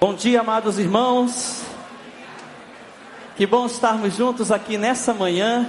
Bom 0.00 0.14
dia, 0.14 0.42
amados 0.42 0.78
irmãos. 0.78 1.64
Que 3.34 3.44
bom 3.44 3.66
estarmos 3.66 4.14
juntos 4.14 4.52
aqui 4.52 4.78
nessa 4.78 5.12
manhã. 5.12 5.68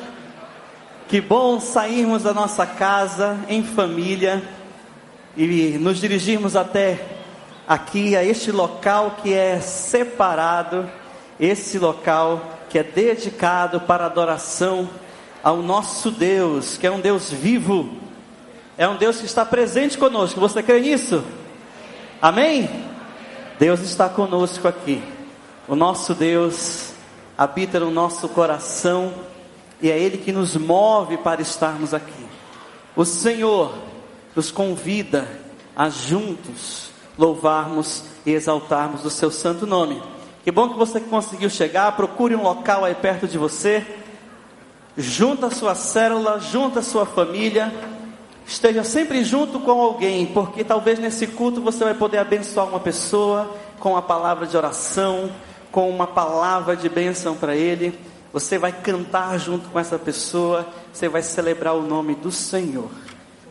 Que 1.08 1.20
bom 1.20 1.60
sairmos 1.60 2.22
da 2.22 2.32
nossa 2.32 2.64
casa 2.64 3.40
em 3.48 3.64
família 3.64 4.44
e 5.36 5.80
nos 5.80 5.98
dirigirmos 6.00 6.56
até 6.56 7.04
aqui 7.68 8.16
a 8.16 8.24
este 8.24 8.52
local 8.52 9.18
que 9.24 9.34
é 9.34 9.60
separado, 9.62 10.88
esse 11.40 11.80
local 11.80 12.60
que 12.70 12.78
é 12.78 12.84
dedicado 12.84 13.82
para 13.82 14.06
adoração 14.06 14.88
ao 15.42 15.58
nosso 15.58 16.12
Deus, 16.12 16.78
que 16.78 16.86
é 16.86 16.92
um 16.92 17.00
Deus 17.00 17.32
vivo, 17.32 17.98
é 18.78 18.88
um 18.88 18.96
Deus 18.96 19.18
que 19.18 19.26
está 19.26 19.44
presente 19.44 19.98
conosco. 19.98 20.40
Você 20.40 20.62
crê 20.62 20.82
nisso? 20.82 21.24
Amém? 22.22 22.89
Deus 23.60 23.82
está 23.82 24.08
conosco 24.08 24.70
aqui. 24.70 25.04
O 25.68 25.76
nosso 25.76 26.16
Deus 26.16 26.94
habita 27.38 27.78
no 27.78 27.92
nosso 27.92 28.30
coração 28.30 29.14
e 29.82 29.92
é 29.92 30.00
Ele 30.00 30.18
que 30.18 30.32
nos 30.32 30.56
move 30.56 31.18
para 31.18 31.42
estarmos 31.42 31.94
aqui. 31.94 32.26
O 32.96 33.04
Senhor 33.04 33.78
nos 34.34 34.50
convida 34.50 35.28
a 35.76 35.90
juntos 35.90 36.90
louvarmos 37.18 38.06
e 38.26 38.32
exaltarmos 38.32 39.04
o 39.04 39.10
Seu 39.10 39.30
santo 39.30 39.68
nome. 39.68 40.02
Que 40.42 40.54
bom 40.54 40.70
que 40.70 40.78
você 40.78 41.02
conseguiu 41.02 41.50
chegar. 41.50 41.92
Procure 41.98 42.38
um 42.38 42.44
local 42.44 42.86
aí 42.86 42.96
perto 42.96 43.28
de 43.28 43.38
você. 43.38 43.86
Junta 44.96 45.48
a 45.48 45.52
sua 45.52 45.76
célula, 45.76 46.40
junta 46.40 46.80
a 46.80 46.84
sua 46.84 47.06
família 47.06 47.74
Esteja 48.50 48.84
sempre 48.84 49.24
junto 49.24 49.60
com 49.60 49.80
alguém, 49.80 50.26
porque 50.26 50.64
talvez 50.64 50.98
nesse 50.98 51.28
culto 51.28 51.62
você 51.62 51.84
vai 51.84 51.94
poder 51.94 52.18
abençoar 52.18 52.68
uma 52.68 52.80
pessoa 52.80 53.56
com 53.80 53.92
uma 53.92 54.02
palavra 54.02 54.48
de 54.48 54.58
oração, 54.58 55.32
com 55.72 55.88
uma 55.88 56.08
palavra 56.08 56.76
de 56.76 56.90
bênção 56.90 57.36
para 57.36 57.56
ele. 57.56 57.98
Você 58.34 58.58
vai 58.58 58.72
cantar 58.72 59.38
junto 59.38 59.70
com 59.70 59.80
essa 59.80 60.00
pessoa, 60.00 60.68
você 60.92 61.08
vai 61.08 61.22
celebrar 61.22 61.76
o 61.76 61.84
nome 61.84 62.16
do 62.16 62.32
Senhor. 62.32 62.90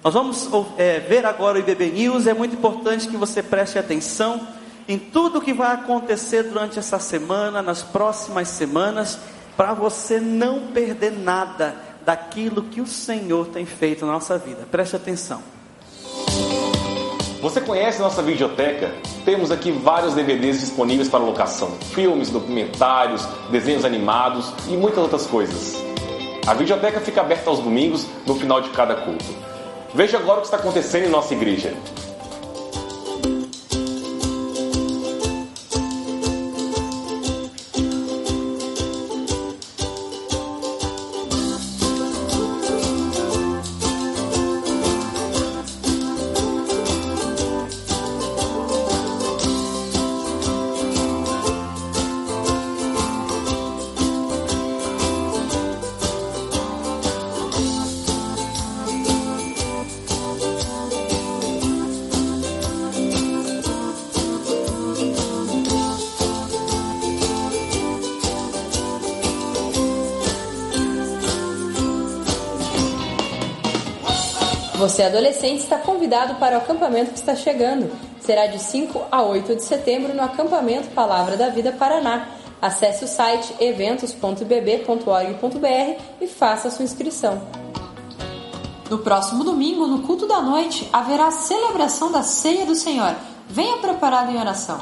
Nós 0.02 0.12
vamos 0.12 0.50
é, 0.76 0.98
ver 0.98 1.24
agora 1.24 1.58
o 1.58 1.60
IBB 1.60 1.92
News. 1.92 2.26
É 2.26 2.34
muito 2.34 2.56
importante 2.56 3.06
que 3.06 3.16
você 3.16 3.40
preste 3.40 3.78
atenção 3.78 4.48
em 4.88 4.98
tudo 4.98 5.40
que 5.40 5.52
vai 5.52 5.74
acontecer 5.74 6.42
durante 6.42 6.76
essa 6.76 6.98
semana, 6.98 7.62
nas 7.62 7.84
próximas 7.84 8.48
semanas, 8.48 9.16
para 9.56 9.74
você 9.74 10.18
não 10.18 10.72
perder 10.72 11.12
nada 11.12 11.87
daquilo 12.08 12.62
que 12.62 12.80
o 12.80 12.86
Senhor 12.86 13.48
tem 13.48 13.66
feito 13.66 14.06
na 14.06 14.12
nossa 14.12 14.38
vida. 14.38 14.66
Preste 14.70 14.96
atenção. 14.96 15.42
Você 17.42 17.60
conhece 17.60 18.00
nossa 18.00 18.22
videoteca? 18.22 18.90
Temos 19.26 19.50
aqui 19.50 19.70
vários 19.70 20.14
DVDs 20.14 20.58
disponíveis 20.58 21.06
para 21.06 21.20
locação: 21.20 21.70
filmes, 21.92 22.30
documentários, 22.30 23.28
desenhos 23.50 23.84
animados 23.84 24.54
e 24.68 24.74
muitas 24.74 25.00
outras 25.00 25.26
coisas. 25.26 25.74
A 26.46 26.54
videoteca 26.54 26.98
fica 26.98 27.20
aberta 27.20 27.50
aos 27.50 27.58
domingos 27.58 28.06
no 28.26 28.34
final 28.36 28.62
de 28.62 28.70
cada 28.70 28.94
culto. 28.94 29.26
Veja 29.94 30.16
agora 30.16 30.38
o 30.38 30.40
que 30.40 30.46
está 30.46 30.56
acontecendo 30.56 31.04
em 31.04 31.10
nossa 31.10 31.34
igreja. 31.34 31.74
Está 75.60 75.78
convidado 75.78 76.36
para 76.36 76.56
o 76.56 76.58
acampamento 76.58 77.10
que 77.10 77.18
está 77.18 77.34
chegando. 77.34 77.90
Será 78.20 78.46
de 78.46 78.58
5 78.58 79.06
a 79.10 79.22
8 79.22 79.56
de 79.56 79.64
setembro 79.64 80.14
no 80.14 80.22
acampamento 80.22 80.88
Palavra 80.88 81.36
da 81.36 81.48
Vida 81.48 81.72
Paraná. 81.72 82.28
Acesse 82.60 83.04
o 83.04 83.08
site 83.08 83.54
eventos.bb.org.br 83.60 86.02
e 86.20 86.26
faça 86.26 86.70
sua 86.70 86.84
inscrição. 86.84 87.42
No 88.90 88.98
próximo 88.98 89.44
domingo, 89.44 89.86
no 89.86 90.02
culto 90.02 90.26
da 90.26 90.40
noite, 90.40 90.88
haverá 90.92 91.26
a 91.26 91.30
celebração 91.30 92.10
da 92.10 92.22
Ceia 92.22 92.64
do 92.64 92.74
Senhor. 92.74 93.14
Venha 93.48 93.76
preparado 93.78 94.32
em 94.32 94.38
oração. 94.38 94.80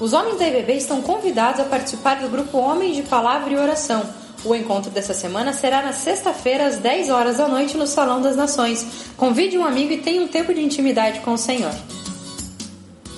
Os 0.00 0.12
homens 0.12 0.40
da 0.40 0.48
IBB 0.48 0.72
estão 0.72 1.00
convidados 1.02 1.60
a 1.60 1.64
participar 1.64 2.16
do 2.16 2.28
grupo 2.28 2.58
Homens 2.58 2.96
de 2.96 3.02
Palavra 3.02 3.52
e 3.52 3.56
Oração. 3.56 4.25
O 4.46 4.54
encontro 4.54 4.92
dessa 4.92 5.12
semana 5.12 5.52
será 5.52 5.82
na 5.82 5.92
sexta-feira, 5.92 6.68
às 6.68 6.76
10 6.76 7.10
horas 7.10 7.38
da 7.38 7.48
noite, 7.48 7.76
no 7.76 7.84
Salão 7.84 8.22
das 8.22 8.36
Nações. 8.36 9.10
Convide 9.16 9.58
um 9.58 9.64
amigo 9.64 9.92
e 9.92 10.00
tenha 10.00 10.22
um 10.22 10.28
tempo 10.28 10.54
de 10.54 10.62
intimidade 10.62 11.18
com 11.18 11.32
o 11.32 11.36
Senhor. 11.36 11.72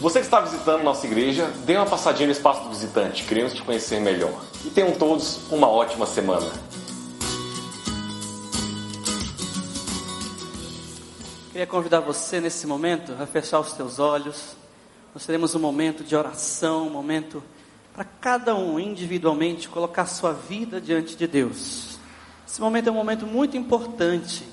Você 0.01 0.21
que 0.21 0.25
está 0.25 0.41
visitando 0.41 0.83
nossa 0.83 1.07
igreja, 1.07 1.53
dê 1.67 1.77
uma 1.77 1.85
passadinha 1.85 2.29
no 2.29 2.33
espaço 2.33 2.63
do 2.63 2.71
visitante. 2.71 3.25
Queremos 3.25 3.53
te 3.53 3.61
conhecer 3.61 4.01
melhor. 4.01 4.43
E 4.65 4.71
tenham 4.71 4.93
todos 4.93 5.39
uma 5.51 5.69
ótima 5.69 6.07
semana. 6.07 6.51
Queria 11.53 11.67
convidar 11.67 12.01
você 12.01 12.41
nesse 12.41 12.67
momento 12.67 13.13
a 13.21 13.27
fechar 13.27 13.61
os 13.61 13.75
teus 13.75 13.99
olhos. 13.99 14.57
Nós 15.15 15.27
teremos 15.27 15.55
um 15.55 15.59
momento 15.59 16.03
de 16.03 16.17
oração, 16.17 16.87
um 16.87 16.91
momento 16.91 17.43
para 17.99 18.07
cada 18.21 18.55
um 18.55 18.79
individualmente 18.79 19.69
colocar 19.69 20.07
sua 20.07 20.33
vida 20.33 20.81
diante 20.81 21.17
de 21.17 21.27
Deus. 21.27 21.99
Esse 22.47 22.61
momento 22.61 22.89
é 22.89 22.93
um 22.93 22.95
momento 22.95 23.27
muito 23.27 23.57
importante, 23.57 24.47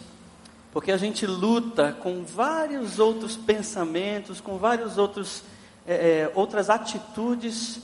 porque 0.73 0.91
a 0.91 0.97
gente 0.97 1.27
luta 1.27 1.95
com 2.01 2.23
vários 2.23 2.97
outros 2.97 3.37
pensamentos, 3.37 4.41
com 4.41 4.57
vários 4.57 4.97
outros 4.97 5.43
é, 5.85 5.93
é, 5.93 6.31
outras 6.33 6.71
atitudes 6.71 7.81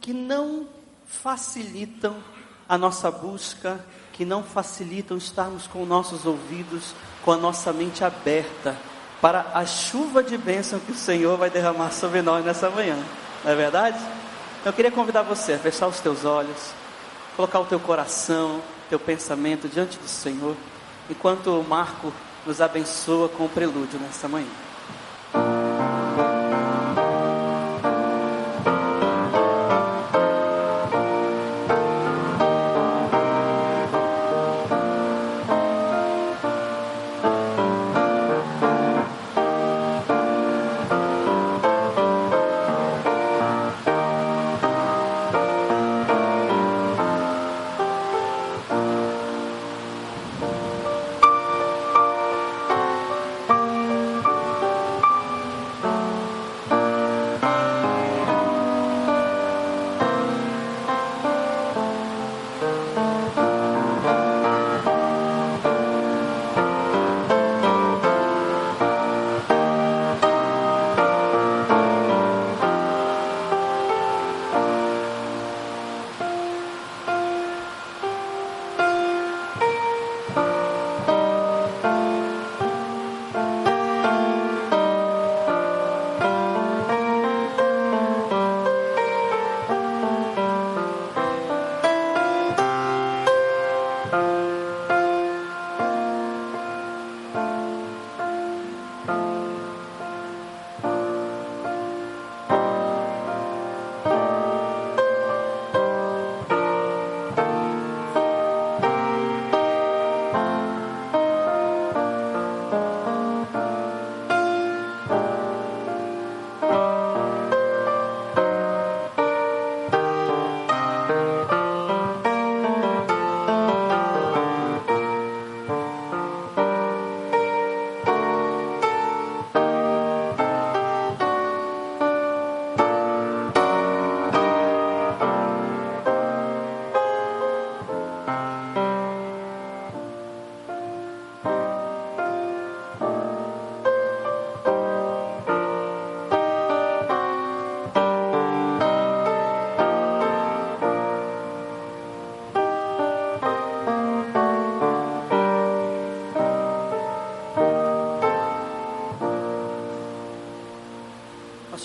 que 0.00 0.14
não 0.14 0.66
facilitam 1.04 2.16
a 2.66 2.78
nossa 2.78 3.10
busca, 3.10 3.84
que 4.10 4.24
não 4.24 4.42
facilitam 4.42 5.18
estarmos 5.18 5.66
com 5.66 5.84
nossos 5.84 6.24
ouvidos, 6.24 6.94
com 7.22 7.30
a 7.30 7.36
nossa 7.36 7.74
mente 7.74 8.02
aberta 8.02 8.74
para 9.20 9.50
a 9.52 9.66
chuva 9.66 10.22
de 10.22 10.38
bênção 10.38 10.80
que 10.80 10.92
o 10.92 10.96
Senhor 10.96 11.36
vai 11.36 11.50
derramar 11.50 11.90
sobre 11.90 12.22
nós 12.22 12.42
nessa 12.42 12.70
manhã. 12.70 12.96
Não 13.44 13.52
é 13.52 13.54
verdade? 13.54 13.98
Eu 14.64 14.72
queria 14.72 14.90
convidar 14.90 15.20
você 15.20 15.52
a 15.52 15.58
fechar 15.58 15.86
os 15.88 16.00
teus 16.00 16.24
olhos, 16.24 16.72
colocar 17.36 17.60
o 17.60 17.66
teu 17.66 17.78
coração, 17.78 18.62
teu 18.88 18.98
pensamento 18.98 19.68
diante 19.68 19.98
do 19.98 20.08
Senhor, 20.08 20.56
enquanto 21.10 21.60
o 21.60 21.62
Marco 21.62 22.10
nos 22.46 22.62
abençoa 22.62 23.28
com 23.28 23.44
o 23.44 23.48
prelúdio 23.48 24.00
nessa 24.00 24.26
manhã. 24.26 24.63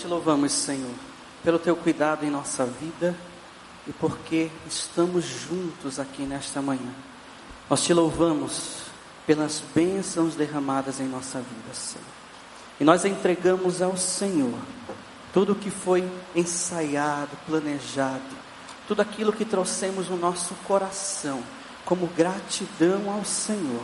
Louvamos, 0.07 0.51
Senhor, 0.51 0.93
pelo 1.43 1.59
teu 1.59 1.75
cuidado 1.75 2.25
em 2.25 2.29
nossa 2.29 2.65
vida 2.65 3.15
e 3.87 3.93
porque 3.93 4.49
estamos 4.67 5.25
juntos 5.25 5.99
aqui 5.99 6.23
nesta 6.23 6.61
manhã. 6.61 6.93
Nós 7.69 7.83
te 7.83 7.93
louvamos 7.93 8.83
pelas 9.25 9.63
bênçãos 9.73 10.35
derramadas 10.35 10.99
em 10.99 11.07
nossa 11.07 11.39
vida, 11.39 11.73
Senhor. 11.73 12.05
E 12.79 12.83
nós 12.83 13.05
entregamos 13.05 13.81
ao 13.81 13.97
Senhor 13.97 14.57
tudo 15.33 15.53
o 15.53 15.55
que 15.55 15.69
foi 15.69 16.09
ensaiado, 16.35 17.37
planejado, 17.45 18.21
tudo 18.87 19.01
aquilo 19.01 19.33
que 19.33 19.45
trouxemos 19.45 20.09
no 20.09 20.17
nosso 20.17 20.53
coração, 20.67 21.43
como 21.85 22.07
gratidão 22.07 23.11
ao 23.11 23.23
Senhor, 23.23 23.83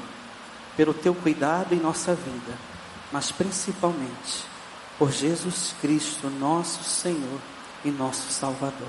pelo 0.76 0.94
teu 0.94 1.14
cuidado 1.14 1.74
em 1.74 1.80
nossa 1.80 2.14
vida, 2.16 2.58
mas 3.12 3.32
principalmente 3.32 4.55
por 4.98 5.12
Jesus 5.12 5.74
Cristo, 5.82 6.30
nosso 6.30 6.84
Senhor 6.84 7.40
e 7.84 7.92
nosso 7.92 8.32
Salvador. 8.32 8.88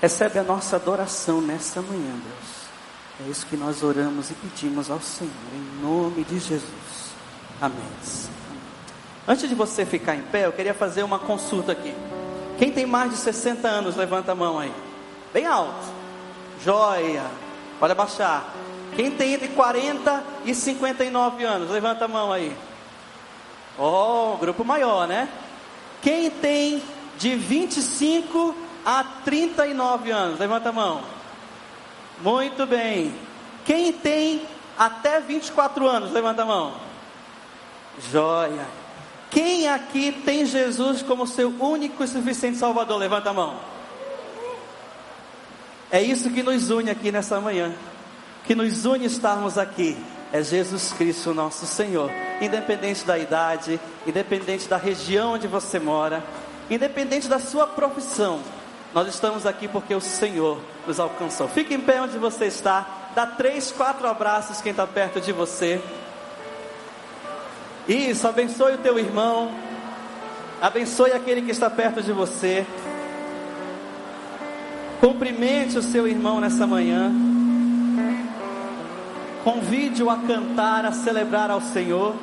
Recebe 0.00 0.38
a 0.38 0.42
nossa 0.42 0.76
adoração 0.76 1.40
nessa 1.40 1.80
manhã, 1.80 2.12
Deus. 2.12 2.64
É 3.26 3.30
isso 3.30 3.46
que 3.46 3.56
nós 3.56 3.82
oramos 3.82 4.30
e 4.30 4.34
pedimos 4.34 4.90
ao 4.90 5.00
Senhor, 5.00 5.32
em 5.54 5.82
nome 5.82 6.24
de 6.24 6.38
Jesus. 6.38 7.14
Amém. 7.60 7.78
Antes 9.26 9.48
de 9.48 9.54
você 9.54 9.86
ficar 9.86 10.16
em 10.16 10.22
pé, 10.22 10.46
eu 10.46 10.52
queria 10.52 10.74
fazer 10.74 11.02
uma 11.02 11.18
consulta 11.18 11.72
aqui. 11.72 11.94
Quem 12.58 12.70
tem 12.72 12.84
mais 12.84 13.10
de 13.10 13.16
60 13.16 13.66
anos, 13.66 13.96
levanta 13.96 14.32
a 14.32 14.34
mão 14.34 14.58
aí. 14.58 14.72
Bem 15.32 15.46
alto. 15.46 15.86
Joia. 16.62 17.24
Pode 17.78 17.92
abaixar. 17.92 18.52
Quem 18.94 19.10
tem 19.10 19.34
entre 19.34 19.48
40 19.48 20.24
e 20.44 20.54
59 20.54 21.44
anos, 21.44 21.70
levanta 21.70 22.04
a 22.04 22.08
mão 22.08 22.32
aí. 22.32 22.56
Oh, 23.78 24.36
grupo 24.38 24.64
maior, 24.64 25.06
né? 25.08 25.28
Quem 26.00 26.30
tem 26.30 26.82
de 27.18 27.34
25 27.34 28.54
a 28.84 29.02
39 29.24 30.10
anos, 30.10 30.38
levanta 30.38 30.68
a 30.68 30.72
mão. 30.72 31.02
Muito 32.20 32.66
bem. 32.66 33.14
Quem 33.64 33.92
tem 33.92 34.42
até 34.78 35.20
24 35.20 35.88
anos, 35.88 36.12
levanta 36.12 36.42
a 36.42 36.46
mão. 36.46 36.74
Joia. 38.10 38.66
Quem 39.30 39.68
aqui 39.68 40.12
tem 40.12 40.46
Jesus 40.46 41.02
como 41.02 41.26
seu 41.26 41.48
único 41.48 42.04
e 42.04 42.08
suficiente 42.08 42.56
Salvador? 42.56 42.98
Levanta 42.98 43.30
a 43.30 43.32
mão. 43.32 43.56
É 45.90 46.00
isso 46.00 46.30
que 46.30 46.42
nos 46.42 46.70
une 46.70 46.90
aqui 46.90 47.10
nessa 47.10 47.40
manhã. 47.40 47.74
Que 48.44 48.54
nos 48.54 48.84
une 48.84 49.06
estarmos 49.06 49.58
aqui. 49.58 49.96
É 50.34 50.42
Jesus 50.42 50.92
Cristo, 50.92 51.32
nosso 51.32 51.64
Senhor 51.64 52.10
independente 52.40 53.04
da 53.04 53.16
idade, 53.16 53.80
independente 54.04 54.68
da 54.68 54.76
região 54.76 55.34
onde 55.34 55.46
você 55.46 55.78
mora, 55.78 56.24
independente 56.68 57.28
da 57.28 57.38
sua 57.38 57.68
profissão. 57.68 58.40
Nós 58.92 59.06
estamos 59.06 59.46
aqui 59.46 59.68
porque 59.68 59.94
o 59.94 60.00
Senhor 60.00 60.58
nos 60.88 60.98
alcançou. 60.98 61.46
Fique 61.48 61.72
em 61.72 61.80
pé 61.80 62.02
onde 62.02 62.18
você 62.18 62.46
está. 62.46 62.84
Dá 63.14 63.26
três, 63.28 63.70
quatro 63.70 64.08
abraços 64.08 64.60
quem 64.60 64.70
está 64.70 64.84
perto 64.88 65.20
de 65.20 65.30
você. 65.30 65.80
Isso, 67.86 68.26
abençoe 68.26 68.74
o 68.74 68.78
teu 68.78 68.98
irmão. 68.98 69.52
Abençoe 70.60 71.12
aquele 71.12 71.42
que 71.42 71.52
está 71.52 71.70
perto 71.70 72.02
de 72.02 72.12
você. 72.12 72.66
Cumprimente 75.00 75.78
o 75.78 75.82
seu 75.82 76.08
irmão 76.08 76.40
nessa 76.40 76.66
manhã. 76.66 77.12
Convide-o 79.44 80.08
a 80.08 80.16
cantar, 80.16 80.86
a 80.86 80.92
celebrar 80.92 81.50
ao 81.50 81.60
Senhor. 81.60 82.16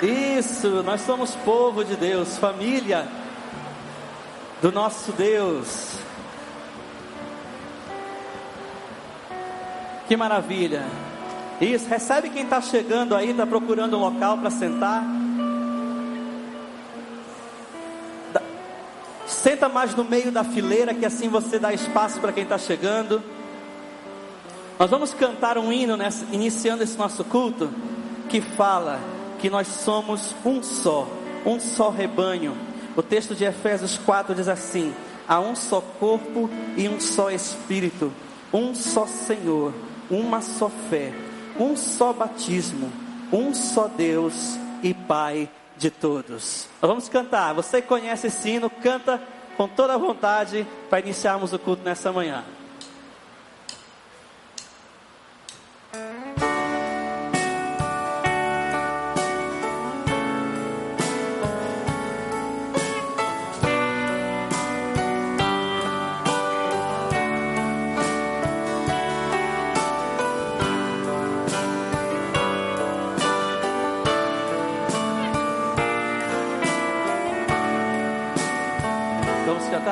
Isso, 0.00 0.84
nós 0.84 1.00
somos 1.00 1.34
povo 1.34 1.84
de 1.84 1.96
Deus, 1.96 2.38
família 2.38 3.08
do 4.62 4.70
nosso 4.70 5.10
Deus. 5.10 5.98
Que 10.06 10.16
maravilha. 10.16 10.86
Isso, 11.60 11.88
recebe 11.88 12.30
quem 12.30 12.44
está 12.44 12.60
chegando 12.60 13.16
aí, 13.16 13.30
está 13.30 13.44
procurando 13.44 13.96
um 13.96 14.00
local 14.00 14.38
para 14.38 14.50
sentar. 14.50 15.02
Senta 19.28 19.68
mais 19.68 19.94
no 19.94 20.04
meio 20.04 20.32
da 20.32 20.42
fileira, 20.42 20.94
que 20.94 21.04
assim 21.04 21.28
você 21.28 21.58
dá 21.58 21.72
espaço 21.72 22.18
para 22.18 22.32
quem 22.32 22.44
está 22.44 22.56
chegando. 22.56 23.22
Nós 24.78 24.88
vamos 24.90 25.12
cantar 25.12 25.58
um 25.58 25.70
hino 25.70 25.98
nessa, 25.98 26.24
iniciando 26.32 26.82
esse 26.82 26.96
nosso 26.96 27.22
culto 27.24 27.70
que 28.28 28.40
fala 28.40 28.98
que 29.38 29.50
nós 29.50 29.66
somos 29.66 30.34
um 30.44 30.62
só, 30.62 31.06
um 31.44 31.60
só 31.60 31.90
rebanho. 31.90 32.56
O 32.96 33.02
texto 33.02 33.34
de 33.34 33.44
Efésios 33.44 33.98
4 33.98 34.34
diz 34.34 34.48
assim: 34.48 34.94
há 35.28 35.38
um 35.38 35.54
só 35.54 35.82
corpo 35.82 36.48
e 36.74 36.88
um 36.88 36.98
só 36.98 37.30
espírito, 37.30 38.10
um 38.50 38.74
só 38.74 39.06
Senhor, 39.06 39.74
uma 40.10 40.40
só 40.40 40.70
fé, 40.88 41.12
um 41.60 41.76
só 41.76 42.14
batismo, 42.14 42.90
um 43.30 43.52
só 43.52 43.88
Deus 43.88 44.58
e 44.82 44.94
Pai 44.94 45.50
de 45.78 45.90
todos. 45.90 46.66
Vamos 46.80 47.08
cantar. 47.08 47.54
Você 47.54 47.80
conhece 47.80 48.26
esse 48.26 48.50
hino? 48.50 48.68
Canta 48.68 49.22
com 49.56 49.68
toda 49.68 49.94
a 49.94 49.98
vontade 49.98 50.66
para 50.90 51.00
iniciarmos 51.00 51.52
o 51.52 51.58
culto 51.58 51.82
nessa 51.82 52.12
manhã. 52.12 52.44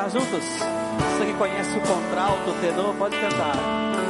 Juntos? 0.09 0.43
Você 0.43 1.25
que 1.25 1.33
conhece 1.33 1.77
o 1.77 1.81
contralto, 1.81 2.49
o 2.49 2.53
tenor, 2.61 2.95
pode 2.95 3.17
cantar. 3.19 4.06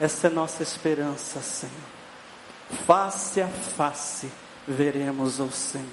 Essa 0.00 0.28
é 0.28 0.30
nossa 0.30 0.62
esperança, 0.62 1.40
Senhor. 1.40 1.74
Face 2.86 3.40
a 3.40 3.48
face 3.48 4.30
veremos 4.66 5.40
o 5.40 5.50
Senhor. 5.50 5.86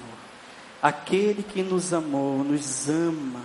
Aquele 0.82 1.42
que 1.42 1.62
nos 1.62 1.92
amou, 1.92 2.44
nos 2.44 2.88
ama, 2.88 3.42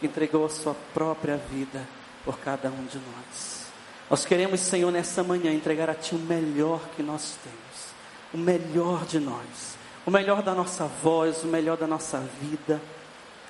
que 0.00 0.06
entregou 0.06 0.46
a 0.46 0.48
sua 0.48 0.74
própria 0.94 1.36
vida 1.36 1.86
por 2.24 2.38
cada 2.38 2.68
um 2.70 2.84
de 2.86 2.96
nós. 2.96 3.66
Nós 4.10 4.24
queremos, 4.24 4.60
Senhor, 4.60 4.90
nessa 4.90 5.22
manhã 5.22 5.52
entregar 5.52 5.88
a 5.88 5.94
Ti 5.94 6.14
o 6.14 6.18
melhor 6.18 6.80
que 6.96 7.02
nós 7.02 7.36
temos, 7.42 7.92
o 8.34 8.38
melhor 8.38 9.04
de 9.04 9.20
nós, 9.20 9.76
o 10.04 10.10
melhor 10.10 10.42
da 10.42 10.54
nossa 10.54 10.86
voz, 10.86 11.44
o 11.44 11.46
melhor 11.46 11.76
da 11.76 11.86
nossa 11.86 12.18
vida, 12.40 12.80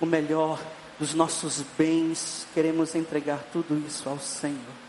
o 0.01 0.07
melhor 0.07 0.61
dos 0.99 1.15
nossos 1.15 1.65
bens. 1.79 2.47
Queremos 2.53 2.95
entregar 2.95 3.41
tudo 3.53 3.81
isso 3.87 4.09
ao 4.09 4.19
Senhor. 4.19 4.82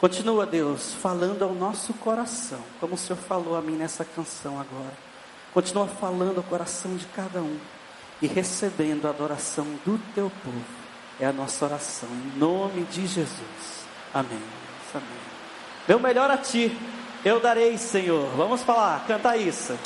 Continua, 0.00 0.46
Deus, 0.46 0.94
falando 0.94 1.42
ao 1.42 1.54
nosso 1.54 1.92
coração, 1.92 2.58
como 2.80 2.94
o 2.94 2.98
Senhor 2.98 3.18
falou 3.18 3.54
a 3.54 3.60
mim 3.60 3.76
nessa 3.76 4.02
canção 4.02 4.58
agora. 4.58 4.94
Continua 5.52 5.86
falando 5.86 6.38
ao 6.38 6.42
coração 6.42 6.96
de 6.96 7.04
cada 7.08 7.42
um 7.42 7.58
e 8.22 8.26
recebendo 8.26 9.06
a 9.06 9.10
adoração 9.10 9.66
do 9.84 10.00
teu 10.14 10.32
povo. 10.42 10.64
É 11.18 11.26
a 11.26 11.32
nossa 11.32 11.66
oração, 11.66 12.08
em 12.08 12.38
nome 12.38 12.84
de 12.84 13.06
Jesus. 13.06 13.84
Amém. 14.14 14.40
Amém. 14.94 15.06
Meu 15.86 16.00
melhor 16.00 16.30
a 16.30 16.38
ti, 16.38 16.74
eu 17.22 17.38
darei, 17.38 17.76
Senhor. 17.76 18.26
Vamos 18.36 18.62
falar, 18.62 19.04
canta 19.06 19.36
isso. 19.36 19.78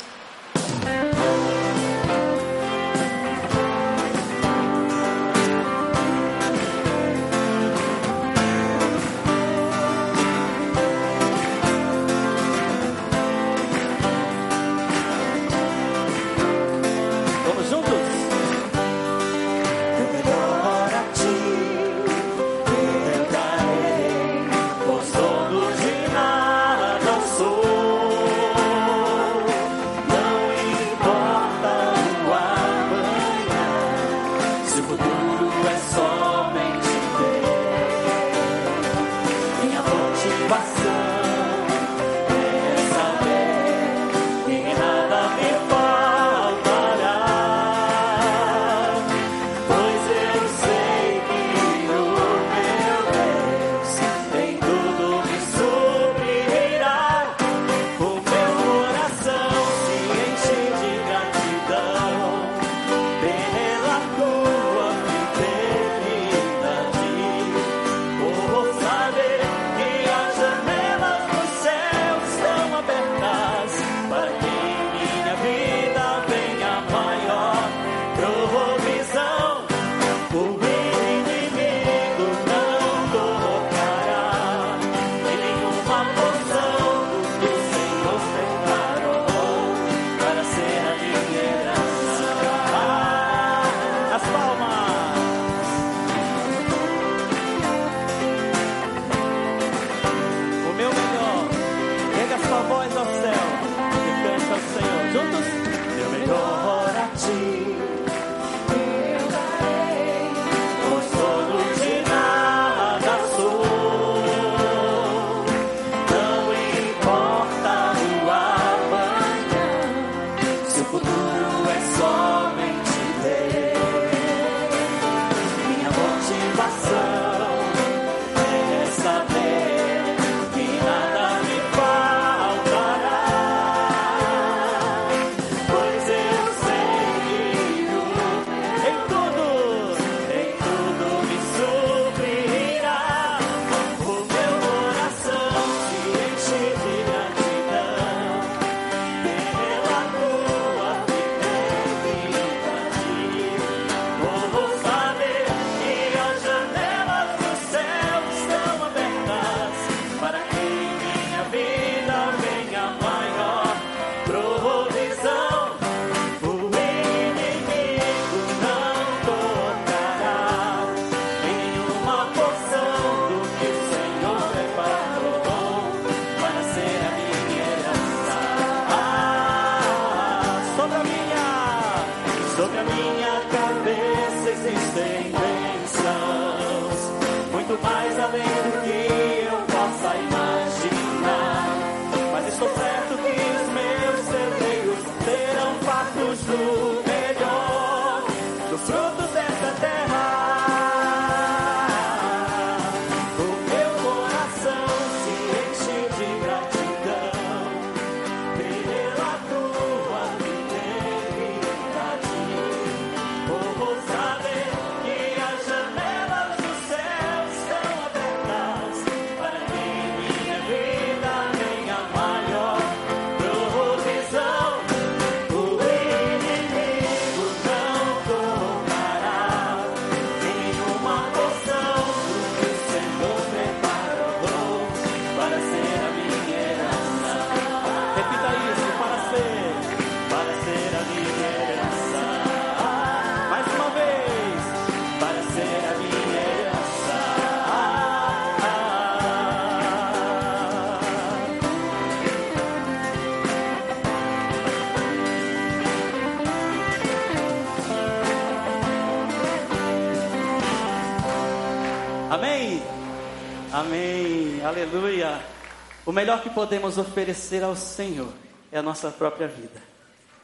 Podemos 266.55 266.97
oferecer 266.97 267.63
ao 267.63 267.75
Senhor 267.75 268.33
é 268.71 268.79
a 268.79 268.81
nossa 268.81 269.11
própria 269.11 269.47
vida. 269.47 269.83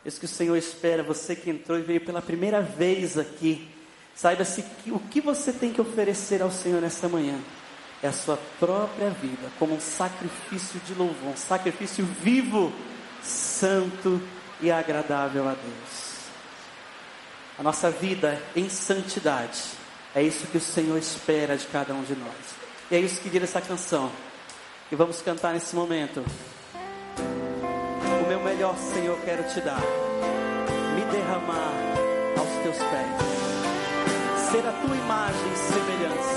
Isso 0.05 0.19
que 0.19 0.25
o 0.25 0.29
Senhor 0.29 0.57
espera, 0.57 1.01
você 1.01 1.35
que 1.35 1.49
entrou 1.49 1.79
e 1.79 1.81
veio 1.81 2.01
pela 2.01 2.21
primeira 2.21 2.61
vez 2.61 3.17
aqui, 3.17 3.67
saiba-se 4.13 4.61
que 4.83 4.91
o 4.91 4.99
que 4.99 5.21
você 5.21 5.53
tem 5.53 5.71
que 5.71 5.79
oferecer 5.79 6.41
ao 6.41 6.51
Senhor 6.51 6.81
nessa 6.81 7.07
manhã 7.07 7.39
é 8.03 8.07
a 8.07 8.11
sua 8.11 8.37
própria 8.59 9.09
vida, 9.09 9.49
como 9.57 9.75
um 9.75 9.79
sacrifício 9.79 10.79
de 10.81 10.93
louvor, 10.93 11.29
um 11.29 11.37
sacrifício 11.37 12.05
vivo, 12.05 12.73
santo 13.23 14.21
e 14.59 14.69
agradável 14.69 15.47
a 15.47 15.53
Deus. 15.53 16.11
A 17.57 17.63
nossa 17.63 17.89
vida 17.89 18.41
em 18.55 18.69
santidade, 18.69 19.61
é 20.13 20.21
isso 20.21 20.47
que 20.47 20.57
o 20.57 20.61
Senhor 20.61 20.97
espera 20.97 21.55
de 21.55 21.67
cada 21.67 21.93
um 21.93 22.03
de 22.03 22.15
nós. 22.15 22.35
E 22.89 22.95
é 22.95 22.99
isso 22.99 23.21
que 23.21 23.29
diz 23.29 23.43
essa 23.43 23.61
canção. 23.61 24.11
E 24.91 24.95
vamos 24.95 25.21
cantar 25.21 25.53
nesse 25.53 25.73
momento. 25.73 26.21
O 27.17 28.27
meu 28.27 28.41
melhor, 28.41 28.75
Senhor, 28.77 29.17
quero 29.23 29.43
te 29.43 29.61
dar. 29.61 29.79
Me 29.79 31.05
derramar 31.09 31.73
aos 32.37 32.49
teus 32.61 32.77
pés. 32.77 34.51
Ser 34.51 34.67
a 34.67 34.71
tua 34.73 34.95
imagem 34.97 35.53
e 35.53 35.57
semelhança. 35.57 36.30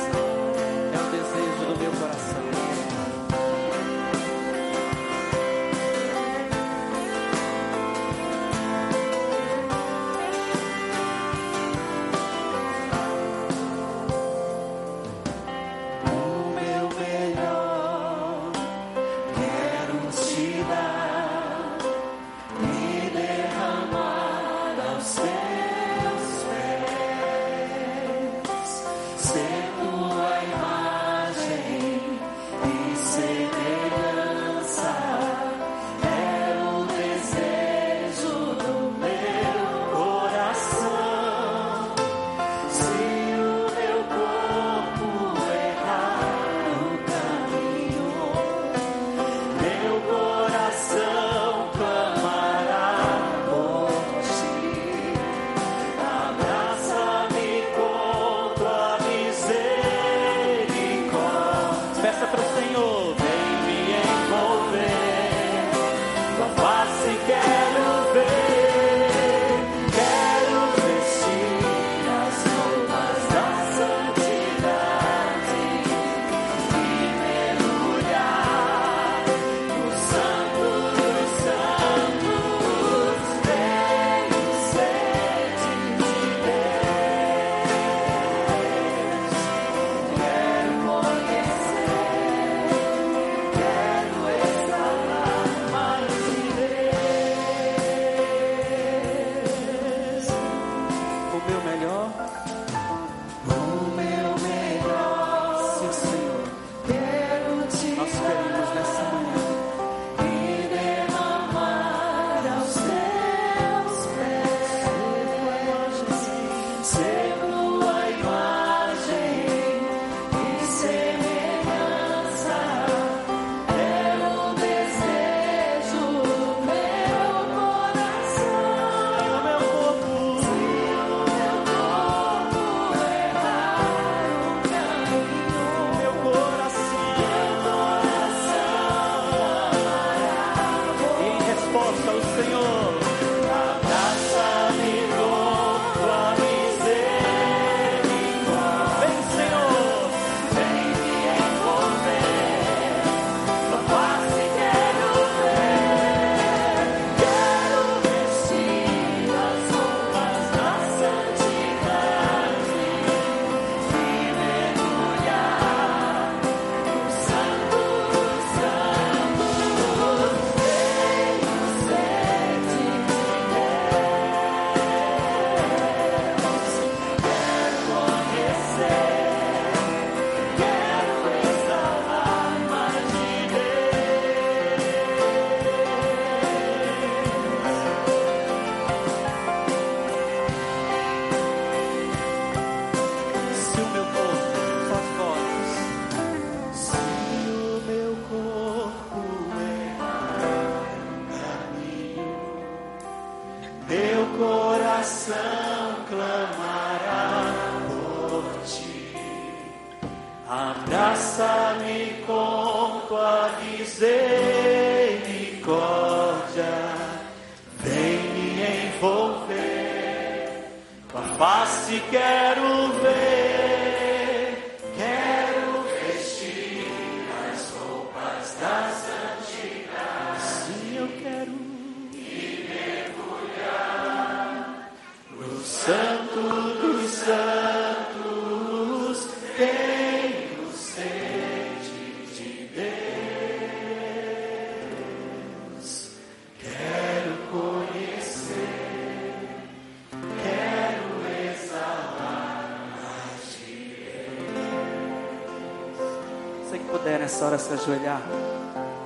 Nessa 257.35 257.47
hora 257.47 257.59
se 257.59 257.73
ajoelhar 257.73 258.23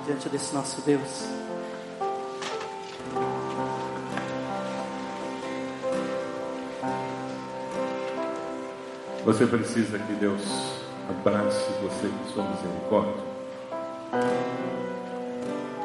diante 0.04 0.28
desse 0.28 0.54
nosso 0.54 0.82
Deus. 0.82 1.26
Você 9.24 9.46
precisa 9.46 9.98
que 9.98 10.12
Deus 10.12 10.42
abrace 11.08 11.70
você 11.80 12.08
com 12.08 12.24
sua 12.34 12.44
misericórdia. 12.44 13.24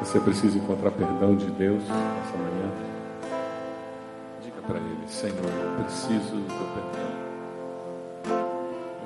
Você 0.00 0.20
precisa 0.20 0.58
encontrar 0.58 0.90
perdão 0.90 1.34
de 1.34 1.46
Deus 1.46 1.82
nessa 1.82 2.36
manhã. 2.36 2.70
Diga 4.42 4.60
para 4.66 4.76
Ele, 4.76 5.08
Senhor, 5.08 5.34
eu 5.38 5.82
preciso 5.82 6.36
do 6.36 6.46
teu 6.46 6.66
perdão. 6.74 8.44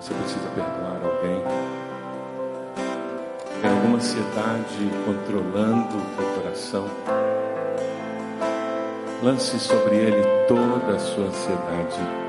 Você 0.00 0.12
precisa 0.12 0.48
perdoar 0.56 1.00
alguém. 1.04 1.77
Tem 3.60 3.70
alguma 3.70 3.96
ansiedade 3.96 4.90
controlando 5.04 5.96
o 5.96 6.16
teu 6.16 6.26
coração. 6.34 6.86
Lance 9.22 9.58
sobre 9.58 9.96
Ele 9.96 10.22
toda 10.46 10.94
a 10.94 10.98
sua 10.98 11.24
ansiedade 11.24 12.28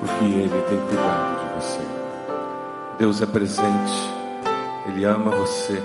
porque 0.00 0.24
Ele 0.24 0.62
tem 0.68 0.78
cuidado 0.78 1.40
de 1.40 1.54
você. 1.54 1.80
Deus 2.98 3.22
é 3.22 3.26
presente, 3.26 4.10
Ele 4.86 5.04
ama 5.04 5.30
você. 5.30 5.82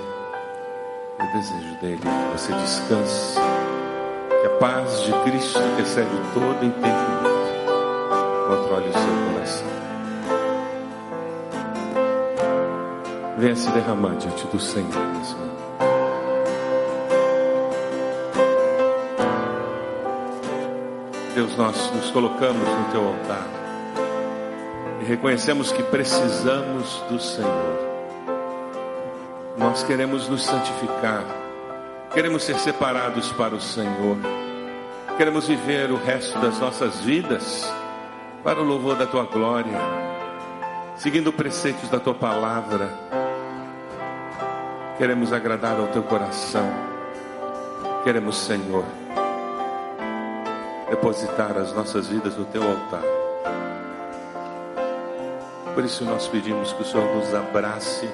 O 1.20 1.38
desejo 1.38 1.80
dele 1.82 2.02
é 2.04 2.36
que 2.36 2.38
você 2.38 2.54
descanse, 2.54 3.40
que 4.42 4.48
a 4.48 4.50
paz 4.60 5.04
de 5.04 5.12
Cristo, 5.24 5.60
que 5.76 5.82
excede 5.82 6.10
todo 6.34 6.66
entendimento, 6.66 7.13
Venha 13.54 13.56
se 13.56 13.72
derramar 13.72 14.16
diante 14.16 14.48
do 14.48 14.60
Senhor. 14.60 14.90
Deus, 21.36 21.56
nós 21.56 21.92
nos 21.92 22.10
colocamos 22.10 22.68
no 22.68 22.86
teu 22.92 23.08
altar 23.08 23.48
e 25.02 25.06
reconhecemos 25.06 25.72
que 25.72 25.84
precisamos 25.84 27.04
do 27.10 27.20
Senhor. 27.20 27.78
Nós 29.56 29.84
queremos 29.84 30.28
nos 30.28 30.44
santificar, 30.44 31.24
queremos 32.12 32.44
ser 32.44 32.58
separados 32.58 33.32
para 33.34 33.54
o 33.54 33.62
Senhor, 33.62 34.18
queremos 35.16 35.48
viver 35.48 35.92
o 35.92 35.98
resto 35.98 36.40
das 36.40 36.60
nossas 36.60 37.02
vidas 37.02 37.72
para 38.44 38.60
o 38.60 38.64
louvor 38.64 38.96
da 38.96 39.06
tua 39.06 39.26
glória, 39.26 39.78
seguindo 40.96 41.32
preceitos 41.32 41.88
da 41.90 42.00
tua 42.00 42.16
palavra. 42.16 43.03
Queremos 44.98 45.34
agradar 45.34 45.80
ao 45.80 45.88
teu 45.88 46.04
coração, 46.04 46.70
queremos, 48.04 48.38
Senhor, 48.38 48.86
depositar 50.88 51.58
as 51.58 51.74
nossas 51.74 52.08
vidas 52.08 52.38
no 52.38 52.46
teu 52.46 52.62
altar. 52.62 53.02
Por 55.74 55.84
isso 55.84 56.06
nós 56.06 56.28
pedimos 56.28 56.72
que 56.74 56.84
o 56.84 56.86
Senhor 56.86 57.16
nos 57.16 57.34
abrace 57.34 58.08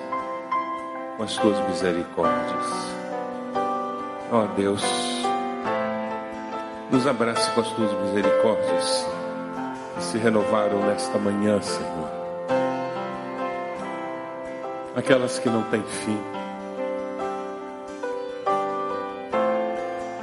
com 1.17 1.23
as 1.23 1.35
tuas 1.35 1.59
misericórdias. 1.67 2.65
Ó 4.31 4.45
Deus, 4.55 4.83
nos 6.89 7.05
abrace 7.05 7.51
com 7.51 7.59
as 7.59 7.69
tuas 7.71 7.91
misericórdias 8.05 9.05
que 9.95 10.03
se 10.03 10.17
renovaram 10.17 10.79
nesta 10.85 11.17
manhã, 11.17 11.61
Senhor. 11.61 12.09
Aquelas 14.95 15.37
que 15.39 15.49
não 15.49 15.63
têm 15.63 15.83
fim. 15.83 16.38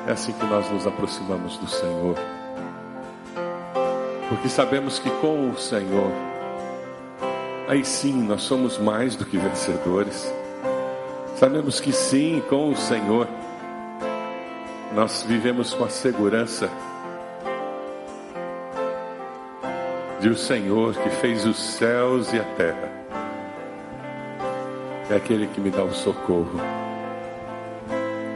É 0.06 0.12
assim 0.12 0.32
que 0.32 0.46
nós 0.46 0.70
nos 0.70 0.86
aproximamos 0.86 1.58
do 1.58 1.66
Senhor. 1.66 2.14
Porque 4.28 4.48
sabemos 4.48 5.00
que 5.00 5.10
com 5.10 5.50
o 5.50 5.58
Senhor, 5.58 6.12
aí 7.66 7.84
sim 7.84 8.12
nós 8.12 8.42
somos 8.42 8.78
mais 8.78 9.16
do 9.16 9.24
que 9.24 9.36
vencedores. 9.36 10.32
Sabemos 11.36 11.80
que 11.80 11.92
sim, 11.92 12.40
com 12.48 12.70
o 12.70 12.76
Senhor, 12.76 13.26
nós 14.94 15.24
vivemos 15.26 15.74
com 15.74 15.84
a 15.84 15.90
segurança 15.90 16.70
de 20.20 20.28
o 20.28 20.36
Senhor 20.36 20.94
que 20.94 21.10
fez 21.10 21.44
os 21.44 21.58
céus 21.58 22.32
e 22.32 22.38
a 22.38 22.44
terra. 22.44 22.90
É 25.10 25.16
aquele 25.16 25.48
que 25.48 25.60
me 25.60 25.70
dá 25.70 25.82
o 25.82 25.92
socorro. 25.92 26.60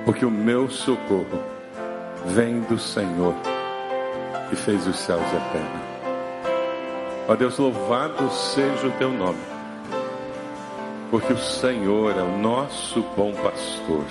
Porque 0.05 0.25
o 0.25 0.31
meu 0.31 0.69
socorro 0.69 1.60
vem 2.27 2.61
do 2.61 2.79
Senhor 2.79 3.35
que 4.49 4.57
fez 4.57 4.87
os 4.87 4.97
céus 4.99 5.23
e 5.33 5.37
a 5.37 5.41
terra. 5.53 5.91
Ó 7.29 7.37
Deus, 7.37 7.57
louvado 7.59 8.29
seja 8.31 8.89
o 8.89 8.93
teu 8.93 9.13
nome, 9.13 9.39
porque 11.11 11.33
o 11.33 11.39
Senhor 11.39 12.17
é 12.17 12.23
o 12.23 12.39
nosso 12.39 13.03
bom 13.17 13.33
pastor 13.33 14.05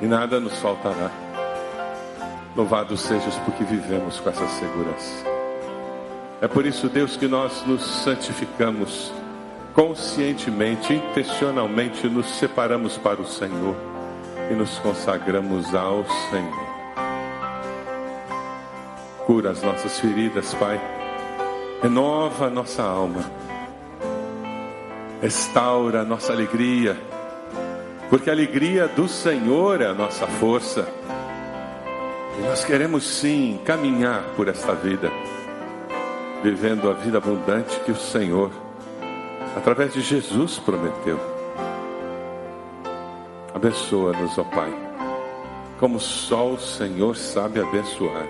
e 0.00 0.06
nada 0.06 0.40
nos 0.40 0.58
faltará. 0.58 1.10
Louvado 2.56 2.96
sejas 2.96 3.36
porque 3.44 3.64
vivemos 3.64 4.20
com 4.20 4.30
essa 4.30 4.46
segurança. 4.46 5.24
É 6.40 6.48
por 6.48 6.64
isso, 6.64 6.88
Deus, 6.88 7.16
que 7.16 7.26
nós 7.26 7.64
nos 7.66 7.84
santificamos 8.04 9.12
conscientemente, 9.72 10.94
intencionalmente, 10.94 12.06
nos 12.06 12.26
separamos 12.26 12.96
para 12.96 13.20
o 13.20 13.26
Senhor 13.26 13.93
e 14.50 14.54
nos 14.54 14.78
consagramos 14.78 15.74
ao 15.74 16.04
Senhor. 16.30 16.74
Cura 19.26 19.50
as 19.50 19.62
nossas 19.62 19.98
feridas, 19.98 20.52
Pai. 20.54 20.80
Renova 21.82 22.46
a 22.46 22.50
nossa 22.50 22.82
alma. 22.82 23.24
Restaura 25.20 26.02
a 26.02 26.04
nossa 26.04 26.32
alegria. 26.32 26.96
Porque 28.10 28.28
a 28.28 28.32
alegria 28.32 28.86
do 28.86 29.08
Senhor 29.08 29.80
é 29.80 29.86
a 29.86 29.94
nossa 29.94 30.26
força. 30.26 30.86
E 32.38 32.42
nós 32.42 32.64
queremos 32.64 33.04
sim 33.04 33.60
caminhar 33.64 34.22
por 34.36 34.48
esta 34.48 34.74
vida, 34.74 35.10
vivendo 36.42 36.90
a 36.90 36.92
vida 36.92 37.18
abundante 37.18 37.78
que 37.80 37.92
o 37.92 37.96
Senhor, 37.96 38.50
através 39.56 39.94
de 39.94 40.00
Jesus, 40.00 40.58
prometeu. 40.58 41.33
Abençoa-nos, 43.54 44.36
ó 44.36 44.44
Pai, 44.44 44.72
como 45.78 46.00
só 46.00 46.50
o 46.50 46.58
Senhor 46.58 47.16
sabe 47.16 47.60
abençoar. 47.60 48.26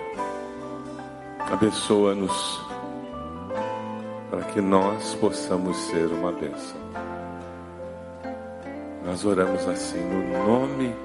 Abençoa-nos 1.51 2.61
para 4.29 4.43
que 4.43 4.61
nós 4.61 5.15
possamos 5.15 5.75
ser 5.77 6.05
uma 6.07 6.31
bênção. 6.31 6.79
Nós 9.03 9.25
oramos 9.25 9.67
assim 9.67 9.99
no 9.99 10.45
nome 10.45 10.95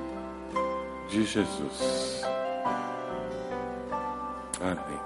de 1.08 1.24
Jesus. 1.24 2.22
Amém. 4.60 5.00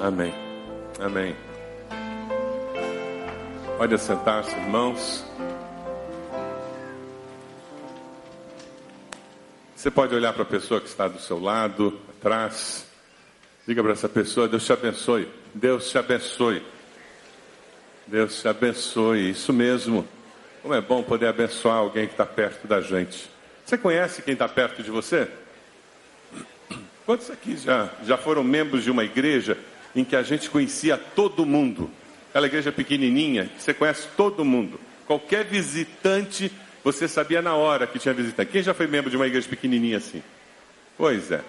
Amém. 0.00 0.34
Amém. 1.00 1.36
Pode 3.78 3.98
sentar-se, 3.98 4.50
irmãos. 4.56 5.24
Você 9.84 9.90
pode 9.90 10.14
olhar 10.14 10.32
para 10.32 10.44
a 10.44 10.46
pessoa 10.46 10.80
que 10.80 10.86
está 10.86 11.06
do 11.06 11.20
seu 11.20 11.38
lado, 11.38 12.00
atrás, 12.08 12.86
Diga 13.68 13.82
para 13.82 13.92
essa 13.92 14.08
pessoa: 14.08 14.48
Deus 14.48 14.64
te 14.64 14.72
abençoe. 14.72 15.28
Deus 15.52 15.90
te 15.90 15.98
abençoe. 15.98 16.62
Deus 18.06 18.40
te 18.40 18.48
abençoe. 18.48 19.28
Isso 19.28 19.52
mesmo. 19.52 20.08
Como 20.62 20.72
é 20.72 20.80
bom 20.80 21.02
poder 21.02 21.26
abençoar 21.26 21.76
alguém 21.76 22.06
que 22.06 22.14
está 22.14 22.24
perto 22.24 22.66
da 22.66 22.80
gente. 22.80 23.28
Você 23.62 23.76
conhece 23.76 24.22
quem 24.22 24.32
está 24.32 24.48
perto 24.48 24.82
de 24.82 24.90
você? 24.90 25.28
Quantos 27.04 27.30
aqui 27.30 27.54
já, 27.54 27.90
já 28.06 28.16
foram 28.16 28.42
membros 28.42 28.84
de 28.84 28.90
uma 28.90 29.04
igreja 29.04 29.58
em 29.94 30.02
que 30.02 30.16
a 30.16 30.22
gente 30.22 30.48
conhecia 30.48 30.96
todo 30.96 31.44
mundo? 31.44 31.90
Aquela 32.30 32.46
igreja 32.46 32.72
pequenininha, 32.72 33.50
que 33.54 33.62
você 33.62 33.74
conhece 33.74 34.08
todo 34.16 34.46
mundo. 34.46 34.80
Qualquer 35.06 35.44
visitante, 35.44 36.50
você 36.84 37.08
sabia 37.08 37.40
na 37.40 37.54
hora 37.54 37.86
que 37.86 37.98
tinha 37.98 38.12
visitante. 38.12 38.52
Quem 38.52 38.62
já 38.62 38.74
foi 38.74 38.86
membro 38.86 39.10
de 39.10 39.16
uma 39.16 39.26
igreja 39.26 39.48
pequenininha 39.48 39.96
assim? 39.96 40.22
Pois 40.98 41.32
é. 41.32 41.42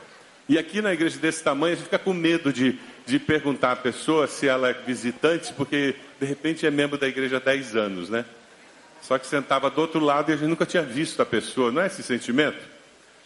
E 0.47 0.57
aqui 0.57 0.81
na 0.81 0.93
igreja 0.93 1.19
desse 1.19 1.43
tamanho, 1.43 1.73
a 1.73 1.75
gente 1.75 1.85
fica 1.85 1.99
com 1.99 2.13
medo 2.13 2.53
de, 2.53 2.79
de 3.05 3.19
perguntar 3.19 3.73
à 3.73 3.75
pessoa 3.75 4.27
se 4.27 4.47
ela 4.47 4.69
é 4.69 4.73
visitante, 4.73 5.51
porque 5.53 5.95
de 6.19 6.25
repente 6.25 6.65
é 6.65 6.71
membro 6.71 6.97
da 6.97 7.07
igreja 7.07 7.37
há 7.37 7.39
10 7.39 7.75
anos, 7.75 8.09
né? 8.09 8.23
Só 9.01 9.17
que 9.17 9.27
sentava 9.27 9.69
do 9.69 9.81
outro 9.81 9.99
lado 9.99 10.31
e 10.31 10.33
a 10.33 10.37
gente 10.37 10.47
nunca 10.47 10.65
tinha 10.65 10.83
visto 10.83 11.21
a 11.21 11.25
pessoa, 11.25 11.71
não 11.71 11.81
é 11.81 11.87
esse 11.87 12.01
sentimento? 12.01 12.59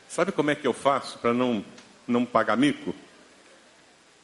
Sabe 0.08 0.32
como 0.32 0.50
é 0.50 0.56
que 0.56 0.66
eu 0.66 0.74
faço 0.74 1.20
para 1.20 1.34
não, 1.34 1.64
não 2.08 2.26
pagar 2.26 2.58
mico? 2.58 2.96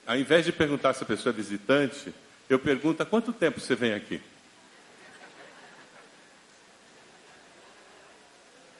Ao 0.07 0.17
invés 0.17 0.43
de 0.43 0.51
perguntar 0.51 0.93
se 0.93 1.03
a 1.03 1.05
pessoa 1.05 1.31
é 1.31 1.35
visitante, 1.35 2.13
eu 2.49 2.57
pergunto 2.57 3.03
há 3.03 3.05
quanto 3.05 3.31
tempo 3.31 3.59
você 3.59 3.75
vem 3.75 3.93
aqui? 3.93 4.19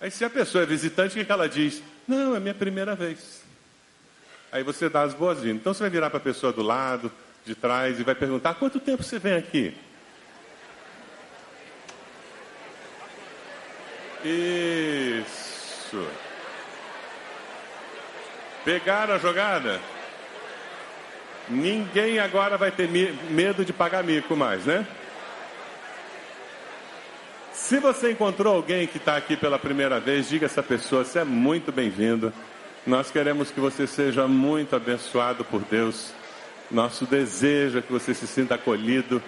Aí 0.05 0.11
se 0.11 0.23
a 0.23 0.29
pessoa 0.29 0.61
é 0.61 0.67
visitante, 0.67 1.19
o 1.19 1.25
que 1.25 1.31
ela 1.31 1.49
diz? 1.49 1.81
Não, 2.07 2.35
é 2.35 2.39
minha 2.39 2.53
primeira 2.53 2.93
vez. 2.93 3.41
Aí 4.51 4.61
você 4.61 4.87
dá 4.87 5.01
as 5.01 5.15
boas-vindas. 5.15 5.57
Então 5.57 5.73
você 5.73 5.79
vai 5.79 5.89
virar 5.89 6.11
para 6.11 6.19
a 6.19 6.21
pessoa 6.21 6.53
do 6.53 6.61
lado, 6.61 7.11
de 7.43 7.55
trás, 7.55 7.99
e 7.99 8.03
vai 8.03 8.13
perguntar: 8.13 8.53
quanto 8.53 8.79
tempo 8.79 9.01
você 9.01 9.17
vem 9.17 9.33
aqui? 9.33 9.75
Isso. 14.23 16.07
Pegaram 18.63 19.15
a 19.15 19.17
jogada? 19.17 19.81
Ninguém 21.49 22.19
agora 22.19 22.59
vai 22.59 22.69
ter 22.69 22.87
medo 22.87 23.65
de 23.65 23.73
pagar 23.73 24.03
mico 24.03 24.35
mais, 24.35 24.67
né? 24.67 24.85
Se 27.65 27.79
você 27.79 28.11
encontrou 28.11 28.53
alguém 28.53 28.85
que 28.85 28.97
está 28.97 29.17
aqui 29.17 29.35
pela 29.35 29.57
primeira 29.57 29.99
vez, 29.99 30.29
diga 30.29 30.45
a 30.45 30.47
essa 30.47 30.61
pessoa: 30.61 31.03
você 31.03 31.17
é 31.17 31.23
muito 31.23 31.71
bem-vindo. 31.71 32.31
Nós 32.85 33.09
queremos 33.09 33.49
que 33.49 33.59
você 33.59 33.87
seja 33.87 34.27
muito 34.27 34.75
abençoado 34.75 35.43
por 35.43 35.63
Deus. 35.63 36.13
Nosso 36.69 37.07
desejo 37.07 37.79
é 37.79 37.81
que 37.81 37.91
você 37.91 38.13
se 38.13 38.27
sinta 38.27 38.53
acolhido, 38.53 39.19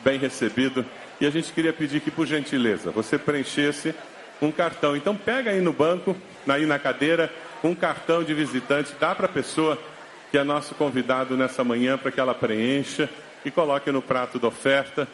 bem 0.00 0.18
recebido. 0.18 0.84
E 1.20 1.26
a 1.26 1.30
gente 1.30 1.52
queria 1.52 1.72
pedir 1.72 2.00
que, 2.00 2.10
por 2.10 2.26
gentileza, 2.26 2.90
você 2.90 3.16
preenchesse 3.16 3.94
um 4.42 4.50
cartão. 4.50 4.96
Então, 4.96 5.14
pega 5.14 5.52
aí 5.52 5.60
no 5.60 5.72
banco, 5.72 6.16
aí 6.48 6.66
na 6.66 6.80
cadeira, 6.80 7.32
um 7.62 7.76
cartão 7.76 8.24
de 8.24 8.34
visitante, 8.34 8.92
dá 8.98 9.14
para 9.14 9.26
a 9.26 9.32
pessoa 9.32 9.78
que 10.32 10.36
é 10.36 10.42
nosso 10.42 10.74
convidado 10.74 11.36
nessa 11.36 11.62
manhã 11.62 11.96
para 11.96 12.10
que 12.10 12.18
ela 12.18 12.34
preencha 12.34 13.08
e 13.44 13.52
coloque 13.52 13.92
no 13.92 14.02
prato 14.02 14.36
da 14.36 14.48
oferta. 14.48 15.06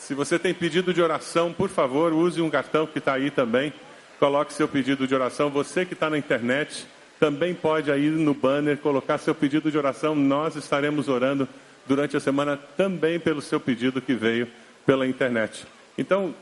Se 0.00 0.14
você 0.14 0.38
tem 0.38 0.52
pedido 0.52 0.94
de 0.94 1.00
oração, 1.00 1.52
por 1.52 1.68
favor, 1.68 2.12
use 2.12 2.40
um 2.40 2.50
cartão 2.50 2.86
que 2.86 2.98
está 2.98 3.12
aí 3.12 3.30
também. 3.30 3.72
Coloque 4.18 4.52
seu 4.52 4.66
pedido 4.66 5.06
de 5.06 5.14
oração. 5.14 5.50
Você 5.50 5.84
que 5.84 5.92
está 5.92 6.08
na 6.08 6.18
internet, 6.18 6.86
também 7.20 7.54
pode 7.54 7.92
aí 7.92 8.08
no 8.08 8.34
banner 8.34 8.78
colocar 8.78 9.18
seu 9.18 9.34
pedido 9.34 9.70
de 9.70 9.76
oração. 9.76 10.14
Nós 10.14 10.56
estaremos 10.56 11.06
orando 11.06 11.46
durante 11.86 12.16
a 12.16 12.20
semana 12.20 12.56
também 12.56 13.20
pelo 13.20 13.42
seu 13.42 13.60
pedido 13.60 14.00
que 14.00 14.14
veio 14.14 14.48
pela 14.86 15.06
internet. 15.06 15.66
Então, 15.96 16.34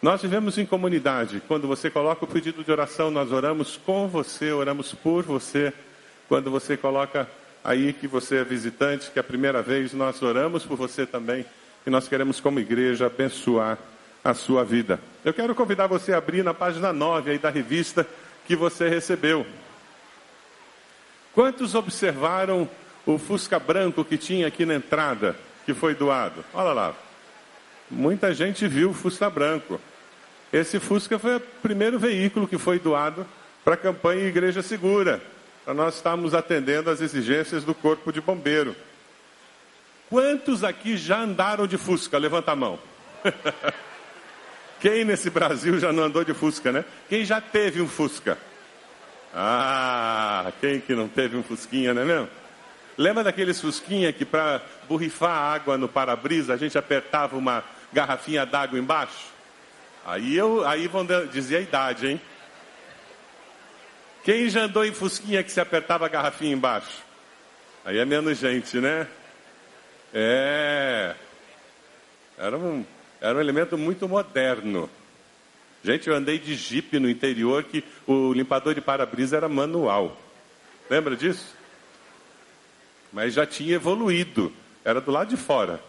nós 0.00 0.20
vivemos 0.20 0.58
em 0.58 0.66
comunidade. 0.66 1.42
Quando 1.48 1.66
você 1.66 1.88
coloca 1.88 2.26
o 2.26 2.28
pedido 2.28 2.62
de 2.62 2.70
oração, 2.70 3.10
nós 3.10 3.32
oramos 3.32 3.78
com 3.78 4.06
você, 4.06 4.52
oramos 4.52 4.92
por 4.92 5.24
você. 5.24 5.72
Quando 6.28 6.50
você 6.50 6.76
coloca 6.76 7.26
aí 7.64 7.94
que 7.94 8.06
você 8.06 8.36
é 8.36 8.44
visitante, 8.44 9.10
que 9.10 9.18
é 9.18 9.20
a 9.20 9.24
primeira 9.24 9.62
vez, 9.62 9.94
nós 9.94 10.22
oramos 10.22 10.64
por 10.64 10.76
você 10.76 11.06
também. 11.06 11.46
E 11.86 11.90
nós 11.90 12.08
queremos, 12.08 12.40
como 12.40 12.60
igreja, 12.60 13.06
abençoar 13.06 13.78
a 14.22 14.32
sua 14.32 14.64
vida. 14.64 14.98
Eu 15.24 15.34
quero 15.34 15.54
convidar 15.54 15.86
você 15.86 16.12
a 16.12 16.18
abrir 16.18 16.42
na 16.42 16.54
página 16.54 16.92
9 16.92 17.32
aí 17.32 17.38
da 17.38 17.50
revista 17.50 18.06
que 18.46 18.56
você 18.56 18.88
recebeu. 18.88 19.46
Quantos 21.34 21.74
observaram 21.74 22.68
o 23.04 23.18
Fusca 23.18 23.58
branco 23.58 24.04
que 24.04 24.16
tinha 24.16 24.46
aqui 24.46 24.64
na 24.64 24.76
entrada, 24.76 25.36
que 25.66 25.74
foi 25.74 25.94
doado? 25.94 26.44
Olha 26.54 26.72
lá. 26.72 26.94
Muita 27.90 28.32
gente 28.32 28.66
viu 28.66 28.90
o 28.90 28.94
Fusca 28.94 29.28
branco. 29.28 29.78
Esse 30.52 30.78
Fusca 30.80 31.18
foi 31.18 31.36
o 31.36 31.40
primeiro 31.40 31.98
veículo 31.98 32.48
que 32.48 32.56
foi 32.56 32.78
doado 32.78 33.26
para 33.64 33.74
a 33.74 33.78
campanha 33.78 34.26
Igreja 34.26 34.62
Segura, 34.62 35.20
para 35.64 35.74
nós 35.74 35.96
estarmos 35.96 36.32
atendendo 36.32 36.88
às 36.88 37.00
exigências 37.00 37.64
do 37.64 37.74
Corpo 37.74 38.12
de 38.12 38.20
Bombeiro. 38.20 38.74
Quantos 40.14 40.62
aqui 40.62 40.96
já 40.96 41.22
andaram 41.22 41.66
de 41.66 41.76
Fusca? 41.76 42.16
Levanta 42.16 42.52
a 42.52 42.54
mão. 42.54 42.78
Quem 44.78 45.04
nesse 45.04 45.28
Brasil 45.28 45.76
já 45.80 45.92
não 45.92 46.04
andou 46.04 46.22
de 46.22 46.32
Fusca, 46.32 46.70
né? 46.70 46.84
Quem 47.08 47.24
já 47.24 47.40
teve 47.40 47.82
um 47.82 47.88
Fusca? 47.88 48.38
Ah, 49.34 50.52
quem 50.60 50.78
que 50.78 50.94
não 50.94 51.08
teve 51.08 51.36
um 51.36 51.42
fusquinha, 51.42 51.92
não 51.92 52.02
é 52.02 52.04
mesmo? 52.04 52.28
Lembra 52.96 53.24
daqueles 53.24 53.60
fusquinha 53.60 54.12
que 54.12 54.24
para 54.24 54.62
borrifar 54.88 55.52
água 55.52 55.76
no 55.76 55.88
para-brisa 55.88 56.54
a 56.54 56.56
gente 56.56 56.78
apertava 56.78 57.36
uma 57.36 57.64
garrafinha 57.92 58.46
d'água 58.46 58.78
embaixo? 58.78 59.32
Aí 60.06 60.36
eu, 60.36 60.64
aí 60.64 60.86
vão 60.86 61.04
dizer 61.32 61.56
a 61.56 61.60
idade, 61.60 62.06
hein? 62.06 62.20
Quem 64.22 64.48
já 64.48 64.60
andou 64.60 64.84
em 64.84 64.92
fusquinha 64.92 65.42
que 65.42 65.50
se 65.50 65.60
apertava 65.60 66.06
a 66.06 66.08
garrafinha 66.08 66.52
embaixo? 66.52 67.02
Aí 67.84 67.98
é 67.98 68.04
menos 68.04 68.38
gente, 68.38 68.76
né? 68.76 69.08
É. 70.14 71.16
Era 72.38 72.56
um, 72.56 72.84
era 73.20 73.36
um 73.36 73.40
elemento 73.40 73.76
muito 73.76 74.08
moderno. 74.08 74.88
Gente, 75.82 76.08
eu 76.08 76.14
andei 76.14 76.38
de 76.38 76.54
jipe 76.54 76.98
no 76.98 77.10
interior 77.10 77.64
que 77.64 77.84
o 78.06 78.32
limpador 78.32 78.74
de 78.74 78.80
para-brisa 78.80 79.36
era 79.36 79.48
manual. 79.48 80.16
Lembra 80.88 81.16
disso? 81.16 81.54
Mas 83.12 83.34
já 83.34 83.44
tinha 83.44 83.74
evoluído. 83.74 84.52
Era 84.84 85.00
do 85.00 85.10
lado 85.10 85.28
de 85.28 85.36
fora. 85.36 85.80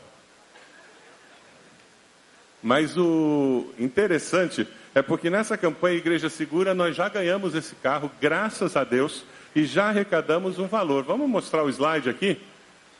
Mas 2.61 2.97
o 2.97 3.67
interessante 3.77 4.67
é 4.95 5.01
porque 5.01 5.29
nessa 5.29 5.57
campanha 5.57 5.97
Igreja 5.97 6.29
Segura 6.29 6.73
nós 6.73 6.95
já 6.95 7.07
ganhamos 7.07 7.53
esse 7.53 7.75
carro, 7.75 8.09
graças 8.19 8.75
a 8.75 8.83
Deus, 8.83 9.23
e 9.55 9.65
já 9.65 9.89
arrecadamos 9.89 10.57
um 10.57 10.65
valor. 10.65 11.03
Vamos 11.03 11.29
mostrar 11.29 11.63
o 11.63 11.69
slide 11.69 12.09
aqui? 12.09 12.41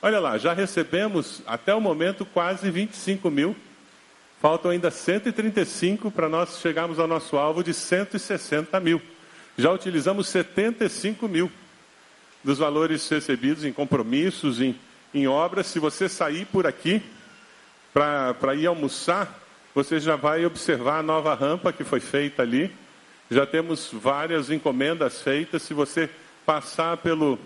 Olha 0.01 0.19
lá, 0.19 0.37
já 0.37 0.53
recebemos 0.53 1.41
até 1.47 1.73
o 1.73 1.81
momento 1.81 2.25
quase 2.25 2.69
25 2.69 3.29
mil 3.29 3.55
Faltam 4.45 4.69
ainda 4.69 4.91
135 4.91 6.11
para 6.11 6.29
nós 6.29 6.59
chegarmos 6.59 6.99
ao 6.99 7.07
nosso 7.07 7.35
alvo 7.35 7.63
de 7.63 7.73
160 7.73 8.79
mil. 8.79 9.01
Já 9.57 9.71
utilizamos 9.71 10.27
75 10.27 11.27
mil 11.27 11.51
dos 12.43 12.59
valores 12.59 13.09
recebidos 13.09 13.63
em 13.63 13.73
compromissos, 13.73 14.61
em, 14.61 14.75
em 15.13 15.25
obras. 15.25 15.65
Se 15.65 15.79
você 15.79 16.07
sair 16.07 16.45
por 16.45 16.67
aqui 16.67 17.01
para 17.91 18.53
ir 18.53 18.67
almoçar, 18.67 19.41
você 19.73 19.99
já 19.99 20.15
vai 20.15 20.45
observar 20.45 20.99
a 20.99 21.03
nova 21.03 21.33
rampa 21.33 21.73
que 21.73 21.83
foi 21.83 21.99
feita 21.99 22.43
ali. 22.43 22.71
Já 23.31 23.47
temos 23.47 23.89
várias 23.91 24.51
encomendas 24.51 25.23
feitas. 25.23 25.63
Se 25.63 25.73
você 25.73 26.07
passar 26.45 26.97
pelo 26.97 27.39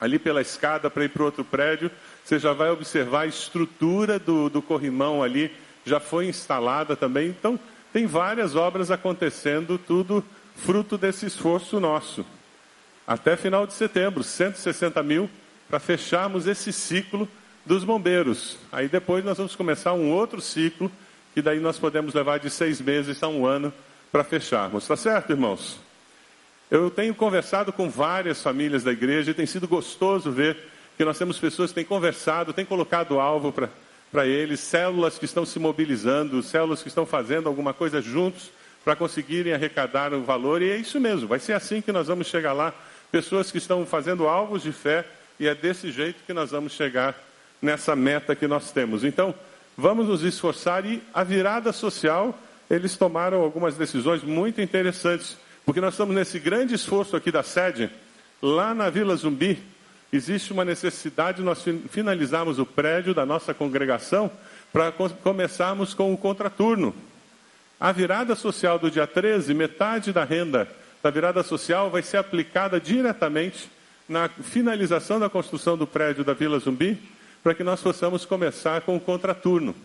ali 0.00 0.18
pela 0.18 0.40
escada 0.40 0.90
para 0.90 1.04
ir 1.04 1.08
para 1.08 1.24
outro 1.24 1.44
prédio, 1.44 1.90
você 2.24 2.38
já 2.38 2.52
vai 2.52 2.70
observar 2.70 3.22
a 3.22 3.26
estrutura 3.26 4.18
do, 4.18 4.48
do 4.48 4.60
corrimão 4.60 5.22
ali 5.22 5.50
já 5.84 6.00
foi 6.00 6.26
instalada 6.26 6.96
também. 6.96 7.28
Então, 7.28 7.58
tem 7.92 8.06
várias 8.06 8.56
obras 8.56 8.90
acontecendo, 8.90 9.78
tudo 9.78 10.24
fruto 10.56 10.96
desse 10.96 11.26
esforço 11.26 11.78
nosso. 11.78 12.24
Até 13.06 13.36
final 13.36 13.66
de 13.66 13.74
setembro, 13.74 14.24
160 14.24 15.02
mil 15.02 15.28
para 15.68 15.78
fecharmos 15.78 16.46
esse 16.46 16.72
ciclo 16.72 17.28
dos 17.64 17.84
bombeiros. 17.84 18.58
Aí 18.72 18.88
depois 18.88 19.24
nós 19.24 19.36
vamos 19.36 19.54
começar 19.54 19.92
um 19.92 20.10
outro 20.10 20.40
ciclo, 20.40 20.90
que 21.34 21.42
daí 21.42 21.60
nós 21.60 21.78
podemos 21.78 22.14
levar 22.14 22.38
de 22.38 22.48
seis 22.48 22.80
meses 22.80 23.22
a 23.22 23.28
um 23.28 23.44
ano 23.44 23.72
para 24.10 24.24
fecharmos. 24.24 24.86
Tá 24.86 24.96
certo, 24.96 25.30
irmãos? 25.30 25.78
Eu 26.74 26.90
tenho 26.90 27.14
conversado 27.14 27.72
com 27.72 27.88
várias 27.88 28.42
famílias 28.42 28.82
da 28.82 28.90
igreja 28.90 29.30
e 29.30 29.34
tem 29.34 29.46
sido 29.46 29.68
gostoso 29.68 30.32
ver 30.32 30.56
que 30.96 31.04
nós 31.04 31.16
temos 31.16 31.38
pessoas 31.38 31.70
que 31.70 31.76
têm 31.76 31.84
conversado, 31.84 32.52
têm 32.52 32.64
colocado 32.64 33.20
alvo 33.20 33.54
para 34.10 34.26
eles, 34.26 34.58
células 34.58 35.16
que 35.16 35.24
estão 35.24 35.46
se 35.46 35.60
mobilizando, 35.60 36.42
células 36.42 36.82
que 36.82 36.88
estão 36.88 37.06
fazendo 37.06 37.48
alguma 37.48 37.72
coisa 37.72 38.02
juntos 38.02 38.50
para 38.84 38.96
conseguirem 38.96 39.52
arrecadar 39.52 40.12
o 40.12 40.24
valor, 40.24 40.62
e 40.62 40.70
é 40.70 40.76
isso 40.76 40.98
mesmo, 40.98 41.28
vai 41.28 41.38
ser 41.38 41.52
assim 41.52 41.80
que 41.80 41.92
nós 41.92 42.08
vamos 42.08 42.26
chegar 42.26 42.52
lá. 42.52 42.74
Pessoas 43.08 43.52
que 43.52 43.58
estão 43.58 43.86
fazendo 43.86 44.26
alvos 44.26 44.64
de 44.64 44.72
fé, 44.72 45.04
e 45.38 45.46
é 45.46 45.54
desse 45.54 45.92
jeito 45.92 46.24
que 46.26 46.32
nós 46.32 46.50
vamos 46.50 46.72
chegar 46.72 47.14
nessa 47.62 47.94
meta 47.94 48.34
que 48.34 48.48
nós 48.48 48.72
temos. 48.72 49.04
Então, 49.04 49.32
vamos 49.78 50.08
nos 50.08 50.24
esforçar 50.24 50.84
e 50.84 51.00
a 51.14 51.22
virada 51.22 51.72
social, 51.72 52.36
eles 52.68 52.96
tomaram 52.96 53.42
algumas 53.42 53.76
decisões 53.76 54.24
muito 54.24 54.60
interessantes, 54.60 55.36
porque 55.64 55.80
nós 55.80 55.94
estamos 55.94 56.14
nesse 56.14 56.38
grande 56.38 56.74
esforço 56.74 57.16
aqui 57.16 57.30
da 57.30 57.42
sede, 57.42 57.90
lá 58.42 58.74
na 58.74 58.90
Vila 58.90 59.16
Zumbi, 59.16 59.62
existe 60.12 60.52
uma 60.52 60.64
necessidade 60.64 61.38
de 61.38 61.42
nós 61.42 61.64
finalizarmos 61.90 62.58
o 62.58 62.66
prédio 62.66 63.14
da 63.14 63.24
nossa 63.24 63.54
congregação 63.54 64.30
para 64.72 64.92
começarmos 64.92 65.94
com 65.94 66.12
o 66.12 66.18
contraturno. 66.18 66.94
A 67.80 67.92
virada 67.92 68.34
social 68.34 68.78
do 68.78 68.90
dia 68.90 69.06
13, 69.06 69.54
metade 69.54 70.12
da 70.12 70.24
renda 70.24 70.68
da 71.04 71.10
virada 71.10 71.42
social 71.42 71.90
vai 71.90 72.00
ser 72.00 72.16
aplicada 72.16 72.80
diretamente 72.80 73.68
na 74.08 74.26
finalização 74.26 75.20
da 75.20 75.28
construção 75.28 75.76
do 75.76 75.86
prédio 75.86 76.24
da 76.24 76.32
Vila 76.32 76.58
Zumbi, 76.58 76.98
para 77.42 77.54
que 77.54 77.62
nós 77.62 77.82
possamos 77.82 78.24
começar 78.24 78.80
com 78.80 78.96
o 78.96 79.00
contraturno. 79.00 79.76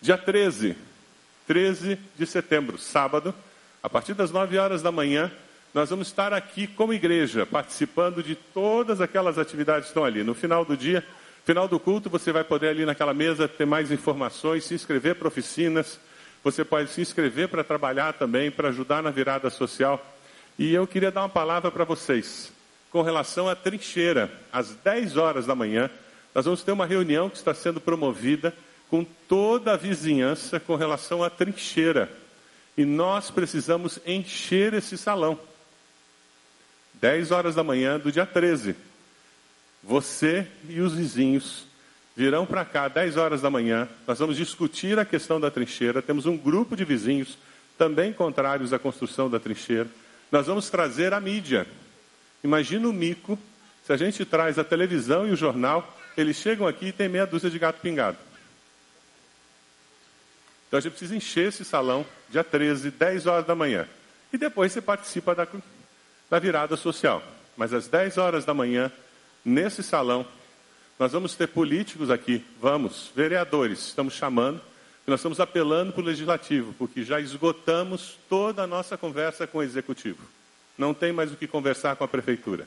Dia 0.00 0.16
13, 0.16 0.76
13 1.48 1.98
de 2.16 2.26
setembro, 2.26 2.78
sábado, 2.78 3.34
a 3.84 3.88
partir 3.90 4.14
das 4.14 4.30
9 4.30 4.56
horas 4.56 4.80
da 4.80 4.90
manhã, 4.90 5.30
nós 5.74 5.90
vamos 5.90 6.08
estar 6.08 6.32
aqui 6.32 6.66
como 6.66 6.94
igreja, 6.94 7.44
participando 7.44 8.22
de 8.22 8.34
todas 8.34 8.98
aquelas 8.98 9.36
atividades 9.36 9.82
que 9.82 9.88
estão 9.90 10.06
ali. 10.06 10.24
No 10.24 10.32
final 10.32 10.64
do 10.64 10.74
dia, 10.74 11.04
final 11.44 11.68
do 11.68 11.78
culto, 11.78 12.08
você 12.08 12.32
vai 12.32 12.42
poder 12.42 12.68
ali 12.68 12.86
naquela 12.86 13.12
mesa 13.12 13.46
ter 13.46 13.66
mais 13.66 13.92
informações, 13.92 14.64
se 14.64 14.72
inscrever 14.72 15.16
para 15.16 15.28
oficinas, 15.28 16.00
você 16.42 16.64
pode 16.64 16.92
se 16.92 17.02
inscrever 17.02 17.46
para 17.48 17.62
trabalhar 17.62 18.14
também, 18.14 18.50
para 18.50 18.70
ajudar 18.70 19.02
na 19.02 19.10
virada 19.10 19.50
social. 19.50 20.02
E 20.58 20.72
eu 20.72 20.86
queria 20.86 21.10
dar 21.10 21.20
uma 21.20 21.28
palavra 21.28 21.70
para 21.70 21.84
vocês 21.84 22.50
com 22.90 23.02
relação 23.02 23.50
à 23.50 23.54
trincheira. 23.54 24.32
Às 24.50 24.70
10 24.76 25.18
horas 25.18 25.44
da 25.44 25.54
manhã, 25.54 25.90
nós 26.34 26.46
vamos 26.46 26.62
ter 26.62 26.72
uma 26.72 26.86
reunião 26.86 27.28
que 27.28 27.36
está 27.36 27.52
sendo 27.52 27.82
promovida 27.82 28.54
com 28.88 29.04
toda 29.28 29.74
a 29.74 29.76
vizinhança 29.76 30.58
com 30.58 30.74
relação 30.74 31.22
à 31.22 31.28
trincheira. 31.28 32.23
E 32.76 32.84
nós 32.84 33.30
precisamos 33.30 33.98
encher 34.06 34.74
esse 34.74 34.98
salão. 34.98 35.38
10 36.94 37.30
horas 37.30 37.54
da 37.54 37.62
manhã 37.62 37.98
do 37.98 38.10
dia 38.10 38.26
13. 38.26 38.74
Você 39.82 40.46
e 40.68 40.80
os 40.80 40.94
vizinhos 40.94 41.66
virão 42.16 42.46
para 42.46 42.64
cá 42.64 42.88
10 42.88 43.16
horas 43.16 43.42
da 43.42 43.50
manhã. 43.50 43.88
Nós 44.06 44.18
vamos 44.18 44.36
discutir 44.36 44.98
a 44.98 45.04
questão 45.04 45.40
da 45.40 45.50
trincheira. 45.50 46.02
Temos 46.02 46.26
um 46.26 46.36
grupo 46.36 46.76
de 46.76 46.84
vizinhos 46.84 47.36
também 47.76 48.12
contrários 48.12 48.72
à 48.72 48.78
construção 48.78 49.28
da 49.28 49.38
trincheira. 49.38 49.88
Nós 50.32 50.46
vamos 50.46 50.70
trazer 50.70 51.12
a 51.12 51.20
mídia. 51.20 51.66
Imagina 52.42 52.88
o 52.88 52.92
mico 52.92 53.38
se 53.84 53.92
a 53.92 53.98
gente 53.98 54.24
traz 54.24 54.58
a 54.58 54.64
televisão 54.64 55.28
e 55.28 55.30
o 55.30 55.36
jornal, 55.36 55.94
eles 56.16 56.38
chegam 56.38 56.66
aqui 56.66 56.86
e 56.86 56.92
tem 56.92 57.06
meia 57.06 57.26
dúzia 57.26 57.50
de 57.50 57.58
gato 57.58 57.80
pingado. 57.82 58.16
Então 60.74 60.80
a 60.80 60.82
gente 60.82 60.90
precisa 60.94 61.14
encher 61.14 61.50
esse 61.50 61.64
salão 61.64 62.04
dia 62.28 62.42
13, 62.42 62.90
10 62.90 63.28
horas 63.28 63.46
da 63.46 63.54
manhã. 63.54 63.88
E 64.32 64.36
depois 64.36 64.72
você 64.72 64.80
participa 64.80 65.32
da 65.32 65.46
da 66.28 66.38
virada 66.40 66.76
social. 66.76 67.22
Mas 67.56 67.72
às 67.72 67.86
10 67.86 68.18
horas 68.18 68.44
da 68.44 68.52
manhã, 68.52 68.90
nesse 69.44 69.84
salão, 69.84 70.26
nós 70.98 71.12
vamos 71.12 71.36
ter 71.36 71.46
políticos 71.46 72.10
aqui, 72.10 72.44
vamos, 72.60 73.12
vereadores, 73.14 73.86
estamos 73.86 74.14
chamando, 74.14 74.60
nós 75.06 75.20
estamos 75.20 75.38
apelando 75.38 75.92
para 75.92 76.02
o 76.02 76.04
legislativo, 76.04 76.74
porque 76.76 77.04
já 77.04 77.20
esgotamos 77.20 78.18
toda 78.28 78.64
a 78.64 78.66
nossa 78.66 78.98
conversa 78.98 79.46
com 79.46 79.58
o 79.58 79.62
executivo. 79.62 80.24
Não 80.76 80.92
tem 80.92 81.12
mais 81.12 81.30
o 81.30 81.36
que 81.36 81.46
conversar 81.46 81.94
com 81.94 82.02
a 82.02 82.08
prefeitura. 82.08 82.66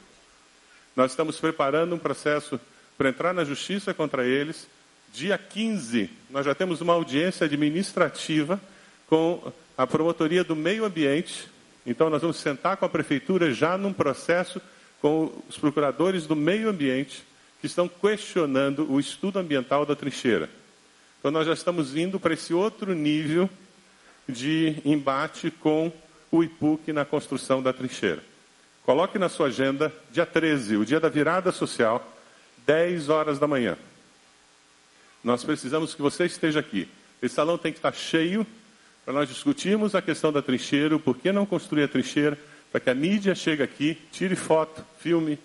Nós 0.96 1.12
estamos 1.12 1.42
preparando 1.42 1.94
um 1.94 2.00
processo 2.00 2.58
para 2.98 3.10
entrar 3.10 3.34
na 3.34 3.44
justiça 3.44 3.94
contra 3.94 4.26
eles. 4.26 4.66
Dia 5.14 5.38
15, 5.38 6.10
nós 6.30 6.46
já 6.46 6.54
temos 6.54 6.82
uma 6.82 6.94
audiência 6.94 7.46
administrativa 7.46 8.62
com 9.08 9.52
a 9.78 9.88
promotoria 9.88 10.44
do 10.44 10.56
meio 10.56 10.86
ambiente 10.86 11.50
então, 11.88 12.10
nós 12.10 12.22
vamos 12.22 12.36
sentar 12.36 12.76
com 12.76 12.84
a 12.84 12.90
prefeitura 12.90 13.54
já 13.54 13.78
num 13.78 13.94
processo 13.94 14.62
com 15.00 15.32
os 15.48 15.58
procuradores 15.58 16.28
do 16.28 16.36
meio 16.36 16.68
ambiente 16.68 17.24
que 17.62 17.66
estão 17.66 17.88
questionando 17.88 18.92
o 18.92 19.00
estudo 19.00 19.40
ambiental 19.40 19.86
da 19.86 19.96
trincheira. 19.96 20.50
Então, 21.18 21.32
nós 21.32 21.48
já 21.48 21.54
estamos 21.54 21.96
indo 21.96 22.20
para 22.20 22.34
esse 22.34 22.54
outro 22.54 22.94
nível 22.94 23.50
de 24.28 24.76
embate 24.84 25.50
com 25.50 25.90
o 26.30 26.44
IPUC 26.44 26.92
na 26.92 27.06
construção 27.06 27.64
da 27.64 27.72
trincheira. 27.72 28.22
Coloque 28.84 29.18
na 29.18 29.30
sua 29.30 29.48
agenda, 29.48 29.92
dia 30.12 30.26
13, 30.26 30.76
o 30.76 30.86
dia 30.86 31.00
da 31.00 31.08
virada 31.08 31.54
social, 31.54 32.06
10 32.66 33.08
horas 33.08 33.40
da 33.40 33.48
manhã. 33.48 33.78
Nós 35.28 35.44
precisamos 35.44 35.94
que 35.94 36.02
você 36.02 36.24
esteja 36.24 36.62
aqui. 36.62 36.88
Esse 37.22 37.36
salão 37.36 37.58
tem 37.58 37.74
que 37.74 37.80
estar 37.80 37.94
cheio 37.94 38.48
para 39.04 39.14
nós 39.14 39.28
discutirmos 39.28 39.94
a 39.94 40.02
questão 40.02 40.32
da 40.32 40.42
trincheira, 40.42 40.96
o 40.96 41.00
porquê 41.02 41.34
não 41.34 41.46
construir 41.46 41.84
a 41.84 41.88
trincheira, 41.90 42.40
para 42.72 42.80
que 42.80 42.90
a 42.90 42.96
mídia 42.96 43.36
chegue 43.36 43.62
aqui, 43.62 43.98
tire 44.10 44.38
foto, 44.38 44.86
filme, 45.02 45.38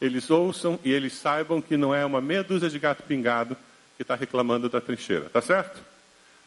eles 0.00 0.28
ouçam 0.28 0.76
e 0.84 0.90
eles 0.90 1.12
saibam 1.12 1.62
que 1.62 1.76
não 1.76 1.94
é 1.94 2.04
uma 2.04 2.20
meia 2.20 2.42
dúzia 2.42 2.68
de 2.68 2.80
gato 2.80 3.04
pingado 3.04 3.56
que 3.96 4.02
está 4.02 4.16
reclamando 4.16 4.68
da 4.68 4.80
trincheira, 4.80 5.30
tá 5.30 5.40
certo? 5.40 5.80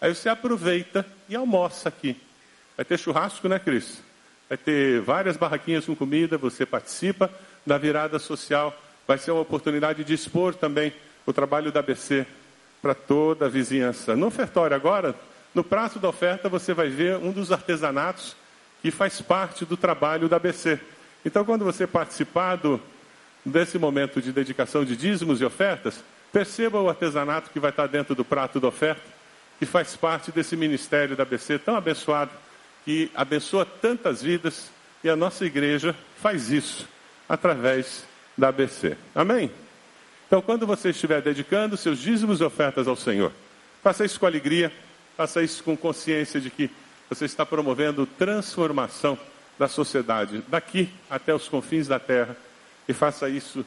Aí 0.01 0.13
você 0.13 0.27
aproveita 0.27 1.05
e 1.29 1.35
almoça 1.37 1.87
aqui. 1.87 2.17
Vai 2.75 2.83
ter 2.83 2.99
churrasco, 2.99 3.47
né, 3.47 3.57
Cris? 3.57 4.01
Vai 4.49 4.57
ter 4.57 4.99
várias 4.99 5.37
barraquinhas 5.37 5.85
com 5.85 5.95
comida, 5.95 6.37
você 6.37 6.65
participa 6.65 7.31
da 7.65 7.77
virada 7.77 8.19
social. 8.19 8.77
Vai 9.07 9.17
ser 9.17 9.31
uma 9.31 9.39
oportunidade 9.43 10.03
de 10.03 10.13
expor 10.13 10.53
também 10.53 10.91
o 11.25 11.31
trabalho 11.31 11.71
da 11.71 11.79
ABC 11.79 12.27
para 12.85 12.93
toda 12.93 13.47
a 13.47 13.49
vizinhança. 13.49 14.15
No 14.15 14.27
ofertório 14.27 14.75
agora, 14.75 15.15
no 15.55 15.63
prato 15.63 15.97
da 15.97 16.07
oferta 16.07 16.47
você 16.47 16.71
vai 16.71 16.87
ver 16.87 17.17
um 17.17 17.31
dos 17.31 17.51
artesanatos 17.51 18.35
que 18.79 18.91
faz 18.91 19.19
parte 19.19 19.65
do 19.65 19.75
trabalho 19.75 20.29
da 20.29 20.35
ABC. 20.35 20.79
Então, 21.25 21.43
quando 21.43 21.65
você 21.65 21.87
participar 21.87 22.57
do, 22.57 22.79
desse 23.43 23.79
momento 23.79 24.21
de 24.21 24.31
dedicação 24.31 24.85
de 24.85 24.95
dízimos 24.95 25.41
e 25.41 25.45
ofertas, 25.45 26.03
perceba 26.31 26.79
o 26.79 26.87
artesanato 26.87 27.49
que 27.49 27.59
vai 27.59 27.71
estar 27.71 27.87
dentro 27.87 28.13
do 28.13 28.23
prato 28.23 28.59
da 28.59 28.67
oferta, 28.67 29.01
que 29.57 29.65
faz 29.65 29.95
parte 29.95 30.31
desse 30.31 30.55
ministério 30.55 31.15
da 31.15 31.23
ABC 31.23 31.57
tão 31.57 31.75
abençoado, 31.75 32.29
que 32.83 33.09
abençoa 33.15 33.65
tantas 33.65 34.21
vidas, 34.21 34.69
e 35.03 35.09
a 35.09 35.15
nossa 35.15 35.43
igreja 35.43 35.95
faz 36.21 36.51
isso 36.51 36.87
através 37.27 38.05
da 38.37 38.49
ABC. 38.49 38.95
Amém? 39.15 39.49
Então, 40.35 40.43
quando 40.43 40.67
você 40.67 40.89
estiver 40.89 41.21
dedicando 41.21 41.77
seus 41.77 41.97
dízimos 41.97 42.41
e 42.41 42.43
ofertas 42.43 42.89
ao 42.89 42.95
Senhor, 42.97 43.31
faça 43.81 44.03
isso 44.03 44.19
com 44.19 44.25
alegria. 44.25 44.69
Faça 45.15 45.41
isso 45.41 45.63
com 45.63 45.77
consciência 45.77 46.41
de 46.41 46.49
que 46.49 46.69
você 47.09 47.23
está 47.23 47.45
promovendo 47.45 48.05
transformação 48.05 49.17
da 49.57 49.69
sociedade, 49.69 50.43
daqui 50.49 50.89
até 51.09 51.33
os 51.33 51.47
confins 51.47 51.87
da 51.87 51.99
terra, 51.99 52.35
e 52.85 52.91
faça 52.91 53.29
isso 53.29 53.65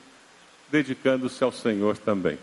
dedicando-se 0.71 1.43
ao 1.43 1.51
Senhor 1.51 1.97
também. 1.97 2.39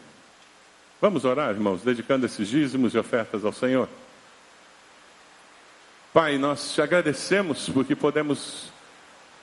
Vamos 0.99 1.23
orar, 1.23 1.51
irmãos, 1.51 1.84
dedicando 1.84 2.26
esses 2.26 2.47
dízimos 2.47 2.95
e 2.95 2.97
ofertas 2.97 3.45
ao 3.45 3.53
Senhor? 3.53 3.88
Pai, 6.11 6.39
nós 6.39 6.73
te 6.73 6.82
agradecemos 6.82 7.69
porque 7.69 7.95
podemos 7.95 8.71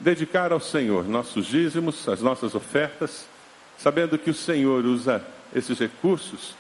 dedicar 0.01 0.51
ao 0.51 0.59
Senhor 0.59 1.05
nossos 1.05 1.47
dízimos, 1.47 2.09
as 2.09 2.21
nossas 2.21 2.57
ofertas, 2.57 3.31
sabendo 3.79 4.19
que 4.19 4.31
o 4.31 4.35
Senhor 4.35 4.85
usa 4.85 5.23
esses 5.55 5.79
recursos 5.79 6.55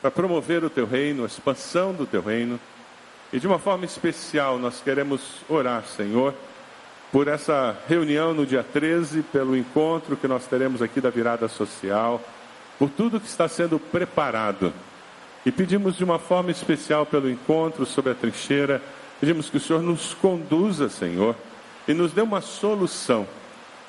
para 0.00 0.10
promover 0.10 0.62
o 0.62 0.70
teu 0.70 0.86
reino, 0.86 1.22
a 1.22 1.26
expansão 1.26 1.92
do 1.92 2.04
teu 2.04 2.20
reino. 2.20 2.60
E 3.32 3.40
de 3.40 3.46
uma 3.46 3.58
forma 3.58 3.84
especial, 3.84 4.58
nós 4.58 4.80
queremos 4.82 5.20
orar, 5.48 5.84
Senhor, 5.86 6.34
por 7.10 7.26
essa 7.26 7.76
reunião 7.88 8.34
no 8.34 8.44
dia 8.44 8.62
13, 8.62 9.22
pelo 9.22 9.56
encontro 9.56 10.16
que 10.16 10.28
nós 10.28 10.46
teremos 10.46 10.82
aqui 10.82 11.00
da 11.00 11.10
virada 11.10 11.48
social, 11.48 12.20
por 12.78 12.90
tudo 12.90 13.20
que 13.20 13.28
está 13.28 13.48
sendo 13.48 13.78
preparado. 13.78 14.72
E 15.46 15.52
pedimos 15.52 15.96
de 15.96 16.04
uma 16.04 16.18
forma 16.18 16.50
especial 16.50 17.06
pelo 17.06 17.30
encontro 17.30 17.86
sobre 17.86 18.12
a 18.12 18.14
trincheira, 18.14 18.82
pedimos 19.20 19.48
que 19.48 19.56
o 19.56 19.60
Senhor 19.60 19.82
nos 19.82 20.12
conduza, 20.14 20.88
Senhor, 20.88 21.36
e 21.86 21.94
nos 21.94 22.12
dê 22.12 22.20
uma 22.20 22.40
solução 22.40 23.26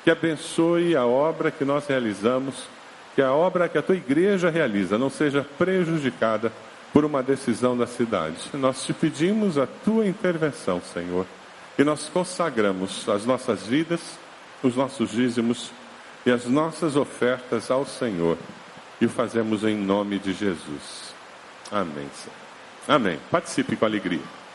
que 0.06 0.10
abençoe 0.12 0.94
a 0.94 1.04
obra 1.04 1.50
que 1.50 1.64
nós 1.64 1.84
realizamos 1.88 2.68
que 3.16 3.20
a 3.20 3.32
obra 3.32 3.68
que 3.68 3.76
a 3.76 3.82
tua 3.82 3.96
igreja 3.96 4.48
realiza 4.48 4.96
não 4.96 5.10
seja 5.10 5.44
prejudicada 5.58 6.52
por 6.92 7.04
uma 7.04 7.24
decisão 7.24 7.76
da 7.76 7.88
cidade. 7.88 8.36
Nós 8.54 8.84
te 8.84 8.92
pedimos 8.92 9.58
a 9.58 9.66
tua 9.66 10.06
intervenção, 10.06 10.80
Senhor, 10.80 11.26
e 11.76 11.82
nós 11.82 12.08
consagramos 12.08 13.08
as 13.08 13.26
nossas 13.26 13.66
vidas, 13.66 14.16
os 14.62 14.76
nossos 14.76 15.10
dízimos 15.10 15.72
e 16.24 16.30
as 16.30 16.44
nossas 16.44 16.94
ofertas 16.94 17.68
ao 17.68 17.84
Senhor 17.84 18.38
e 19.00 19.06
o 19.06 19.10
fazemos 19.10 19.64
em 19.64 19.74
nome 19.74 20.20
de 20.20 20.32
Jesus. 20.32 21.12
Amém. 21.68 22.08
Senhor. 22.14 22.36
Amém. 22.86 23.18
Participe 23.28 23.74
com 23.74 23.84
alegria. 23.84 24.45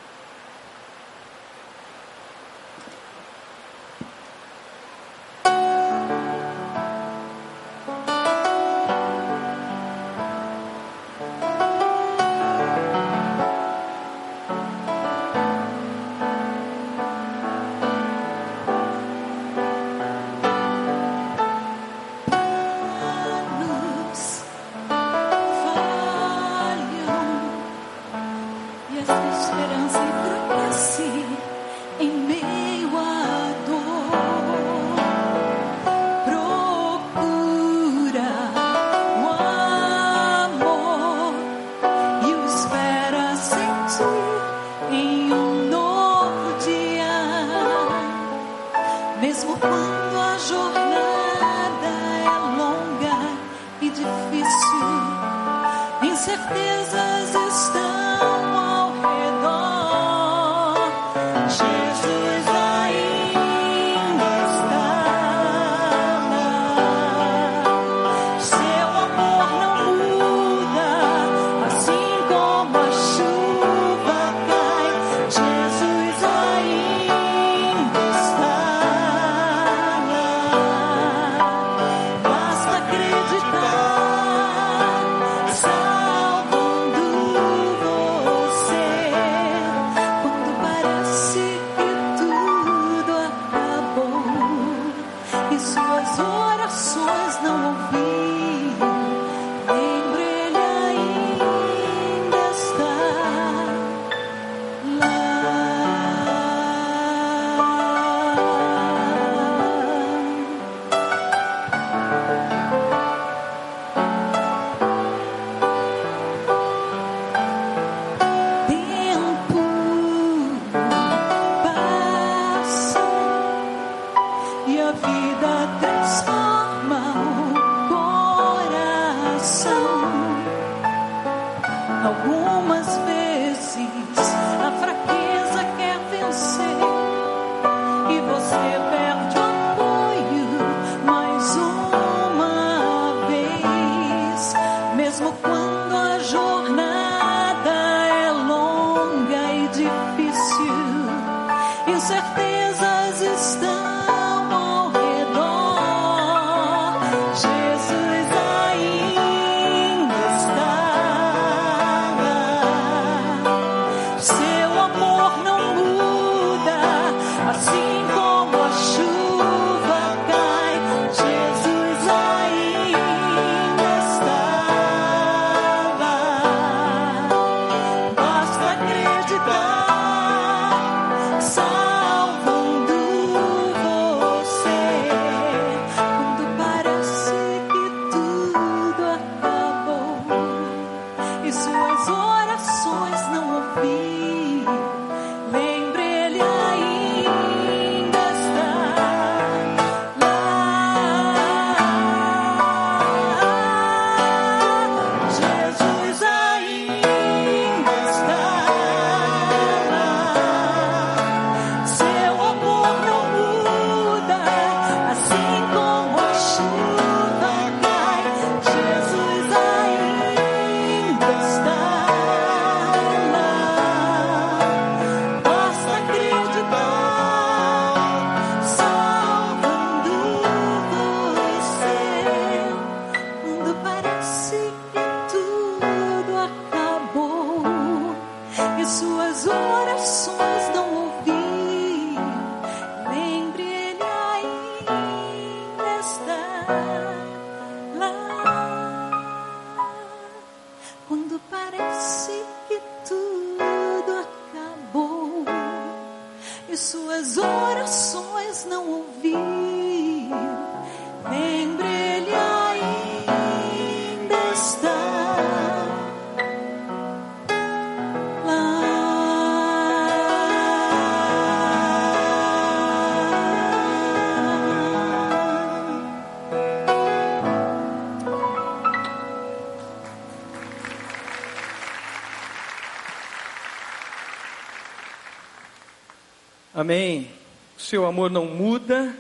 Amém. 286.82 287.30
O 287.78 287.80
seu 287.80 288.08
amor 288.08 288.32
não 288.32 288.46
muda, 288.46 289.16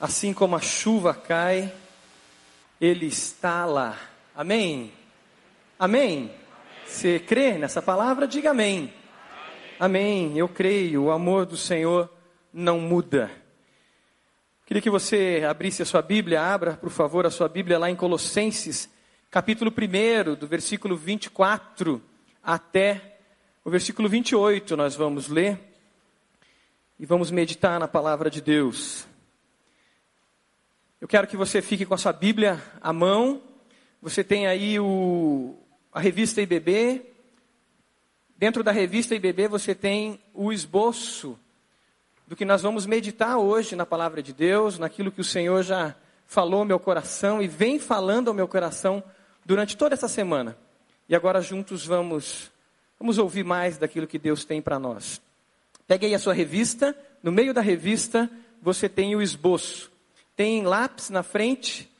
assim 0.00 0.32
como 0.34 0.56
a 0.56 0.60
chuva 0.60 1.14
cai, 1.14 1.72
ele 2.80 3.06
está 3.06 3.64
lá. 3.64 3.96
Amém. 4.34 4.92
Amém. 5.78 6.32
Você 6.84 7.20
crê 7.20 7.52
nessa 7.52 7.80
palavra? 7.80 8.26
Diga 8.26 8.50
amém. 8.50 8.92
Amém. 9.78 10.36
Eu 10.36 10.48
creio. 10.48 11.04
O 11.04 11.12
amor 11.12 11.46
do 11.46 11.56
Senhor 11.56 12.12
não 12.52 12.80
muda. 12.80 13.30
Queria 14.66 14.82
que 14.82 14.90
você 14.90 15.46
abrisse 15.48 15.80
a 15.82 15.86
sua 15.86 16.02
Bíblia, 16.02 16.42
abra, 16.42 16.72
por 16.72 16.90
favor, 16.90 17.24
a 17.24 17.30
sua 17.30 17.48
Bíblia 17.48 17.78
lá 17.78 17.88
em 17.88 17.94
Colossenses, 17.94 18.90
capítulo 19.30 19.70
1, 19.72 20.34
do 20.34 20.48
versículo 20.48 20.96
24 20.96 22.02
até 22.42 23.16
o 23.64 23.70
versículo 23.70 24.08
28, 24.08 24.76
nós 24.76 24.96
vamos 24.96 25.28
ler 25.28 25.67
e 26.98 27.06
vamos 27.06 27.30
meditar 27.30 27.78
na 27.78 27.86
palavra 27.86 28.28
de 28.28 28.40
Deus. 28.40 29.06
Eu 31.00 31.06
quero 31.06 31.28
que 31.28 31.36
você 31.36 31.62
fique 31.62 31.86
com 31.86 31.94
a 31.94 31.98
sua 31.98 32.12
Bíblia 32.12 32.60
à 32.80 32.92
mão. 32.92 33.40
Você 34.02 34.24
tem 34.24 34.48
aí 34.48 34.80
o, 34.80 35.54
a 35.92 36.00
revista 36.00 36.42
IBB. 36.42 37.02
Dentro 38.36 38.64
da 38.64 38.72
revista 38.72 39.14
IBB 39.14 39.46
você 39.46 39.76
tem 39.76 40.20
o 40.34 40.52
esboço 40.52 41.38
do 42.26 42.34
que 42.34 42.44
nós 42.44 42.62
vamos 42.62 42.84
meditar 42.84 43.38
hoje 43.38 43.76
na 43.76 43.86
palavra 43.86 44.20
de 44.20 44.32
Deus, 44.32 44.76
naquilo 44.76 45.12
que 45.12 45.20
o 45.20 45.24
Senhor 45.24 45.62
já 45.62 45.94
falou 46.26 46.60
ao 46.60 46.66
meu 46.66 46.80
coração 46.80 47.40
e 47.40 47.46
vem 47.46 47.78
falando 47.78 48.28
ao 48.28 48.34
meu 48.34 48.48
coração 48.48 49.02
durante 49.46 49.76
toda 49.76 49.94
essa 49.94 50.08
semana. 50.08 50.58
E 51.08 51.14
agora 51.14 51.40
juntos 51.40 51.86
vamos 51.86 52.50
vamos 52.98 53.18
ouvir 53.18 53.44
mais 53.44 53.78
daquilo 53.78 54.06
que 54.08 54.18
Deus 54.18 54.44
tem 54.44 54.60
para 54.60 54.80
nós. 54.80 55.22
Pegue 55.88 56.06
aí 56.06 56.14
a 56.14 56.18
sua 56.18 56.34
revista, 56.34 56.96
no 57.22 57.32
meio 57.32 57.52
da 57.52 57.62
revista 57.62 58.30
você 58.62 58.88
tem 58.88 59.16
o 59.16 59.22
esboço. 59.22 59.90
Tem 60.36 60.62
lápis 60.62 61.10
na 61.10 61.24
frente, 61.24 61.90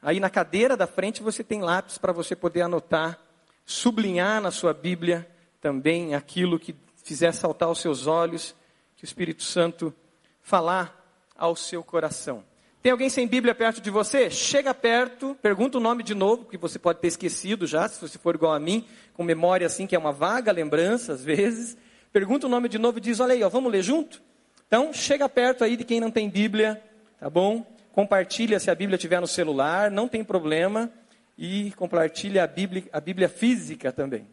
aí 0.00 0.18
na 0.20 0.30
cadeira 0.30 0.76
da 0.76 0.86
frente 0.86 1.22
você 1.22 1.44
tem 1.44 1.60
lápis 1.60 1.98
para 1.98 2.12
você 2.12 2.34
poder 2.34 2.62
anotar 2.62 3.18
sublinhar 3.64 4.40
na 4.40 4.50
sua 4.50 4.72
Bíblia 4.72 5.28
também 5.60 6.14
aquilo 6.14 6.58
que 6.58 6.74
fizer 7.02 7.32
saltar 7.32 7.68
os 7.68 7.80
seus 7.80 8.06
olhos, 8.06 8.54
que 8.96 9.04
o 9.04 9.06
Espírito 9.06 9.42
Santo 9.42 9.92
falar 10.40 10.98
ao 11.36 11.56
seu 11.56 11.82
coração. 11.82 12.44
Tem 12.80 12.90
alguém 12.90 13.08
sem 13.08 13.26
Bíblia 13.28 13.54
perto 13.54 13.80
de 13.80 13.90
você? 13.90 14.30
Chega 14.30 14.74
perto, 14.74 15.36
pergunta 15.40 15.78
o 15.78 15.80
nome 15.80 16.02
de 16.02 16.14
novo, 16.14 16.44
que 16.44 16.56
você 16.56 16.78
pode 16.78 17.00
ter 17.00 17.08
esquecido 17.08 17.66
já, 17.66 17.88
se 17.88 18.00
você 18.00 18.18
for 18.18 18.34
igual 18.34 18.52
a 18.52 18.60
mim, 18.60 18.86
com 19.14 19.22
memória 19.22 19.66
assim, 19.66 19.86
que 19.86 19.96
é 19.96 19.98
uma 19.98 20.12
vaga 20.12 20.52
lembrança 20.52 21.12
às 21.12 21.24
vezes. 21.24 21.76
Pergunta 22.12 22.46
o 22.46 22.50
nome 22.50 22.68
de 22.68 22.78
novo 22.78 22.98
e 22.98 23.00
diz: 23.00 23.20
Olha 23.20 23.32
aí, 23.32 23.42
ó, 23.42 23.48
vamos 23.48 23.72
ler 23.72 23.82
junto? 23.82 24.22
Então, 24.66 24.92
chega 24.92 25.28
perto 25.28 25.64
aí 25.64 25.78
de 25.78 25.84
quem 25.84 25.98
não 25.98 26.10
tem 26.10 26.28
Bíblia, 26.28 26.82
tá 27.18 27.30
bom? 27.30 27.66
Compartilha 27.92 28.60
se 28.60 28.70
a 28.70 28.74
Bíblia 28.74 28.96
estiver 28.96 29.20
no 29.20 29.26
celular, 29.26 29.90
não 29.90 30.06
tem 30.06 30.22
problema. 30.22 30.92
E 31.38 31.72
compartilha 31.72 32.44
a 32.44 32.46
Bíblia, 32.46 32.84
a 32.92 33.00
Bíblia 33.00 33.28
física 33.28 33.90
também. 33.90 34.28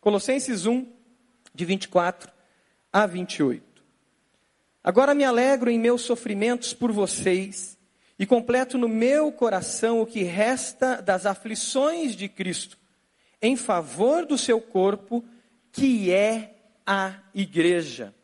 Colossenses 0.00 0.66
1, 0.66 0.84
de 1.54 1.64
24 1.64 2.32
a 2.92 3.06
28. 3.06 3.62
Agora 4.82 5.14
me 5.14 5.22
alegro 5.22 5.70
em 5.70 5.78
meus 5.78 6.02
sofrimentos 6.02 6.74
por 6.74 6.90
vocês 6.90 7.78
e 8.18 8.26
completo 8.26 8.76
no 8.76 8.88
meu 8.88 9.30
coração 9.30 10.00
o 10.00 10.06
que 10.06 10.24
resta 10.24 11.00
das 11.00 11.26
aflições 11.26 12.16
de 12.16 12.28
Cristo, 12.28 12.76
em 13.40 13.56
favor 13.56 14.26
do 14.26 14.36
seu 14.36 14.60
corpo, 14.60 15.24
que 15.70 16.12
é 16.12 16.59
a 16.86 17.14
igreja. 17.34 18.14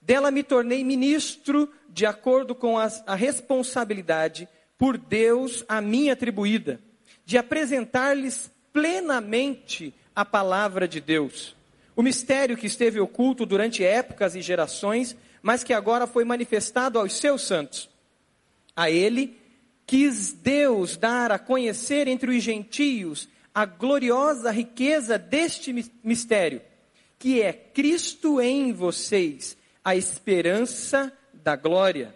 Dela 0.00 0.30
me 0.30 0.42
tornei 0.42 0.84
ministro 0.84 1.68
de 1.88 2.06
acordo 2.06 2.54
com 2.54 2.78
as, 2.78 3.02
a 3.06 3.14
responsabilidade 3.14 4.48
por 4.78 4.98
Deus 4.98 5.64
a 5.68 5.80
mim 5.80 6.10
atribuída, 6.10 6.80
de 7.24 7.38
apresentar-lhes 7.38 8.50
plenamente 8.72 9.94
a 10.14 10.24
palavra 10.24 10.86
de 10.86 11.00
Deus. 11.00 11.56
O 11.94 12.02
mistério 12.02 12.56
que 12.56 12.66
esteve 12.66 13.00
oculto 13.00 13.46
durante 13.46 13.82
épocas 13.82 14.36
e 14.36 14.42
gerações, 14.42 15.16
mas 15.42 15.64
que 15.64 15.72
agora 15.72 16.06
foi 16.06 16.24
manifestado 16.24 16.98
aos 16.98 17.14
seus 17.14 17.42
santos. 17.42 17.88
A 18.74 18.90
ele 18.90 19.38
quis 19.86 20.32
Deus 20.32 20.96
dar 20.96 21.32
a 21.32 21.38
conhecer 21.38 22.08
entre 22.08 22.36
os 22.36 22.42
gentios 22.42 23.28
a 23.54 23.64
gloriosa 23.64 24.50
riqueza 24.50 25.16
deste 25.16 25.72
mistério, 26.04 26.60
que 27.18 27.42
é 27.42 27.52
Cristo 27.52 28.40
em 28.40 28.72
vocês, 28.72 29.56
a 29.84 29.96
esperança 29.96 31.12
da 31.32 31.56
glória. 31.56 32.14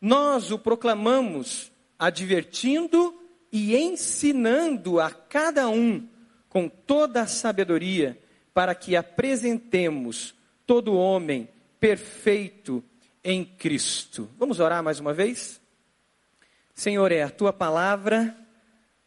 Nós 0.00 0.50
o 0.50 0.58
proclamamos, 0.58 1.70
advertindo 1.98 3.14
e 3.52 3.76
ensinando 3.76 5.00
a 5.00 5.10
cada 5.10 5.68
um 5.68 6.08
com 6.48 6.68
toda 6.68 7.22
a 7.22 7.26
sabedoria, 7.26 8.18
para 8.52 8.74
que 8.74 8.96
apresentemos 8.96 10.34
todo 10.66 10.96
homem 10.96 11.48
perfeito 11.78 12.82
em 13.22 13.44
Cristo. 13.44 14.28
Vamos 14.38 14.60
orar 14.60 14.82
mais 14.82 14.98
uma 14.98 15.14
vez? 15.14 15.60
Senhor, 16.74 17.12
é 17.12 17.22
a 17.22 17.30
tua 17.30 17.52
palavra 17.52 18.36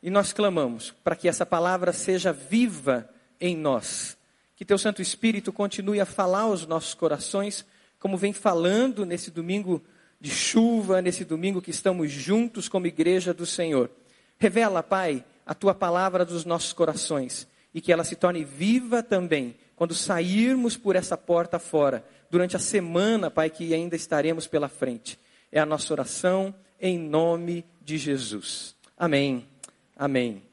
e 0.01 0.09
nós 0.09 0.31
clamamos 0.31 0.91
para 1.03 1.15
que 1.15 1.27
essa 1.27 1.45
palavra 1.45 1.91
seja 1.91 2.31
viva 2.31 3.09
em 3.39 3.55
nós. 3.55 4.17
Que 4.55 4.65
teu 4.65 4.77
Santo 4.77 5.01
Espírito 5.01 5.51
continue 5.51 5.99
a 5.99 6.05
falar 6.05 6.41
aos 6.41 6.65
nossos 6.67 6.93
corações, 6.93 7.65
como 7.99 8.17
vem 8.17 8.33
falando 8.33 9.05
nesse 9.05 9.31
domingo 9.31 9.83
de 10.19 10.29
chuva, 10.29 11.01
nesse 11.01 11.25
domingo 11.25 11.61
que 11.61 11.71
estamos 11.71 12.11
juntos 12.11 12.69
como 12.69 12.87
igreja 12.87 13.33
do 13.33 13.45
Senhor. 13.45 13.89
Revela, 14.37 14.83
Pai, 14.83 15.23
a 15.45 15.53
tua 15.53 15.73
palavra 15.73 16.23
dos 16.23 16.45
nossos 16.45 16.71
corações 16.71 17.47
e 17.73 17.81
que 17.81 17.91
ela 17.91 18.03
se 18.03 18.15
torne 18.15 18.43
viva 18.43 19.01
também 19.01 19.55
quando 19.75 19.95
sairmos 19.95 20.77
por 20.77 20.95
essa 20.95 21.17
porta 21.17 21.59
fora, 21.59 22.05
durante 22.29 22.55
a 22.55 22.59
semana, 22.59 23.31
Pai, 23.31 23.49
que 23.49 23.73
ainda 23.73 23.95
estaremos 23.95 24.47
pela 24.47 24.69
frente. 24.69 25.19
É 25.51 25.59
a 25.59 25.65
nossa 25.65 25.91
oração 25.93 26.53
em 26.79 26.97
nome 26.97 27.65
de 27.81 27.97
Jesus. 27.97 28.75
Amém. 28.97 29.47
Amém. 29.95 30.43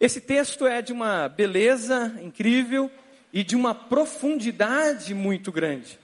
Esse 0.00 0.20
texto 0.20 0.66
é 0.66 0.82
de 0.82 0.92
uma 0.92 1.28
beleza 1.28 2.14
incrível 2.22 2.90
e 3.32 3.44
de 3.44 3.56
uma 3.56 3.74
profundidade 3.74 5.14
muito 5.14 5.52
grande. 5.52 5.98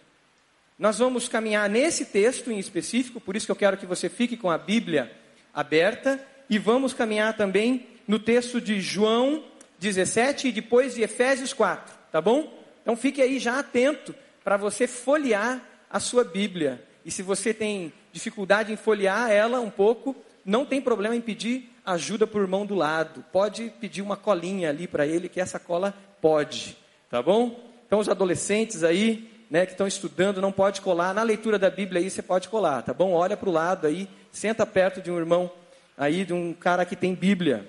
Nós 0.78 0.98
vamos 0.98 1.28
caminhar 1.28 1.68
nesse 1.70 2.06
texto 2.06 2.50
em 2.50 2.58
específico, 2.58 3.20
por 3.20 3.36
isso 3.36 3.46
que 3.46 3.52
eu 3.52 3.56
quero 3.56 3.76
que 3.76 3.86
você 3.86 4.08
fique 4.08 4.36
com 4.36 4.50
a 4.50 4.58
Bíblia 4.58 5.10
aberta 5.52 6.20
e 6.50 6.58
vamos 6.58 6.92
caminhar 6.92 7.36
também 7.36 7.86
no 8.06 8.18
texto 8.18 8.60
de 8.60 8.80
João 8.80 9.44
17 9.78 10.48
e 10.48 10.52
depois 10.52 10.94
de 10.94 11.02
Efésios 11.02 11.52
4, 11.52 11.94
tá 12.10 12.20
bom? 12.20 12.52
Então 12.82 12.96
fique 12.96 13.22
aí 13.22 13.38
já 13.38 13.58
atento 13.58 14.14
para 14.42 14.56
você 14.56 14.86
folhear 14.86 15.62
a 15.88 16.00
sua 16.00 16.24
Bíblia. 16.24 16.84
E 17.04 17.10
se 17.10 17.22
você 17.22 17.54
tem 17.54 17.92
dificuldade 18.12 18.72
em 18.72 18.76
folhear 18.76 19.30
ela 19.30 19.60
um 19.60 19.70
pouco, 19.70 20.14
não 20.44 20.66
tem 20.66 20.80
problema 20.80 21.16
em 21.16 21.20
pedir 21.20 21.70
ajuda 21.84 22.26
para 22.26 22.40
o 22.40 22.42
irmão 22.42 22.66
do 22.66 22.74
lado. 22.74 23.24
Pode 23.32 23.72
pedir 23.80 24.02
uma 24.02 24.16
colinha 24.16 24.70
ali 24.70 24.86
para 24.86 25.06
ele, 25.06 25.28
que 25.28 25.40
essa 25.40 25.58
cola 25.58 25.94
pode, 26.20 26.76
tá 27.14 27.22
bom? 27.22 27.56
Então 27.86 28.00
os 28.00 28.08
adolescentes 28.08 28.82
aí, 28.82 29.30
né, 29.48 29.64
que 29.64 29.70
estão 29.70 29.86
estudando, 29.86 30.40
não 30.40 30.50
pode 30.50 30.80
colar. 30.80 31.14
Na 31.14 31.22
leitura 31.22 31.56
da 31.56 31.70
Bíblia 31.70 32.00
aí 32.00 32.10
você 32.10 32.20
pode 32.20 32.48
colar, 32.48 32.82
tá 32.82 32.92
bom? 32.92 33.12
Olha 33.12 33.36
para 33.36 33.48
o 33.48 33.52
lado 33.52 33.86
aí, 33.86 34.08
senta 34.32 34.66
perto 34.66 35.00
de 35.00 35.12
um 35.12 35.16
irmão 35.16 35.48
aí, 35.96 36.24
de 36.24 36.32
um 36.32 36.52
cara 36.52 36.84
que 36.84 36.96
tem 36.96 37.14
Bíblia. 37.14 37.68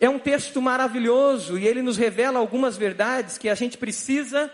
É 0.00 0.10
um 0.10 0.18
texto 0.18 0.60
maravilhoso 0.60 1.56
e 1.56 1.64
ele 1.64 1.80
nos 1.80 1.96
revela 1.96 2.40
algumas 2.40 2.76
verdades 2.76 3.38
que 3.38 3.48
a 3.48 3.54
gente 3.54 3.78
precisa 3.78 4.50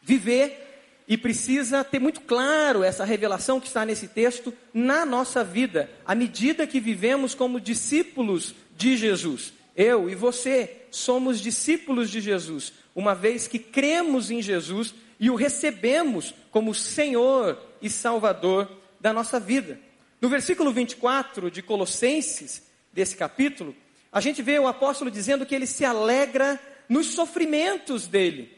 viver 0.00 1.02
e 1.08 1.18
precisa 1.18 1.82
ter 1.82 1.98
muito 1.98 2.20
claro 2.20 2.84
essa 2.84 3.04
revelação 3.04 3.58
que 3.58 3.66
está 3.66 3.84
nesse 3.84 4.06
texto 4.06 4.54
na 4.72 5.04
nossa 5.04 5.42
vida, 5.42 5.90
à 6.06 6.14
medida 6.14 6.68
que 6.68 6.78
vivemos 6.78 7.34
como 7.34 7.60
discípulos 7.60 8.54
de 8.76 8.96
Jesus. 8.96 9.52
Eu 9.74 10.08
e 10.08 10.14
você 10.14 10.82
somos 10.92 11.40
discípulos 11.40 12.08
de 12.08 12.20
Jesus, 12.20 12.72
uma 12.94 13.14
vez 13.14 13.48
que 13.48 13.58
cremos 13.58 14.30
em 14.30 14.40
Jesus 14.40 14.94
e 15.18 15.30
o 15.30 15.34
recebemos 15.34 16.34
como 16.50 16.74
Senhor 16.74 17.58
e 17.80 17.90
Salvador 17.90 18.70
da 19.00 19.12
nossa 19.12 19.40
vida. 19.40 19.78
No 20.20 20.28
versículo 20.28 20.72
24 20.72 21.50
de 21.50 21.62
Colossenses, 21.62 22.62
desse 22.92 23.16
capítulo, 23.16 23.74
a 24.12 24.20
gente 24.20 24.40
vê 24.40 24.58
o 24.58 24.68
apóstolo 24.68 25.10
dizendo 25.10 25.44
que 25.44 25.54
ele 25.54 25.66
se 25.66 25.84
alegra 25.84 26.60
nos 26.88 27.06
sofrimentos 27.08 28.06
dele. 28.06 28.56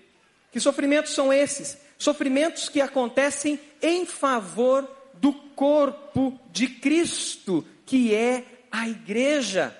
Que 0.53 0.61
sofrimentos 0.61 1.12
são 1.14 1.32
esses? 1.32 1.78
Sofrimentos 1.99 2.68
que 2.68 2.80
acontecem 2.80 3.59
em 3.80 4.05
favor 4.05 4.89
do 5.14 5.32
corpo 5.32 6.39
de 6.53 6.68
Cristo, 6.68 7.66
que 7.87 8.14
é 8.14 8.45
a 8.70 8.87
igreja. 8.89 9.76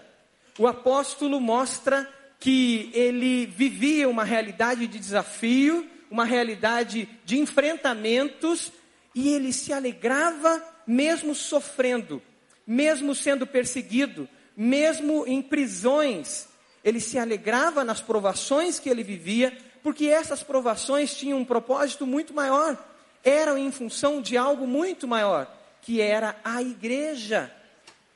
O 0.59 0.67
apóstolo 0.67 1.39
mostra 1.41 2.11
que 2.39 2.91
ele 2.93 3.47
vivia 3.47 4.09
uma 4.09 4.25
realidade 4.25 4.87
de 4.87 4.99
desafio, 4.99 5.89
uma 6.11 6.25
realidade 6.25 7.09
de 7.25 7.39
enfrentamentos, 7.39 8.73
e 9.15 9.31
ele 9.31 9.53
se 9.53 9.73
alegrava 9.73 10.63
mesmo 10.87 11.35
sofrendo, 11.35 12.23
mesmo 12.67 13.15
sendo 13.15 13.47
perseguido, 13.47 14.29
mesmo 14.57 15.27
em 15.27 15.43
prisões. 15.43 16.49
Ele 16.85 17.01
se 17.01 17.19
alegrava 17.19 17.83
nas 17.83 18.01
provações 18.01 18.79
que 18.79 18.89
ele 18.89 19.03
vivia, 19.03 19.57
porque 19.83 20.07
essas 20.07 20.43
provações 20.43 21.15
tinham 21.15 21.39
um 21.39 21.45
propósito 21.45 22.07
muito 22.07 22.35
maior, 22.35 22.77
eram 23.25 23.59
em 23.59 23.73
função 23.73 24.21
de 24.21 24.37
algo 24.37 24.67
muito 24.67 25.09
maior, 25.09 25.53
que 25.83 26.01
era 26.01 26.37
a 26.45 26.63
igreja, 26.63 27.53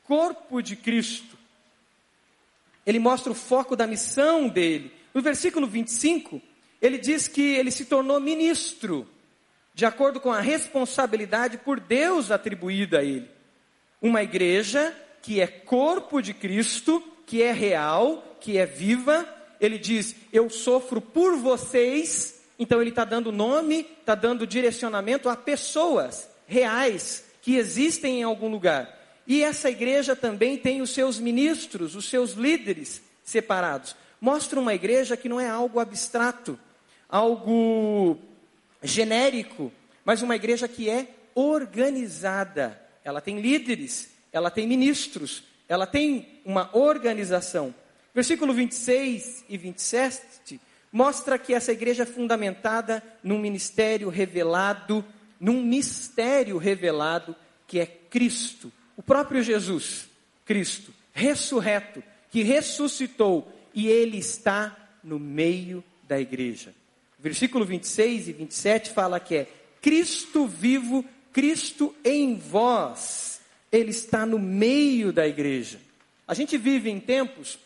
corpo 0.05 0.61
de 0.61 0.77
Cristo. 0.77 1.40
Ele 2.87 2.99
mostra 2.99 3.31
o 3.33 3.35
foco 3.35 3.77
da 3.77 3.87
missão 3.87 4.49
dele. 4.49 4.93
No 5.13 5.21
versículo 5.21 5.67
25, 5.67 6.41
ele 6.81 6.99
diz 6.99 7.29
que 7.29 7.43
ele 7.43 7.71
se 7.71 7.85
tornou 7.85 8.21
ministro, 8.21 9.07
de 9.75 9.85
acordo 9.85 10.21
com 10.21 10.33
a 10.33 10.41
responsabilidade 10.41 11.59
por 11.59 11.79
Deus 11.81 12.31
atribuída 12.31 13.01
a 13.01 13.05
ele. 13.05 13.29
Uma 14.01 14.23
igreja 14.23 14.95
que 15.23 15.41
é 15.41 15.47
corpo 15.47 16.23
de 16.23 16.33
Cristo, 16.33 17.03
que 17.27 17.43
é 17.43 17.53
real, 17.53 18.37
que 18.41 18.57
é 18.57 18.65
viva, 18.65 19.29
ele 19.61 19.79
diz: 19.79 20.17
Eu 20.33 20.49
sofro 20.49 21.01
por 21.01 21.37
vocês. 21.37 22.41
Então 22.59 22.81
ele 22.81 22.91
está 22.91 23.05
dando 23.05 23.33
nome, 23.33 23.87
está 24.01 24.15
dando 24.15 24.47
direcionamento 24.47 25.29
a 25.29 25.37
pessoas 25.37 26.29
reais 26.47 27.25
que 27.41 27.57
existem 27.57 28.21
em 28.21 28.23
algum 28.23 28.49
lugar. 28.49 29.00
E 29.31 29.45
essa 29.45 29.71
igreja 29.71 30.17
também 30.17 30.59
tem 30.59 30.83
os 30.83 30.91
seus 30.91 31.21
ministros, 31.21 31.95
os 31.95 32.07
seus 32.07 32.33
líderes 32.33 33.01
separados. 33.23 33.95
Mostra 34.21 34.59
uma 34.59 34.75
igreja 34.75 35.17
que 35.17 35.29
não 35.29 35.39
é 35.39 35.49
algo 35.49 35.79
abstrato, 35.79 36.59
algo 37.09 38.19
genérico, 38.83 39.71
mas 40.05 40.21
uma 40.21 40.35
igreja 40.35 40.67
que 40.67 40.91
é 40.91 41.07
organizada. 41.33 42.77
Ela 43.05 43.21
tem 43.21 43.41
líderes, 43.41 44.11
ela 44.33 44.51
tem 44.51 44.67
ministros, 44.67 45.45
ela 45.69 45.87
tem 45.87 46.41
uma 46.45 46.69
organização. 46.77 47.73
Versículo 48.13 48.53
26 48.53 49.45
e 49.49 49.57
27 49.57 50.61
mostra 50.91 51.39
que 51.39 51.55
essa 51.55 51.71
igreja 51.71 52.03
é 52.03 52.07
fundamentada 52.07 53.01
num 53.23 53.39
ministério 53.39 54.09
revelado, 54.09 55.05
num 55.39 55.63
mistério 55.63 56.59
revelado 56.59 57.37
que 57.69 57.79
é 57.79 57.87
Cristo, 57.87 58.73
o 59.01 59.03
próprio 59.03 59.43
Jesus, 59.43 60.11
Cristo, 60.45 60.93
ressurreto, 61.15 62.05
que 62.31 62.43
ressuscitou 62.43 63.51
e 63.73 63.89
ele 63.89 64.19
está 64.19 64.77
no 65.03 65.19
meio 65.19 65.83
da 66.07 66.21
igreja. 66.21 66.75
Versículo 67.19 67.65
26 67.65 68.29
e 68.29 68.33
27 68.35 68.91
fala 68.91 69.19
que 69.19 69.37
é 69.37 69.49
Cristo 69.81 70.47
vivo, 70.47 71.03
Cristo 71.33 71.95
em 72.05 72.37
vós. 72.37 73.41
Ele 73.73 73.89
está 73.89 74.27
no 74.27 74.39
meio 74.39 75.15
da 75.15 75.27
igreja. 75.27 75.81
A 76.29 76.35
gente 76.35 76.59
vive 76.59 76.91
em 76.91 77.01
tempos 77.01 77.59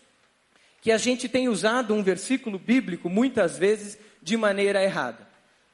que 0.81 0.93
a 0.93 0.99
gente 0.99 1.29
tem 1.29 1.49
usado 1.49 1.93
um 1.95 2.03
versículo 2.05 2.61
bíblico 2.61 3.11
muitas 3.11 3.59
vezes 3.59 3.99
de 4.23 4.37
maneira 4.37 4.85
errada. 4.85 5.29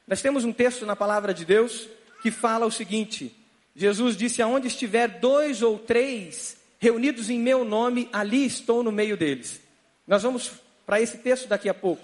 Nós 0.09 0.23
temos 0.23 0.43
um 0.43 0.55
texto 0.55 0.87
na 0.87 0.97
palavra 0.97 1.35
de 1.35 1.45
Deus 1.45 1.87
que 2.23 2.31
fala 2.31 2.65
o 2.65 2.73
seguinte: 2.73 3.37
Jesus 3.81 4.15
disse: 4.15 4.43
Aonde 4.43 4.67
estiver 4.67 5.09
dois 5.09 5.63
ou 5.63 5.79
três 5.79 6.59
reunidos 6.79 7.31
em 7.31 7.39
meu 7.39 7.65
nome, 7.65 8.11
ali 8.13 8.45
estou 8.45 8.83
no 8.83 8.93
meio 8.93 9.17
deles. 9.17 9.59
Nós 10.07 10.23
vamos 10.23 10.53
para 10.85 11.01
esse 11.01 11.17
texto 11.17 11.49
daqui 11.49 11.67
a 11.67 11.73
pouco. 11.73 12.03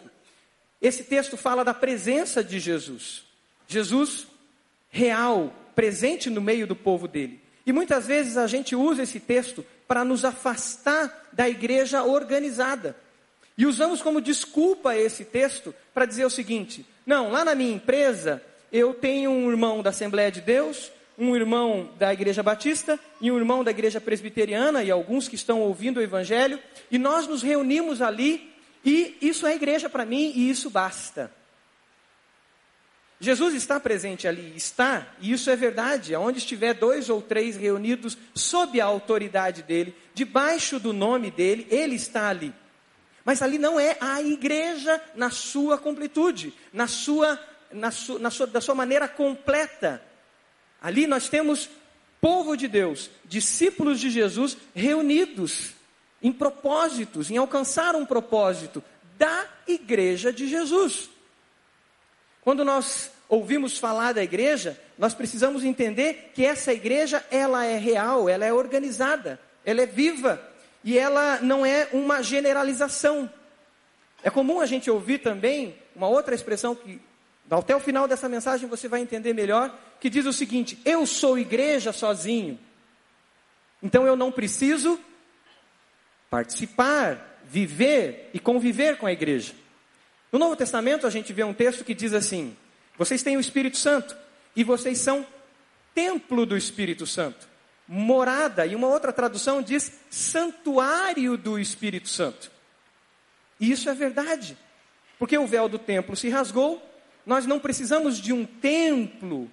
Esse 0.80 1.04
texto 1.04 1.36
fala 1.36 1.62
da 1.62 1.74
presença 1.74 2.42
de 2.42 2.58
Jesus. 2.58 3.24
Jesus 3.68 4.26
real, 4.88 5.52
presente 5.74 6.30
no 6.30 6.40
meio 6.40 6.66
do 6.66 6.74
povo 6.74 7.06
dele. 7.06 7.42
E 7.66 7.72
muitas 7.72 8.06
vezes 8.06 8.38
a 8.38 8.46
gente 8.46 8.74
usa 8.74 9.02
esse 9.02 9.20
texto 9.20 9.62
para 9.86 10.02
nos 10.02 10.24
afastar 10.24 11.28
da 11.30 11.46
igreja 11.46 12.04
organizada. 12.04 12.96
E 13.58 13.66
usamos 13.66 14.00
como 14.00 14.22
desculpa 14.22 14.96
esse 14.96 15.26
texto 15.26 15.74
para 15.92 16.06
dizer 16.06 16.24
o 16.24 16.30
seguinte: 16.30 16.86
não, 17.04 17.30
lá 17.30 17.44
na 17.44 17.54
minha 17.54 17.74
empresa 17.74 18.42
eu 18.72 18.94
tenho 18.94 19.30
um 19.30 19.50
irmão 19.50 19.82
da 19.82 19.90
Assembleia 19.90 20.32
de 20.32 20.40
Deus, 20.40 20.90
um 21.18 21.34
irmão 21.34 21.90
da 21.98 22.12
Igreja 22.12 22.42
Batista 22.42 22.98
e 23.20 23.30
um 23.30 23.38
irmão 23.38 23.64
da 23.64 23.70
Igreja 23.70 24.00
Presbiteriana 24.00 24.82
e 24.82 24.90
alguns 24.90 25.28
que 25.28 25.34
estão 25.34 25.60
ouvindo 25.60 25.98
o 25.98 26.02
Evangelho, 26.02 26.58
e 26.90 26.98
nós 26.98 27.26
nos 27.26 27.42
reunimos 27.42 28.02
ali 28.02 28.54
e 28.86 29.18
isso 29.20 29.46
é 29.48 29.54
igreja 29.56 29.90
para 29.90 30.04
mim 30.04 30.32
e 30.34 30.48
isso 30.48 30.70
basta. 30.70 31.32
Jesus 33.18 33.54
está 33.54 33.80
presente 33.80 34.28
ali, 34.28 34.52
está, 34.54 35.08
e 35.20 35.32
isso 35.32 35.50
é 35.50 35.56
verdade. 35.56 36.14
Onde 36.14 36.38
estiver 36.38 36.74
dois 36.74 37.10
ou 37.10 37.20
três 37.20 37.56
reunidos 37.56 38.16
sob 38.32 38.80
a 38.80 38.84
autoridade 38.84 39.62
dele, 39.62 39.96
debaixo 40.14 40.78
do 40.78 40.92
nome 40.92 41.32
dele, 41.32 41.66
ele 41.68 41.96
está 41.96 42.28
ali. 42.28 42.54
Mas 43.24 43.42
ali 43.42 43.58
não 43.58 43.80
é 43.80 43.96
a 44.00 44.22
igreja 44.22 45.02
na 45.16 45.30
sua 45.30 45.76
completude, 45.78 46.54
na 46.72 46.86
sua, 46.86 47.40
na 47.72 47.90
sua, 47.90 48.18
na 48.20 48.30
sua, 48.30 48.46
da 48.46 48.60
sua 48.60 48.74
maneira 48.74 49.08
completa. 49.08 50.00
Ali 50.80 51.06
nós 51.06 51.28
temos 51.28 51.68
povo 52.20 52.56
de 52.56 52.68
Deus, 52.68 53.10
discípulos 53.24 54.00
de 54.00 54.10
Jesus 54.10 54.56
reunidos 54.74 55.74
em 56.22 56.32
propósitos, 56.32 57.30
em 57.30 57.36
alcançar 57.36 57.94
um 57.94 58.04
propósito 58.04 58.82
da 59.18 59.46
igreja 59.66 60.32
de 60.32 60.48
Jesus. 60.48 61.08
Quando 62.42 62.64
nós 62.64 63.10
ouvimos 63.28 63.78
falar 63.78 64.12
da 64.12 64.22
igreja, 64.22 64.80
nós 64.98 65.14
precisamos 65.14 65.64
entender 65.64 66.30
que 66.34 66.44
essa 66.44 66.72
igreja, 66.72 67.24
ela 67.30 67.64
é 67.64 67.76
real, 67.76 68.28
ela 68.28 68.44
é 68.44 68.52
organizada, 68.52 69.40
ela 69.64 69.82
é 69.82 69.86
viva 69.86 70.40
e 70.84 70.96
ela 70.96 71.40
não 71.40 71.66
é 71.66 71.88
uma 71.92 72.22
generalização. 72.22 73.30
É 74.22 74.30
comum 74.30 74.60
a 74.60 74.66
gente 74.66 74.90
ouvir 74.90 75.18
também 75.18 75.76
uma 75.94 76.08
outra 76.08 76.34
expressão 76.34 76.74
que 76.74 77.00
até 77.50 77.76
o 77.76 77.80
final 77.80 78.08
dessa 78.08 78.28
mensagem 78.28 78.68
você 78.68 78.88
vai 78.88 79.00
entender 79.00 79.32
melhor, 79.32 79.76
que 80.00 80.10
diz 80.10 80.26
o 80.26 80.32
seguinte: 80.32 80.78
eu 80.84 81.06
sou 81.06 81.38
igreja 81.38 81.92
sozinho. 81.92 82.58
Então 83.82 84.06
eu 84.06 84.16
não 84.16 84.32
preciso 84.32 84.98
participar, 86.28 87.40
viver 87.44 88.30
e 88.34 88.40
conviver 88.40 88.96
com 88.96 89.06
a 89.06 89.12
igreja. 89.12 89.54
No 90.32 90.38
Novo 90.38 90.56
Testamento, 90.56 91.06
a 91.06 91.10
gente 91.10 91.32
vê 91.32 91.44
um 91.44 91.54
texto 91.54 91.84
que 91.84 91.94
diz 91.94 92.12
assim: 92.12 92.56
vocês 92.98 93.22
têm 93.22 93.36
o 93.36 93.40
Espírito 93.40 93.76
Santo 93.76 94.16
e 94.54 94.64
vocês 94.64 94.98
são 94.98 95.24
templo 95.94 96.44
do 96.44 96.56
Espírito 96.56 97.06
Santo, 97.06 97.48
morada, 97.86 98.66
e 98.66 98.74
uma 98.74 98.88
outra 98.88 99.12
tradução 99.12 99.62
diz 99.62 100.00
santuário 100.10 101.36
do 101.36 101.58
Espírito 101.58 102.08
Santo. 102.08 102.50
E 103.58 103.70
isso 103.70 103.88
é 103.88 103.94
verdade, 103.94 104.58
porque 105.18 105.38
o 105.38 105.46
véu 105.46 105.68
do 105.68 105.78
templo 105.78 106.16
se 106.16 106.28
rasgou, 106.28 106.82
nós 107.26 107.44
não 107.44 107.58
precisamos 107.58 108.18
de 108.18 108.32
um 108.32 108.46
templo, 108.46 109.50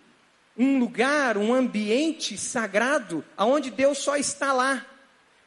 um 0.55 0.77
lugar, 0.77 1.37
um 1.37 1.51
ambiente 1.51 2.37
sagrado, 2.37 3.25
aonde 3.35 3.71
Deus 3.71 3.97
só 3.97 4.15
está 4.15 4.53
lá. 4.53 4.85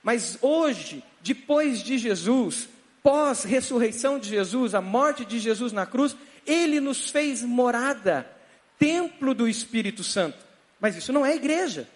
Mas 0.03 0.37
hoje, 0.43 1.05
depois 1.23 1.83
de 1.83 1.97
Jesus, 1.97 2.69
pós-ressurreição 3.03 4.19
de 4.19 4.29
Jesus, 4.29 4.75
a 4.75 4.81
morte 4.81 5.25
de 5.25 5.39
Jesus 5.39 5.73
na 5.73 5.87
cruz, 5.87 6.17
ele 6.45 6.81
nos 6.81 7.11
fez 7.11 7.43
morada, 7.43 8.29
templo 8.77 9.33
do 9.33 9.47
Espírito 9.47 10.03
Santo. 10.03 10.39
Mas 10.81 10.97
isso 10.97 11.13
não 11.13 11.25
é 11.25 11.37
igreja, 11.37 11.89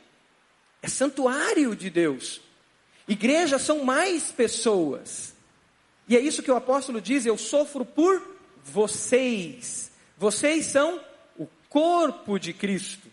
é 0.81 0.89
santuário 0.89 1.75
de 1.75 1.91
Deus. 1.91 2.41
Igreja 3.09 3.59
são 3.59 3.85
mais 3.85 4.31
pessoas. 4.31 5.35
E 6.09 6.17
é 6.17 6.21
isso 6.21 6.43
que 6.43 6.51
o 6.51 6.57
apóstolo 6.57 7.01
diz: 7.01 7.27
eu 7.27 7.37
sofro 7.37 7.85
por 7.85 8.37
vocês. 8.65 9.90
Vocês 10.21 10.67
são 10.67 11.01
o 11.39 11.47
corpo 11.71 12.39
de 12.39 12.53
Cristo. 12.53 13.09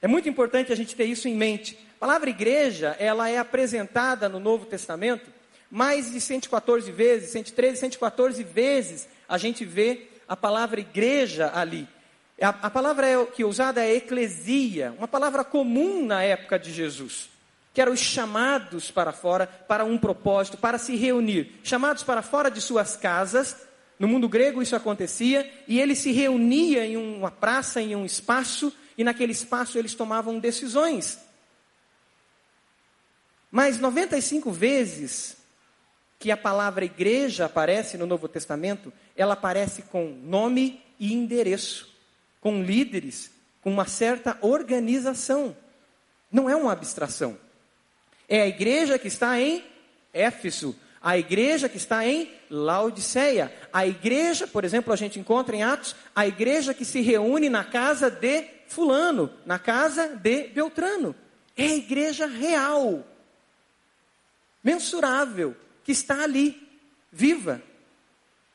É 0.00 0.08
muito 0.08 0.26
importante 0.26 0.72
a 0.72 0.74
gente 0.74 0.96
ter 0.96 1.04
isso 1.04 1.28
em 1.28 1.36
mente. 1.36 1.78
A 1.96 2.00
palavra 2.00 2.30
igreja, 2.30 2.96
ela 2.98 3.28
é 3.28 3.36
apresentada 3.36 4.26
no 4.26 4.40
Novo 4.40 4.64
Testamento 4.64 5.30
mais 5.70 6.10
de 6.10 6.18
114 6.18 6.90
vezes, 6.90 7.28
113, 7.32 7.76
114 7.76 8.42
vezes 8.42 9.06
a 9.28 9.36
gente 9.36 9.66
vê 9.66 10.08
a 10.26 10.34
palavra 10.34 10.80
igreja 10.80 11.52
ali. 11.54 11.86
A, 12.40 12.48
a 12.48 12.70
palavra 12.70 13.06
é, 13.06 13.26
que 13.26 13.42
é 13.42 13.46
usada 13.46 13.84
é 13.84 13.94
eclesia, 13.94 14.94
uma 14.96 15.06
palavra 15.06 15.44
comum 15.44 16.06
na 16.06 16.22
época 16.22 16.58
de 16.58 16.72
Jesus, 16.72 17.28
que 17.74 17.82
eram 17.82 17.92
os 17.92 18.00
chamados 18.00 18.90
para 18.90 19.12
fora 19.12 19.46
para 19.46 19.84
um 19.84 19.98
propósito, 19.98 20.56
para 20.56 20.78
se 20.78 20.96
reunir, 20.96 21.60
chamados 21.62 22.02
para 22.02 22.22
fora 22.22 22.50
de 22.50 22.62
suas 22.62 22.96
casas. 22.96 23.70
No 24.02 24.08
mundo 24.08 24.28
grego 24.28 24.60
isso 24.60 24.74
acontecia 24.74 25.48
e 25.68 25.78
ele 25.78 25.94
se 25.94 26.10
reunia 26.10 26.84
em 26.84 26.96
uma 26.96 27.30
praça, 27.30 27.80
em 27.80 27.94
um 27.94 28.04
espaço, 28.04 28.74
e 28.98 29.04
naquele 29.04 29.30
espaço 29.30 29.78
eles 29.78 29.94
tomavam 29.94 30.40
decisões. 30.40 31.20
Mas 33.48 33.78
95 33.78 34.50
vezes 34.50 35.36
que 36.18 36.32
a 36.32 36.36
palavra 36.36 36.84
igreja 36.84 37.44
aparece 37.44 37.96
no 37.96 38.04
Novo 38.04 38.26
Testamento, 38.26 38.92
ela 39.16 39.34
aparece 39.34 39.82
com 39.82 40.08
nome 40.24 40.82
e 40.98 41.12
endereço, 41.12 41.88
com 42.40 42.60
líderes, 42.60 43.30
com 43.60 43.70
uma 43.70 43.86
certa 43.86 44.36
organização. 44.40 45.56
Não 46.28 46.50
é 46.50 46.56
uma 46.56 46.72
abstração. 46.72 47.38
É 48.28 48.42
a 48.42 48.48
igreja 48.48 48.98
que 48.98 49.06
está 49.06 49.40
em 49.40 49.64
Éfeso, 50.12 50.74
a 51.02 51.18
igreja 51.18 51.68
que 51.68 51.76
está 51.76 52.06
em 52.06 52.30
Laodiceia, 52.48 53.52
a 53.72 53.86
igreja, 53.86 54.46
por 54.46 54.64
exemplo, 54.64 54.92
a 54.92 54.96
gente 54.96 55.18
encontra 55.18 55.56
em 55.56 55.62
Atos, 55.62 55.96
a 56.14 56.26
igreja 56.26 56.72
que 56.72 56.84
se 56.84 57.00
reúne 57.00 57.48
na 57.48 57.64
casa 57.64 58.08
de 58.08 58.44
Fulano, 58.68 59.30
na 59.44 59.58
casa 59.58 60.08
de 60.08 60.48
Beltrano. 60.48 61.14
É 61.56 61.64
a 61.64 61.76
igreja 61.76 62.26
real, 62.26 63.04
mensurável, 64.62 65.56
que 65.84 65.92
está 65.92 66.22
ali, 66.22 66.56
viva. 67.10 67.60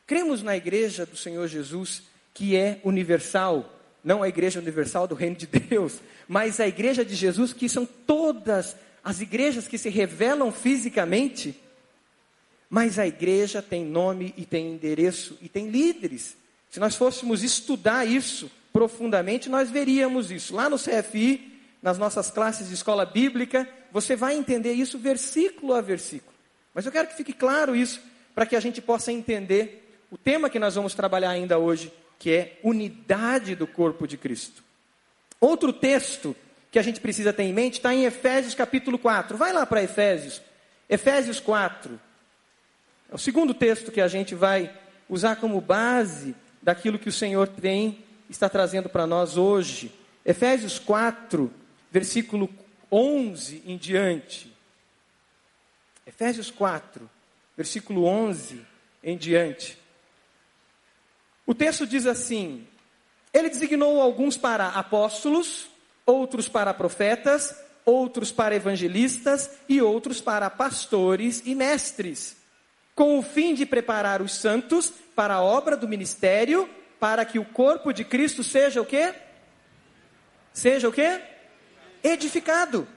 Cremos 0.06 0.42
na 0.42 0.56
igreja 0.56 1.06
do 1.06 1.18
Senhor 1.18 1.48
Jesus, 1.48 2.04
que 2.34 2.56
é 2.56 2.80
universal, 2.84 3.78
não 4.04 4.24
a 4.24 4.30
igreja 4.30 4.60
universal 4.60 5.06
do 5.06 5.16
reino 5.16 5.36
de 5.36 5.48
Deus, 5.48 6.00
mas 6.28 6.62
a 6.62 6.68
igreja 6.68 7.04
de 7.04 7.14
Jesus, 7.14 7.52
que 7.52 7.68
são 7.68 7.86
todas 7.86 8.76
as 9.04 9.20
igrejas 9.20 9.68
que 9.68 9.78
se 9.78 9.90
revelam 9.90 10.52
fisicamente, 10.52 11.60
mas 12.70 13.00
a 13.00 13.08
igreja 13.08 13.62
tem 13.62 13.86
nome 13.86 14.34
e 14.38 14.46
tem 14.46 14.72
endereço 14.72 15.38
e 15.42 15.48
tem 15.48 15.70
líderes. 15.70 16.36
Se 16.70 16.80
nós 16.80 16.96
fôssemos 16.96 17.44
estudar 17.44 18.06
isso 18.06 18.52
profundamente, 18.74 19.50
nós 19.50 19.70
veríamos 19.70 20.32
isso. 20.32 20.54
Lá 20.54 20.70
no 20.70 20.78
CFI, 20.78 21.60
nas 21.82 21.98
nossas 21.98 22.30
classes 22.30 22.68
de 22.68 22.74
escola 22.74 23.06
bíblica, 23.06 23.68
você 23.92 24.16
vai 24.16 24.36
entender 24.36 24.74
isso 24.74 25.00
versículo 25.00 25.74
a 25.74 25.82
versículo. 25.82 26.36
Mas 26.74 26.86
eu 26.86 26.92
quero 26.92 27.08
que 27.08 27.16
fique 27.16 27.34
claro 27.34 27.76
isso, 27.76 28.02
para 28.36 28.46
que 28.46 28.56
a 28.56 28.60
gente 28.60 28.82
possa 28.82 29.12
entender 29.12 30.00
o 30.12 30.18
tema 30.18 30.50
que 30.50 30.60
nós 30.60 30.76
vamos 30.76 30.94
trabalhar 30.94 31.32
ainda 31.32 31.58
hoje, 31.58 31.92
que 32.20 32.32
é 32.32 32.60
unidade 32.64 33.56
do 33.56 33.66
corpo 33.66 34.08
de 34.08 34.18
Cristo. 34.18 34.64
Outro 35.40 35.72
texto 35.72 36.36
que 36.72 36.78
a 36.78 36.82
gente 36.82 37.00
precisa 37.00 37.34
ter 37.34 37.44
em 37.44 37.54
mente 37.54 37.76
está 37.76 37.94
em 37.94 38.06
Efésios 38.06 38.54
capítulo 38.54 39.00
4. 39.00 39.38
Vai 39.38 39.54
lá 39.54 39.66
para 39.66 39.84
Efésios. 39.84 40.42
Efésios 40.90 41.40
4. 41.40 42.00
É 43.10 43.16
o 43.16 43.18
segundo 43.18 43.54
texto 43.54 43.92
que 43.92 44.02
a 44.02 44.08
gente 44.08 44.36
vai 44.36 44.74
usar 45.08 45.38
como 45.38 45.62
base 45.62 46.36
daquilo 46.62 47.00
que 47.00 47.10
o 47.10 47.14
Senhor 47.14 47.48
tem, 47.48 48.04
está 48.30 48.50
trazendo 48.50 48.90
para 48.90 49.08
nós 49.08 49.38
hoje. 49.38 49.92
Efésios 50.26 50.78
4, 50.80 51.52
versículo 51.90 52.50
11 52.92 53.64
em 53.66 53.78
diante. 53.78 54.54
Efésios 56.06 56.52
4, 56.52 57.10
versículo 57.56 58.06
11 58.06 58.62
em 59.04 59.18
diante. 59.18 59.78
O 61.46 61.56
texto 61.56 61.88
diz 61.88 62.06
assim: 62.06 62.68
Ele 63.34 63.50
designou 63.50 64.02
alguns 64.02 64.36
para 64.36 64.68
apóstolos, 64.68 65.70
outros 66.06 66.50
para 66.50 66.74
profetas, 66.74 67.56
outros 67.86 68.32
para 68.32 68.56
evangelistas 68.56 69.50
e 69.70 69.82
outros 69.82 70.20
para 70.20 70.50
pastores 70.50 71.42
e 71.46 71.56
mestres, 71.56 72.36
com 72.98 73.20
o 73.20 73.22
fim 73.22 73.54
de 73.54 73.64
preparar 73.64 74.24
os 74.24 74.34
santos 74.34 74.92
para 75.16 75.36
a 75.36 75.42
obra 75.44 75.78
do 75.78 75.88
ministério, 75.88 76.68
para 77.00 77.24
que 77.24 77.38
o 77.38 77.46
corpo 77.46 77.94
de 77.94 78.04
Cristo 78.04 78.44
seja 78.44 78.82
o 78.82 78.86
quê? 78.86 79.14
Seja 80.52 80.90
o 80.90 80.92
quê? 80.92 81.22
Edificado. 82.04 82.88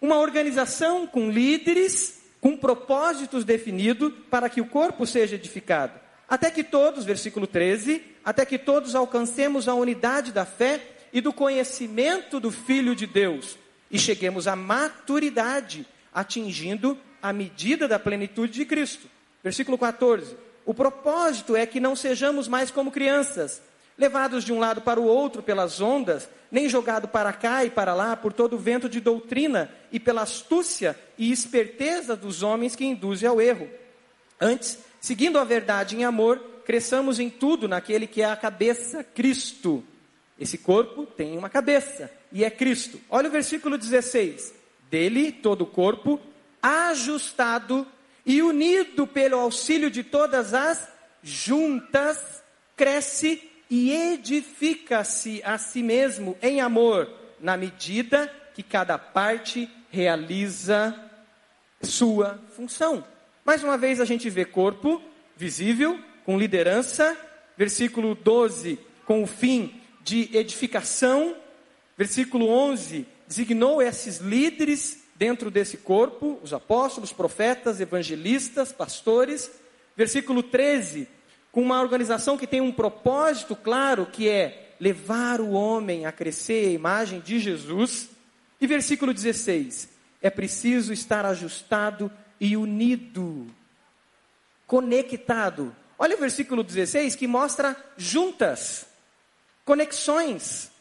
Uma 0.00 0.16
organização 0.16 1.06
com 1.06 1.30
líderes, 1.30 2.22
com 2.40 2.56
propósitos 2.56 3.44
definidos 3.44 4.10
para 4.30 4.48
que 4.48 4.62
o 4.62 4.66
corpo 4.66 5.06
seja 5.06 5.36
edificado. 5.36 6.00
Até 6.26 6.50
que 6.50 6.64
todos, 6.64 7.04
versículo 7.04 7.46
13, 7.46 8.02
até 8.24 8.46
que 8.46 8.58
todos 8.58 8.94
alcancemos 8.94 9.68
a 9.68 9.74
unidade 9.74 10.32
da 10.32 10.46
fé 10.46 10.80
e 11.12 11.20
do 11.20 11.30
conhecimento 11.30 12.40
do 12.40 12.50
Filho 12.50 12.96
de 12.96 13.06
Deus 13.06 13.58
e 13.90 13.98
cheguemos 13.98 14.48
à 14.48 14.56
maturidade, 14.56 15.86
atingindo 16.10 16.98
a 17.20 17.34
medida 17.34 17.86
da 17.86 17.98
plenitude 17.98 18.54
de 18.54 18.64
Cristo. 18.64 19.11
Versículo 19.42 19.76
14. 19.76 20.36
O 20.64 20.72
propósito 20.72 21.56
é 21.56 21.66
que 21.66 21.80
não 21.80 21.96
sejamos 21.96 22.46
mais 22.46 22.70
como 22.70 22.92
crianças, 22.92 23.60
levados 23.98 24.44
de 24.44 24.52
um 24.52 24.58
lado 24.58 24.80
para 24.80 25.00
o 25.00 25.04
outro 25.04 25.42
pelas 25.42 25.80
ondas, 25.80 26.28
nem 26.50 26.68
jogado 26.68 27.08
para 27.08 27.32
cá 27.32 27.64
e 27.64 27.70
para 27.70 27.94
lá 27.94 28.16
por 28.16 28.32
todo 28.32 28.54
o 28.54 28.58
vento 28.58 28.88
de 28.88 29.00
doutrina 29.00 29.70
e 29.90 29.98
pela 29.98 30.22
astúcia 30.22 30.98
e 31.18 31.32
esperteza 31.32 32.14
dos 32.14 32.42
homens 32.42 32.76
que 32.76 32.84
induzem 32.84 33.28
ao 33.28 33.40
erro. 33.40 33.68
Antes, 34.40 34.78
seguindo 35.00 35.38
a 35.38 35.44
verdade 35.44 35.96
em 35.96 36.04
amor, 36.04 36.38
cresçamos 36.64 37.18
em 37.18 37.28
tudo 37.28 37.66
naquele 37.66 38.06
que 38.06 38.22
é 38.22 38.26
a 38.26 38.36
cabeça, 38.36 39.02
Cristo. 39.02 39.82
Esse 40.38 40.58
corpo 40.58 41.06
tem 41.06 41.36
uma 41.36 41.50
cabeça 41.50 42.10
e 42.30 42.44
é 42.44 42.50
Cristo. 42.50 43.00
Olha 43.08 43.28
o 43.28 43.32
versículo 43.32 43.76
16. 43.76 44.54
Dele, 44.90 45.32
todo 45.32 45.62
o 45.62 45.66
corpo, 45.66 46.20
ajustado 46.60 47.86
e 48.24 48.42
unido 48.42 49.06
pelo 49.06 49.38
auxílio 49.38 49.90
de 49.90 50.02
todas 50.02 50.54
as 50.54 50.88
juntas, 51.22 52.42
cresce 52.76 53.50
e 53.70 53.92
edifica-se 53.92 55.40
a 55.44 55.58
si 55.58 55.82
mesmo 55.82 56.36
em 56.42 56.60
amor, 56.60 57.10
na 57.40 57.56
medida 57.56 58.32
que 58.54 58.62
cada 58.62 58.98
parte 58.98 59.68
realiza 59.90 60.94
sua 61.82 62.40
função. 62.56 63.04
Mais 63.44 63.64
uma 63.64 63.76
vez 63.78 64.00
a 64.00 64.04
gente 64.04 64.28
vê 64.30 64.44
corpo 64.44 65.02
visível, 65.36 65.98
com 66.24 66.38
liderança, 66.38 67.16
versículo 67.56 68.14
12, 68.14 68.78
com 69.04 69.22
o 69.22 69.26
fim 69.26 69.80
de 70.02 70.30
edificação, 70.36 71.36
Versículo 71.96 72.48
11: 72.48 73.06
designou 73.28 73.82
esses 73.82 74.18
líderes 74.18 75.01
dentro 75.22 75.52
desse 75.52 75.76
corpo, 75.76 76.40
os 76.42 76.52
apóstolos, 76.52 77.12
profetas, 77.12 77.80
evangelistas, 77.80 78.72
pastores. 78.72 79.52
Versículo 79.96 80.42
13: 80.42 81.06
com 81.52 81.62
uma 81.62 81.80
organização 81.80 82.36
que 82.36 82.44
tem 82.44 82.60
um 82.60 82.72
propósito 82.72 83.54
claro, 83.54 84.04
que 84.04 84.28
é 84.28 84.74
levar 84.80 85.40
o 85.40 85.52
homem 85.52 86.06
a 86.06 86.10
crescer 86.10 86.66
a 86.66 86.72
imagem 86.72 87.20
de 87.20 87.38
Jesus. 87.38 88.10
E 88.60 88.66
versículo 88.66 89.14
16: 89.14 89.90
é 90.20 90.28
preciso 90.28 90.92
estar 90.92 91.24
ajustado 91.24 92.10
e 92.40 92.56
unido, 92.56 93.46
conectado. 94.66 95.72
Olha 95.96 96.16
o 96.16 96.18
versículo 96.20 96.64
16 96.64 97.14
que 97.14 97.28
mostra 97.28 97.76
juntas, 97.96 98.86
conexões 99.64 100.72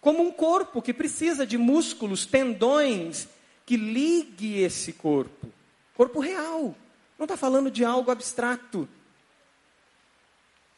como 0.00 0.22
um 0.22 0.30
corpo 0.30 0.80
que 0.80 0.94
precisa 0.94 1.44
de 1.44 1.58
músculos, 1.58 2.24
tendões, 2.24 3.28
que 3.66 3.76
ligue 3.76 4.60
esse 4.62 4.92
corpo. 4.92 5.52
Corpo 5.96 6.20
real. 6.20 6.74
Não 7.18 7.24
está 7.24 7.36
falando 7.36 7.70
de 7.70 7.84
algo 7.84 8.10
abstrato. 8.12 8.88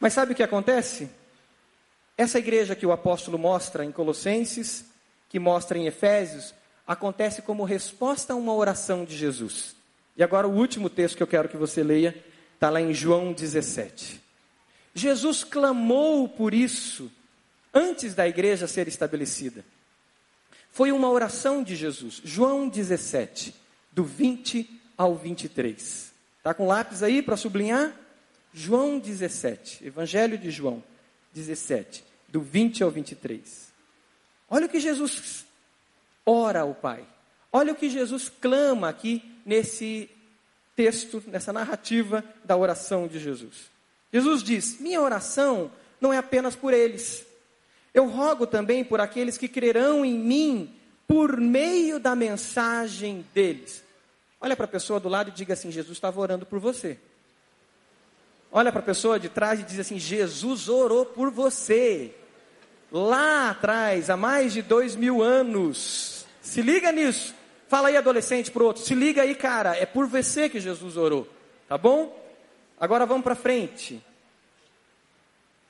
Mas 0.01 0.15
sabe 0.15 0.33
o 0.33 0.35
que 0.35 0.43
acontece? 0.43 1.11
Essa 2.17 2.39
igreja 2.39 2.75
que 2.75 2.87
o 2.87 2.93
apóstolo 2.93 3.39
mostra 3.39 3.85
em 3.85 3.93
Colossenses, 3.93 4.87
que 5.29 5.39
mostra 5.39 5.77
em 5.77 5.87
Efésios, 5.87 6.55
acontece 6.87 7.43
como 7.43 7.65
resposta 7.65 8.33
a 8.33 8.37
uma 8.37 8.55
oração 8.55 9.05
de 9.05 9.17
Jesus. 9.17 9.77
E 10.17 10.23
agora 10.23 10.49
o 10.49 10.57
último 10.57 10.89
texto 10.89 11.17
que 11.17 11.23
eu 11.23 11.27
quero 11.29 11.49
que 11.49 11.57
você 11.57 11.83
leia 11.83 12.17
está 12.55 12.71
lá 12.71 12.81
em 12.81 12.95
João 12.95 13.33
17. 13.33 14.21
Jesus 14.95 15.45
clamou 15.45 16.29
por 16.29 16.55
isso 16.55 17.13
antes 17.73 18.15
da 18.15 18.27
igreja 18.27 18.67
ser 18.67 18.89
estabelecida. 18.89 19.65
Foi 20.79 20.93
uma 20.93 21.11
oração 21.11 21.61
de 21.61 21.75
Jesus, 21.75 22.21
João 22.25 22.69
17, 22.69 23.53
do 23.91 24.05
20 24.05 24.81
ao 24.97 25.17
23. 25.17 26.13
Está 26.37 26.55
com 26.55 26.69
lápis 26.69 27.03
aí 27.03 27.21
para 27.21 27.37
sublinhar? 27.37 27.93
João 28.55 29.01
17, 29.01 29.85
Evangelho 29.85 30.39
de 30.39 30.53
João 30.53 30.81
17, 31.35 32.05
do 32.29 32.41
20 32.41 32.85
ao 32.85 32.93
23. 32.93 33.73
Olha 34.49 34.67
o 34.67 34.69
que 34.69 34.79
Jesus 34.79 35.45
ora 36.25 36.61
ao 36.61 36.77
Pai. 36.77 37.05
Olha 37.53 37.73
o 37.73 37.77
que 37.77 37.91
Jesus 37.91 38.29
clama 38.29 38.89
aqui 38.89 39.21
nesse 39.45 40.09
texto, 40.77 41.21
nessa 41.27 41.53
narrativa 41.53 42.23
da 42.45 42.57
oração 42.57 43.09
de 43.09 43.19
Jesus. 43.19 43.69
Jesus 44.13 44.45
diz: 44.45 44.79
Minha 44.79 45.01
oração 45.01 45.73
não 46.01 46.13
é 46.13 46.19
apenas 46.19 46.55
por 46.55 46.73
eles, 46.73 47.27
eu 47.99 48.07
rogo 48.07 48.47
também 48.47 48.85
por 48.85 49.01
aqueles 49.01 49.37
que 49.37 49.49
crerão 49.49 50.05
em 50.05 50.19
mim 50.19 50.75
por 51.07 51.39
meio 51.39 51.99
da 51.99 52.15
mensagem 52.15 53.25
deles. 53.35 53.83
Olha 54.41 54.55
para 54.55 54.67
a 54.67 54.69
pessoa 54.69 55.01
do 55.01 55.09
lado 55.09 55.31
e 55.31 55.33
diga 55.33 55.55
assim: 55.55 55.71
Jesus 55.71 55.97
estava 55.97 56.21
orando 56.21 56.47
por 56.47 56.59
você. 56.59 56.99
Olha 58.53 58.71
para 58.71 58.81
a 58.81 58.85
pessoa 58.85 59.19
de 59.19 59.29
trás 59.29 59.61
e 59.61 59.63
diz 59.63 59.79
assim: 59.79 59.99
Jesus 59.99 60.69
orou 60.69 61.07
por 61.07 61.31
você. 61.31 62.15
Lá 62.91 63.51
atrás, 63.51 64.09
há 64.09 64.17
mais 64.17 64.53
de 64.53 64.63
dois 64.63 64.95
mil 64.95 65.23
anos. 65.23 66.27
Se 66.41 66.63
liga 66.63 66.93
nisso. 66.93 67.35
Fala 67.69 67.89
aí, 67.89 67.97
adolescente, 67.97 68.51
para 68.51 68.63
o 68.63 68.67
outro. 68.67 68.83
Se 68.83 68.95
liga 68.95 69.23
aí, 69.23 69.35
cara. 69.35 69.77
É 69.77 69.85
por 69.85 70.07
você 70.07 70.49
que 70.49 70.61
Jesus 70.61 70.97
orou. 70.97 71.29
Tá 71.69 71.77
bom? 71.77 72.19
Agora 72.81 73.05
vamos 73.05 73.25
para 73.25 73.35
frente. 73.35 74.03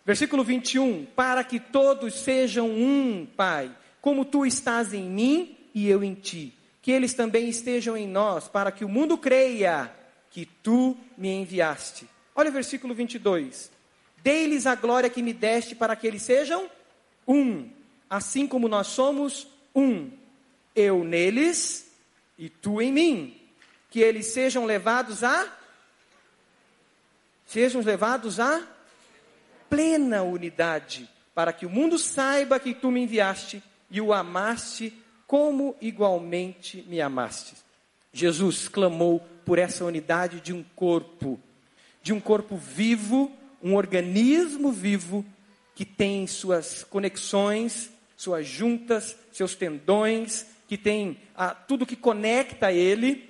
Versículo 0.08 0.42
21: 0.42 1.04
Para 1.04 1.44
que 1.44 1.60
todos 1.60 2.14
sejam 2.14 2.70
um, 2.70 3.26
Pai, 3.26 3.70
como 4.00 4.24
tu 4.24 4.46
estás 4.46 4.94
em 4.94 5.04
mim 5.04 5.54
e 5.74 5.86
eu 5.86 6.02
em 6.02 6.14
ti, 6.14 6.54
que 6.80 6.90
eles 6.90 7.12
também 7.12 7.46
estejam 7.46 7.94
em 7.94 8.08
nós, 8.08 8.48
para 8.48 8.72
que 8.72 8.86
o 8.86 8.88
mundo 8.88 9.18
creia 9.18 9.94
que 10.30 10.46
tu 10.46 10.96
me 11.14 11.28
enviaste. 11.28 12.08
Olha 12.34 12.48
o 12.48 12.52
versículo 12.54 12.94
22. 12.94 13.70
Dei-lhes 14.22 14.64
a 14.64 14.74
glória 14.74 15.10
que 15.10 15.22
me 15.22 15.34
deste 15.34 15.74
para 15.74 15.94
que 15.94 16.06
eles 16.06 16.22
sejam 16.22 16.70
um, 17.26 17.68
assim 18.08 18.46
como 18.46 18.66
nós 18.66 18.86
somos 18.86 19.46
um. 19.74 20.10
Eu 20.74 21.04
neles 21.04 21.92
e 22.38 22.48
tu 22.48 22.80
em 22.80 22.90
mim. 22.90 23.38
Que 23.90 24.00
eles 24.00 24.24
sejam 24.28 24.64
levados 24.64 25.22
a 25.22 25.54
sejam 27.44 27.82
levados 27.82 28.40
a 28.40 28.77
plena 29.68 30.22
unidade, 30.22 31.08
para 31.34 31.52
que 31.52 31.66
o 31.66 31.70
mundo 31.70 31.98
saiba 31.98 32.58
que 32.58 32.74
tu 32.74 32.90
me 32.90 33.00
enviaste 33.00 33.62
e 33.90 34.00
o 34.00 34.12
amaste 34.12 34.92
como 35.26 35.76
igualmente 35.80 36.84
me 36.88 37.00
amaste. 37.00 37.54
Jesus 38.12 38.68
clamou 38.68 39.20
por 39.44 39.58
essa 39.58 39.84
unidade 39.84 40.40
de 40.40 40.52
um 40.52 40.64
corpo, 40.74 41.38
de 42.02 42.12
um 42.12 42.20
corpo 42.20 42.56
vivo, 42.56 43.30
um 43.62 43.74
organismo 43.74 44.72
vivo 44.72 45.24
que 45.74 45.84
tem 45.84 46.26
suas 46.26 46.82
conexões, 46.82 47.90
suas 48.16 48.46
juntas, 48.46 49.16
seus 49.30 49.54
tendões, 49.54 50.46
que 50.66 50.76
tem 50.76 51.18
ah, 51.36 51.54
tudo 51.54 51.86
que 51.86 51.94
conecta 51.94 52.72
ele, 52.72 53.28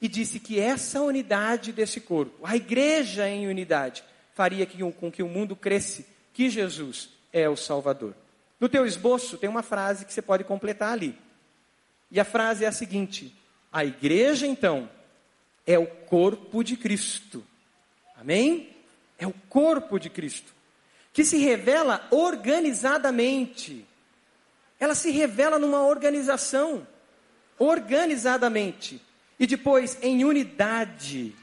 e 0.00 0.08
disse 0.08 0.38
que 0.38 0.58
essa 0.60 1.00
unidade 1.02 1.72
desse 1.72 2.00
corpo, 2.00 2.46
a 2.46 2.56
igreja 2.56 3.28
em 3.28 3.48
unidade, 3.48 4.04
faria 4.38 4.64
com 5.00 5.10
que 5.10 5.20
o 5.20 5.28
mundo 5.28 5.56
cresce 5.56 6.06
que 6.32 6.48
Jesus 6.48 7.08
é 7.32 7.48
o 7.48 7.56
Salvador. 7.56 8.14
No 8.60 8.68
teu 8.68 8.86
esboço 8.86 9.36
tem 9.36 9.50
uma 9.50 9.64
frase 9.64 10.04
que 10.04 10.12
você 10.12 10.22
pode 10.22 10.44
completar 10.44 10.92
ali. 10.92 11.18
E 12.08 12.20
a 12.20 12.24
frase 12.24 12.64
é 12.64 12.68
a 12.68 12.72
seguinte: 12.72 13.34
A 13.72 13.84
igreja, 13.84 14.46
então, 14.46 14.88
é 15.66 15.76
o 15.76 15.88
corpo 15.88 16.62
de 16.62 16.76
Cristo, 16.76 17.44
Amém? 18.14 18.76
É 19.18 19.26
o 19.26 19.34
corpo 19.48 19.98
de 19.98 20.08
Cristo, 20.08 20.54
que 21.12 21.24
se 21.24 21.38
revela 21.38 22.06
organizadamente. 22.12 23.84
Ela 24.78 24.94
se 24.94 25.10
revela 25.10 25.58
numa 25.58 25.84
organização, 25.84 26.86
organizadamente, 27.58 29.02
e 29.36 29.48
depois 29.48 29.98
em 30.00 30.24
unidade. 30.24 31.34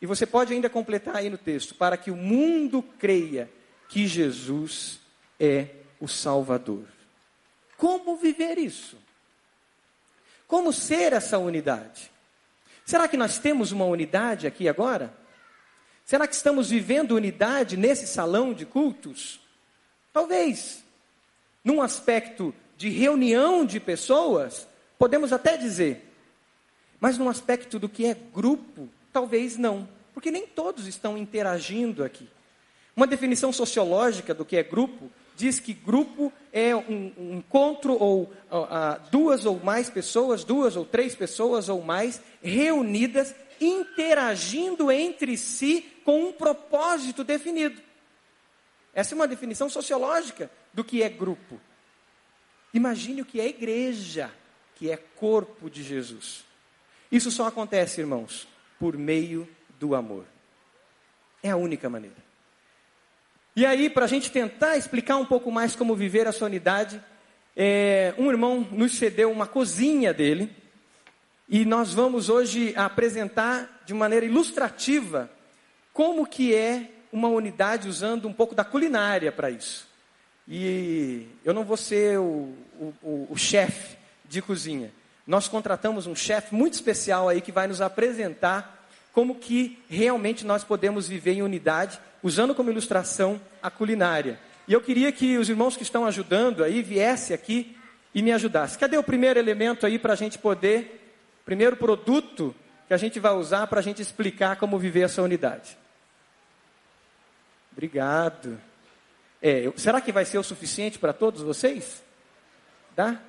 E 0.00 0.06
você 0.06 0.26
pode 0.26 0.52
ainda 0.52 0.68
completar 0.68 1.16
aí 1.16 1.30
no 1.30 1.38
texto, 1.38 1.74
para 1.74 1.96
que 1.96 2.10
o 2.10 2.16
mundo 2.16 2.82
creia 2.98 3.50
que 3.88 4.06
Jesus 4.06 5.00
é 5.40 5.68
o 6.00 6.06
Salvador. 6.06 6.84
Como 7.76 8.16
viver 8.16 8.58
isso? 8.58 8.98
Como 10.46 10.72
ser 10.72 11.12
essa 11.12 11.38
unidade? 11.38 12.10
Será 12.84 13.08
que 13.08 13.16
nós 13.16 13.38
temos 13.38 13.72
uma 13.72 13.84
unidade 13.84 14.46
aqui 14.46 14.68
agora? 14.68 15.12
Será 16.04 16.26
que 16.26 16.34
estamos 16.34 16.70
vivendo 16.70 17.16
unidade 17.16 17.76
nesse 17.76 18.06
salão 18.06 18.54
de 18.54 18.64
cultos? 18.64 19.40
Talvez. 20.12 20.84
Num 21.64 21.82
aspecto 21.82 22.54
de 22.76 22.88
reunião 22.90 23.66
de 23.66 23.80
pessoas, 23.80 24.68
podemos 24.98 25.32
até 25.32 25.56
dizer. 25.56 26.12
Mas 27.00 27.18
num 27.18 27.28
aspecto 27.28 27.78
do 27.78 27.88
que 27.88 28.06
é 28.06 28.14
grupo, 28.14 28.88
talvez 29.16 29.56
não. 29.56 29.88
Porque 30.12 30.30
nem 30.30 30.46
todos 30.46 30.86
estão 30.86 31.16
interagindo 31.16 32.04
aqui. 32.04 32.28
Uma 32.94 33.06
definição 33.06 33.50
sociológica 33.50 34.34
do 34.34 34.44
que 34.44 34.58
é 34.58 34.62
grupo 34.62 35.10
diz 35.34 35.58
que 35.58 35.72
grupo 35.72 36.30
é 36.52 36.76
um, 36.76 37.12
um 37.16 37.38
encontro 37.38 37.94
ou 37.94 38.24
uh, 38.24 39.10
duas 39.10 39.46
ou 39.46 39.58
mais 39.58 39.88
pessoas, 39.88 40.44
duas 40.44 40.76
ou 40.76 40.84
três 40.84 41.14
pessoas 41.14 41.70
ou 41.70 41.80
mais 41.80 42.20
reunidas, 42.42 43.34
interagindo 43.58 44.92
entre 44.92 45.38
si 45.38 45.90
com 46.04 46.26
um 46.26 46.32
propósito 46.32 47.24
definido. 47.24 47.80
Essa 48.92 49.14
é 49.14 49.16
uma 49.16 49.28
definição 49.28 49.70
sociológica 49.70 50.50
do 50.74 50.84
que 50.84 51.02
é 51.02 51.08
grupo. 51.08 51.58
Imagine 52.74 53.22
o 53.22 53.26
que 53.26 53.40
é 53.40 53.48
igreja, 53.48 54.30
que 54.74 54.90
é 54.90 54.96
corpo 54.98 55.70
de 55.70 55.82
Jesus. 55.82 56.44
Isso 57.10 57.30
só 57.30 57.46
acontece, 57.46 58.02
irmãos, 58.02 58.46
por 58.78 58.96
meio 58.96 59.48
do 59.78 59.94
amor. 59.94 60.24
É 61.42 61.50
a 61.50 61.56
única 61.56 61.88
maneira. 61.88 62.16
E 63.54 63.64
aí, 63.64 63.88
para 63.88 64.04
a 64.04 64.08
gente 64.08 64.30
tentar 64.30 64.76
explicar 64.76 65.16
um 65.16 65.24
pouco 65.24 65.50
mais 65.50 65.74
como 65.74 65.96
viver 65.96 66.26
essa 66.26 66.44
unidade, 66.44 67.00
é, 67.56 68.12
um 68.18 68.30
irmão 68.30 68.66
nos 68.70 68.96
cedeu 68.96 69.30
uma 69.30 69.46
cozinha 69.46 70.12
dele, 70.12 70.54
e 71.48 71.64
nós 71.64 71.94
vamos 71.94 72.28
hoje 72.28 72.74
apresentar 72.76 73.82
de 73.86 73.94
maneira 73.94 74.26
ilustrativa 74.26 75.30
como 75.92 76.26
que 76.26 76.54
é 76.54 76.90
uma 77.12 77.28
unidade 77.28 77.88
usando 77.88 78.28
um 78.28 78.32
pouco 78.32 78.54
da 78.54 78.64
culinária 78.64 79.30
para 79.30 79.50
isso. 79.50 79.88
E 80.46 81.26
eu 81.44 81.54
não 81.54 81.64
vou 81.64 81.76
ser 81.76 82.18
o, 82.18 82.52
o, 83.02 83.28
o 83.30 83.36
chefe 83.36 83.96
de 84.24 84.42
cozinha. 84.42 84.92
Nós 85.26 85.48
contratamos 85.48 86.06
um 86.06 86.14
chefe 86.14 86.54
muito 86.54 86.74
especial 86.74 87.28
aí 87.28 87.40
que 87.40 87.50
vai 87.50 87.66
nos 87.66 87.80
apresentar 87.80 88.86
como 89.12 89.34
que 89.34 89.82
realmente 89.88 90.44
nós 90.44 90.62
podemos 90.62 91.08
viver 91.08 91.32
em 91.32 91.42
unidade 91.42 91.98
usando 92.22 92.54
como 92.54 92.70
ilustração 92.70 93.40
a 93.62 93.70
culinária. 93.70 94.38
E 94.68 94.72
eu 94.72 94.80
queria 94.80 95.10
que 95.10 95.38
os 95.38 95.48
irmãos 95.48 95.76
que 95.76 95.82
estão 95.82 96.04
ajudando 96.04 96.62
aí 96.62 96.82
viessem 96.82 97.34
aqui 97.34 97.76
e 98.14 98.22
me 98.22 98.32
ajudassem. 98.32 98.78
Cadê 98.78 98.98
o 98.98 99.02
primeiro 99.02 99.38
elemento 99.38 99.86
aí 99.86 99.98
para 99.98 100.12
a 100.12 100.16
gente 100.16 100.38
poder, 100.38 101.14
primeiro 101.44 101.76
produto 101.76 102.54
que 102.86 102.94
a 102.94 102.96
gente 102.96 103.18
vai 103.18 103.32
usar 103.32 103.66
para 103.66 103.80
a 103.80 103.82
gente 103.82 104.02
explicar 104.02 104.56
como 104.56 104.78
viver 104.78 105.02
essa 105.02 105.22
unidade? 105.22 105.76
Obrigado. 107.72 108.60
É, 109.42 109.72
será 109.76 110.00
que 110.00 110.12
vai 110.12 110.24
ser 110.24 110.38
o 110.38 110.42
suficiente 110.42 110.98
para 110.98 111.12
todos 111.12 111.42
vocês? 111.42 112.02
Dá? 112.94 113.20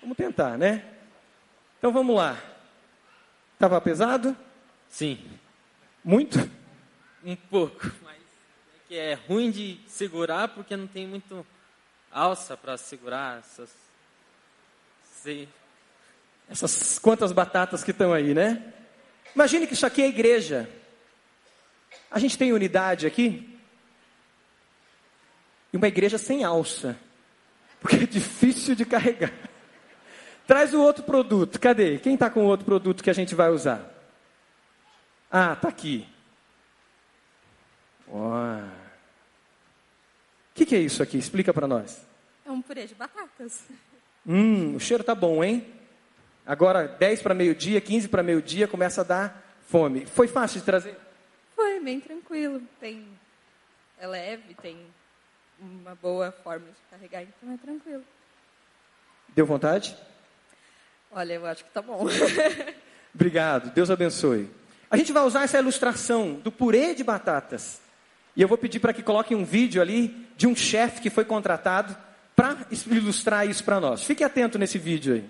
Vamos 0.00 0.16
tentar, 0.16 0.56
né? 0.58 0.84
Então 1.86 1.92
vamos 1.92 2.16
lá. 2.16 2.36
Estava 3.54 3.80
pesado? 3.80 4.36
Sim. 4.88 5.24
Muito? 6.02 6.36
Um 7.24 7.36
pouco 7.36 7.92
que 8.88 8.96
é 8.96 9.14
ruim 9.14 9.52
de 9.52 9.78
segurar 9.86 10.48
porque 10.48 10.76
não 10.76 10.88
tem 10.88 11.06
muito 11.06 11.46
alça 12.10 12.56
para 12.56 12.76
segurar 12.76 13.38
essas. 13.38 13.72
Sei. 15.22 15.48
Essas 16.50 16.98
quantas 16.98 17.30
batatas 17.30 17.84
que 17.84 17.92
estão 17.92 18.12
aí, 18.12 18.34
né? 18.34 18.74
Imagine 19.32 19.68
que 19.68 19.74
isso 19.74 19.86
aqui 19.86 20.02
é 20.02 20.08
igreja. 20.08 20.68
A 22.10 22.18
gente 22.18 22.36
tem 22.36 22.52
unidade 22.52 23.06
aqui. 23.06 23.60
E 25.72 25.76
uma 25.76 25.86
igreja 25.86 26.18
sem 26.18 26.42
alça. 26.42 26.98
Porque 27.78 27.94
é 27.94 28.06
difícil 28.06 28.74
de 28.74 28.84
carregar. 28.84 29.32
Traz 30.46 30.72
o 30.72 30.80
outro 30.80 31.02
produto. 31.02 31.58
Cadê? 31.58 31.98
Quem 31.98 32.14
está 32.14 32.30
com 32.30 32.44
o 32.44 32.46
outro 32.46 32.64
produto 32.64 33.02
que 33.02 33.10
a 33.10 33.14
gente 33.14 33.34
vai 33.34 33.50
usar? 33.50 33.92
Ah, 35.30 35.54
está 35.54 35.68
aqui. 35.68 36.06
O 38.08 38.62
que, 40.54 40.64
que 40.64 40.76
é 40.76 40.78
isso 40.78 41.02
aqui? 41.02 41.18
Explica 41.18 41.52
para 41.52 41.66
nós. 41.66 42.06
É 42.44 42.50
um 42.50 42.62
purê 42.62 42.86
de 42.86 42.94
batatas. 42.94 43.64
Hum, 44.24 44.76
o 44.76 44.80
cheiro 44.80 45.02
tá 45.02 45.14
bom, 45.14 45.42
hein? 45.42 45.66
Agora, 46.46 46.86
10 46.86 47.22
para 47.22 47.34
meio-dia, 47.34 47.80
15 47.80 48.08
para 48.08 48.22
meio-dia, 48.22 48.68
começa 48.68 49.00
a 49.00 49.04
dar 49.04 49.58
fome. 49.66 50.06
Foi 50.06 50.28
fácil 50.28 50.60
de 50.60 50.66
trazer? 50.66 50.96
Foi, 51.56 51.80
bem 51.80 52.00
tranquilo. 52.00 52.62
Tem, 52.80 53.06
é 53.98 54.06
leve, 54.06 54.54
tem 54.54 54.78
uma 55.58 55.96
boa 55.96 56.30
forma 56.30 56.66
de 56.66 56.90
carregar, 56.90 57.22
então 57.22 57.52
é 57.52 57.56
tranquilo. 57.56 58.04
Deu 59.34 59.44
vontade? 59.44 59.96
Olha, 61.10 61.32
eu 61.34 61.46
acho 61.46 61.64
que 61.64 61.70
tá 61.70 61.80
bom. 61.80 62.06
Obrigado, 63.14 63.72
Deus 63.72 63.90
abençoe. 63.90 64.50
A 64.90 64.96
gente 64.96 65.12
vai 65.12 65.24
usar 65.24 65.44
essa 65.44 65.58
ilustração 65.58 66.34
do 66.34 66.52
purê 66.52 66.94
de 66.94 67.02
batatas 67.02 67.80
e 68.36 68.42
eu 68.42 68.48
vou 68.48 68.58
pedir 68.58 68.80
para 68.80 68.92
que 68.92 69.02
coloquem 69.02 69.36
um 69.36 69.44
vídeo 69.44 69.80
ali 69.80 70.14
de 70.36 70.46
um 70.46 70.54
chefe 70.54 71.00
que 71.00 71.08
foi 71.08 71.24
contratado 71.24 71.96
para 72.36 72.58
ilustrar 72.90 73.48
isso 73.48 73.64
para 73.64 73.80
nós. 73.80 74.04
Fique 74.04 74.22
atento 74.22 74.58
nesse 74.58 74.78
vídeo 74.78 75.14
aí. 75.14 75.24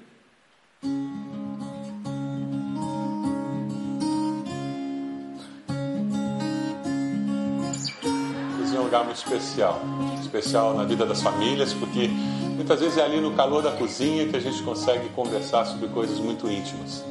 Cozinha 8.58 8.78
é 8.78 8.80
um 8.80 8.84
lugar 8.84 9.04
muito 9.04 9.18
especial. 9.18 9.80
Especial 10.20 10.74
na 10.74 10.82
vida 10.82 11.06
das 11.06 11.22
famílias, 11.22 11.72
porque 11.72 12.10
muitas 12.56 12.80
vezes 12.80 12.98
é 12.98 13.04
ali 13.04 13.20
no 13.20 13.32
calor 13.34 13.62
da 13.62 13.70
cozinha 13.70 14.26
que 14.26 14.36
a 14.36 14.40
gente 14.40 14.62
consegue 14.62 15.08
conversar 15.10 15.64
sobre 15.66 15.88
coisas 15.88 16.18
muito 16.18 16.50
íntimas. 16.50 17.04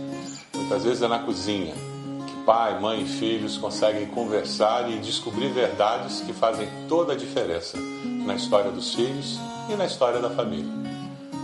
Muitas 0.53 0.83
vezes 0.83 1.01
é 1.01 1.07
na 1.07 1.19
cozinha 1.19 1.73
pai, 2.45 2.79
mãe 2.79 3.01
e 3.01 3.05
filhos 3.05 3.57
conseguem 3.57 4.05
conversar 4.05 4.89
e 4.89 4.99
descobrir 4.99 5.49
verdades 5.49 6.21
que 6.21 6.31
fazem 6.31 6.67
toda 6.87 7.13
a 7.13 7.15
diferença 7.15 7.77
na 8.25 8.35
história 8.35 8.71
dos 8.71 8.93
filhos 8.93 9.39
e 9.69 9.75
na 9.75 9.85
história 9.85 10.19
da 10.19 10.29
família. 10.29 10.71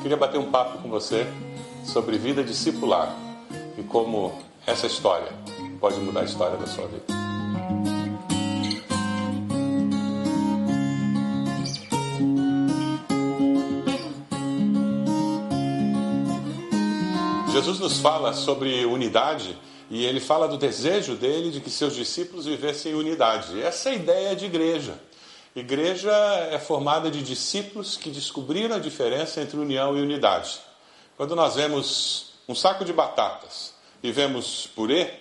Queria 0.01 0.15
bater 0.15 0.39
um 0.39 0.51
papo 0.51 0.77
com 0.77 0.89
você 0.89 1.25
sobre 1.83 2.17
vida 2.17 2.43
discipular 2.43 3.15
e 3.77 3.83
como 3.83 4.33
essa 4.65 4.85
história 4.85 5.31
pode 5.79 5.99
mudar 5.99 6.21
a 6.21 6.25
história 6.25 6.57
da 6.57 6.67
sua 6.67 6.85
vida. 6.85 7.40
Jesus 17.61 17.79
nos 17.79 17.99
fala 17.99 18.33
sobre 18.33 18.83
unidade 18.85 19.55
e 19.87 20.03
ele 20.03 20.19
fala 20.19 20.47
do 20.47 20.57
desejo 20.57 21.15
dele 21.15 21.51
de 21.51 21.61
que 21.61 21.69
seus 21.69 21.95
discípulos 21.95 22.47
vivessem 22.47 22.91
em 22.91 22.95
unidade. 22.95 23.61
Essa 23.61 23.89
é 23.89 23.91
a 23.91 23.95
ideia 23.95 24.35
de 24.35 24.45
igreja. 24.45 24.99
Igreja 25.55 26.11
é 26.51 26.57
formada 26.57 27.11
de 27.11 27.21
discípulos 27.21 27.97
que 27.97 28.09
descobriram 28.09 28.77
a 28.77 28.79
diferença 28.79 29.41
entre 29.41 29.59
união 29.59 29.95
e 29.95 30.01
unidade. 30.01 30.59
Quando 31.15 31.35
nós 31.35 31.53
vemos 31.53 32.33
um 32.49 32.55
saco 32.55 32.83
de 32.83 32.91
batatas 32.91 33.75
e 34.01 34.11
vemos 34.11 34.65
purê, 34.65 35.11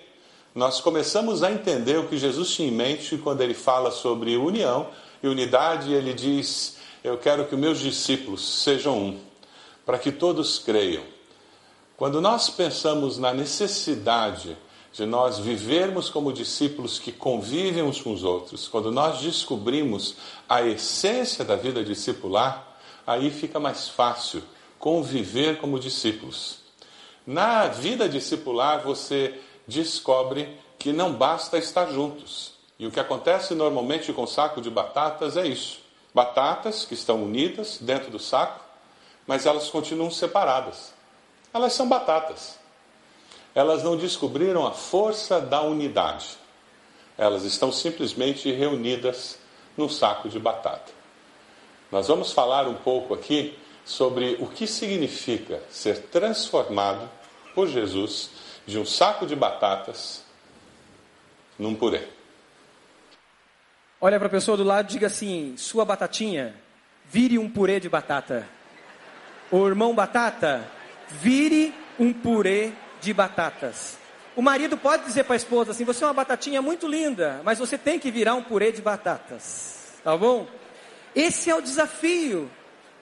nós 0.54 0.80
começamos 0.80 1.42
a 1.42 1.52
entender 1.52 1.98
o 1.98 2.08
que 2.08 2.16
Jesus 2.16 2.54
tinha 2.54 2.68
em 2.68 2.72
mente 2.72 3.18
quando 3.18 3.42
ele 3.42 3.52
fala 3.52 3.90
sobre 3.90 4.34
união 4.38 4.88
e 5.22 5.28
unidade. 5.28 5.92
Ele 5.92 6.14
diz: 6.14 6.78
Eu 7.04 7.18
quero 7.18 7.44
que 7.44 7.54
meus 7.54 7.80
discípulos 7.80 8.62
sejam 8.62 8.96
um, 8.98 9.20
para 9.84 9.98
que 9.98 10.10
todos 10.10 10.58
creiam 10.58 11.19
quando 12.00 12.18
nós 12.18 12.48
pensamos 12.48 13.18
na 13.18 13.30
necessidade 13.30 14.56
de 14.90 15.04
nós 15.04 15.38
vivermos 15.38 16.08
como 16.08 16.32
discípulos 16.32 16.98
que 16.98 17.12
convivem 17.12 17.82
uns 17.82 18.00
com 18.00 18.14
os 18.14 18.24
outros, 18.24 18.66
quando 18.66 18.90
nós 18.90 19.20
descobrimos 19.20 20.16
a 20.48 20.62
essência 20.62 21.44
da 21.44 21.56
vida 21.56 21.84
discipular, 21.84 22.66
aí 23.06 23.30
fica 23.30 23.60
mais 23.60 23.86
fácil 23.90 24.42
conviver 24.78 25.58
como 25.58 25.78
discípulos. 25.78 26.60
Na 27.26 27.66
vida 27.66 28.08
discipular, 28.08 28.80
você 28.82 29.38
descobre 29.68 30.58
que 30.78 30.94
não 30.94 31.12
basta 31.12 31.58
estar 31.58 31.92
juntos. 31.92 32.54
E 32.78 32.86
o 32.86 32.90
que 32.90 32.98
acontece 32.98 33.54
normalmente 33.54 34.10
com 34.14 34.22
o 34.22 34.26
saco 34.26 34.62
de 34.62 34.70
batatas 34.70 35.36
é 35.36 35.46
isso: 35.46 35.80
batatas 36.14 36.86
que 36.86 36.94
estão 36.94 37.22
unidas 37.22 37.76
dentro 37.78 38.10
do 38.10 38.18
saco, 38.18 38.58
mas 39.26 39.44
elas 39.44 39.68
continuam 39.68 40.10
separadas. 40.10 40.98
Elas 41.52 41.72
são 41.72 41.88
batatas. 41.88 42.58
Elas 43.54 43.82
não 43.82 43.96
descobriram 43.96 44.66
a 44.66 44.72
força 44.72 45.40
da 45.40 45.60
unidade. 45.62 46.38
Elas 47.18 47.44
estão 47.44 47.72
simplesmente 47.72 48.50
reunidas 48.50 49.38
num 49.76 49.88
saco 49.88 50.28
de 50.28 50.38
batata. 50.38 50.92
Nós 51.90 52.08
vamos 52.08 52.32
falar 52.32 52.68
um 52.68 52.74
pouco 52.74 53.14
aqui 53.14 53.58
sobre 53.84 54.36
o 54.38 54.46
que 54.46 54.66
significa 54.66 55.60
ser 55.68 56.02
transformado 56.02 57.10
por 57.54 57.66
Jesus 57.66 58.30
de 58.66 58.78
um 58.78 58.86
saco 58.86 59.26
de 59.26 59.34
batatas 59.34 60.22
num 61.58 61.74
purê. 61.74 62.06
Olha 64.00 64.18
para 64.18 64.28
a 64.28 64.30
pessoa 64.30 64.56
do 64.56 64.64
lado 64.64 64.88
e 64.88 64.92
diga 64.92 65.08
assim: 65.08 65.56
sua 65.56 65.84
batatinha, 65.84 66.54
vire 67.06 67.38
um 67.38 67.50
purê 67.50 67.80
de 67.80 67.88
batata. 67.88 68.48
O 69.50 69.66
irmão 69.66 69.94
batata, 69.94 70.64
vire 71.12 71.74
um 71.98 72.12
purê 72.12 72.72
de 73.00 73.12
batatas. 73.12 73.98
O 74.36 74.42
marido 74.42 74.76
pode 74.76 75.04
dizer 75.04 75.24
para 75.24 75.34
a 75.34 75.36
esposa 75.36 75.72
assim: 75.72 75.84
você 75.84 76.04
é 76.04 76.06
uma 76.06 76.14
batatinha 76.14 76.62
muito 76.62 76.86
linda, 76.86 77.40
mas 77.44 77.58
você 77.58 77.76
tem 77.76 77.98
que 77.98 78.10
virar 78.10 78.34
um 78.34 78.42
purê 78.42 78.72
de 78.72 78.80
batatas. 78.80 79.98
Tá 80.02 80.16
bom? 80.16 80.46
Esse 81.14 81.50
é 81.50 81.54
o 81.54 81.60
desafio 81.60 82.50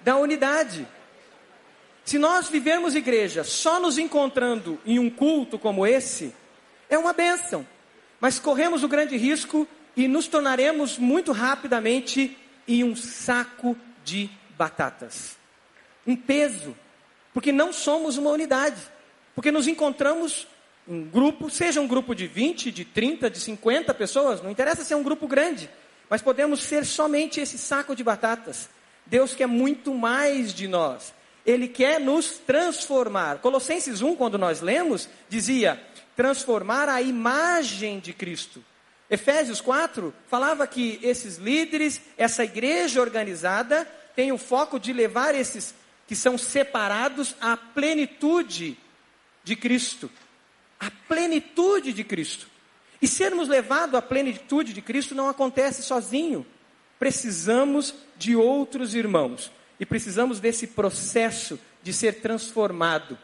da 0.02 0.16
unidade. 0.16 0.86
Se 2.04 2.18
nós 2.18 2.48
vivermos 2.48 2.94
igreja 2.94 3.44
só 3.44 3.78
nos 3.78 3.98
encontrando 3.98 4.80
em 4.86 4.98
um 4.98 5.10
culto 5.10 5.58
como 5.58 5.86
esse, 5.86 6.34
é 6.88 6.96
uma 6.96 7.12
bênção. 7.12 7.66
Mas 8.20 8.38
corremos 8.38 8.82
o 8.82 8.88
grande 8.88 9.16
risco 9.16 9.68
e 9.94 10.08
nos 10.08 10.26
tornaremos 10.26 10.98
muito 10.98 11.32
rapidamente 11.32 12.36
em 12.66 12.82
um 12.82 12.96
saco 12.96 13.76
de 14.04 14.30
batatas. 14.56 15.36
Um 16.06 16.16
peso. 16.16 16.74
Porque 17.32 17.52
não 17.52 17.72
somos 17.72 18.16
uma 18.16 18.30
unidade. 18.30 18.80
Porque 19.34 19.52
nos 19.52 19.68
encontramos 19.68 20.46
em 20.88 21.04
grupo, 21.04 21.50
seja 21.50 21.80
um 21.80 21.86
grupo 21.86 22.14
de 22.14 22.26
20, 22.26 22.72
de 22.72 22.84
30, 22.84 23.28
de 23.28 23.38
50 23.38 23.92
pessoas, 23.92 24.42
não 24.42 24.50
interessa 24.50 24.82
se 24.82 24.94
é 24.94 24.96
um 24.96 25.02
grupo 25.02 25.28
grande, 25.28 25.68
mas 26.08 26.22
podemos 26.22 26.62
ser 26.62 26.86
somente 26.86 27.40
esse 27.40 27.58
saco 27.58 27.94
de 27.94 28.02
batatas. 28.02 28.70
Deus 29.04 29.34
quer 29.34 29.46
muito 29.46 29.92
mais 29.92 30.54
de 30.54 30.66
nós. 30.66 31.12
Ele 31.44 31.68
quer 31.68 32.00
nos 32.00 32.38
transformar. 32.38 33.38
Colossenses 33.38 34.00
1, 34.02 34.16
quando 34.16 34.38
nós 34.38 34.60
lemos, 34.60 35.08
dizia: 35.28 35.80
transformar 36.16 36.88
a 36.88 37.00
imagem 37.00 38.00
de 38.00 38.12
Cristo. 38.12 38.64
Efésios 39.10 39.60
4 39.60 40.12
falava 40.26 40.66
que 40.66 40.98
esses 41.02 41.36
líderes, 41.36 42.00
essa 42.16 42.44
igreja 42.44 43.00
organizada, 43.00 43.86
tem 44.14 44.32
o 44.32 44.38
foco 44.38 44.78
de 44.78 44.92
levar 44.92 45.34
esses 45.34 45.74
que 46.08 46.16
são 46.16 46.38
separados 46.38 47.36
à 47.38 47.54
plenitude 47.54 48.78
de 49.44 49.54
Cristo. 49.54 50.10
A 50.80 50.90
plenitude 51.06 51.92
de 51.92 52.02
Cristo. 52.02 52.48
E 53.00 53.06
sermos 53.06 53.46
levados 53.46 53.94
à 53.94 54.02
plenitude 54.02 54.72
de 54.72 54.80
Cristo 54.80 55.14
não 55.14 55.28
acontece 55.28 55.82
sozinho. 55.82 56.46
Precisamos 56.98 57.94
de 58.16 58.34
outros 58.34 58.94
irmãos. 58.94 59.52
E 59.78 59.84
precisamos 59.84 60.40
desse 60.40 60.68
processo 60.68 61.60
de 61.82 61.92
ser 61.92 62.20
transformado. 62.22 63.16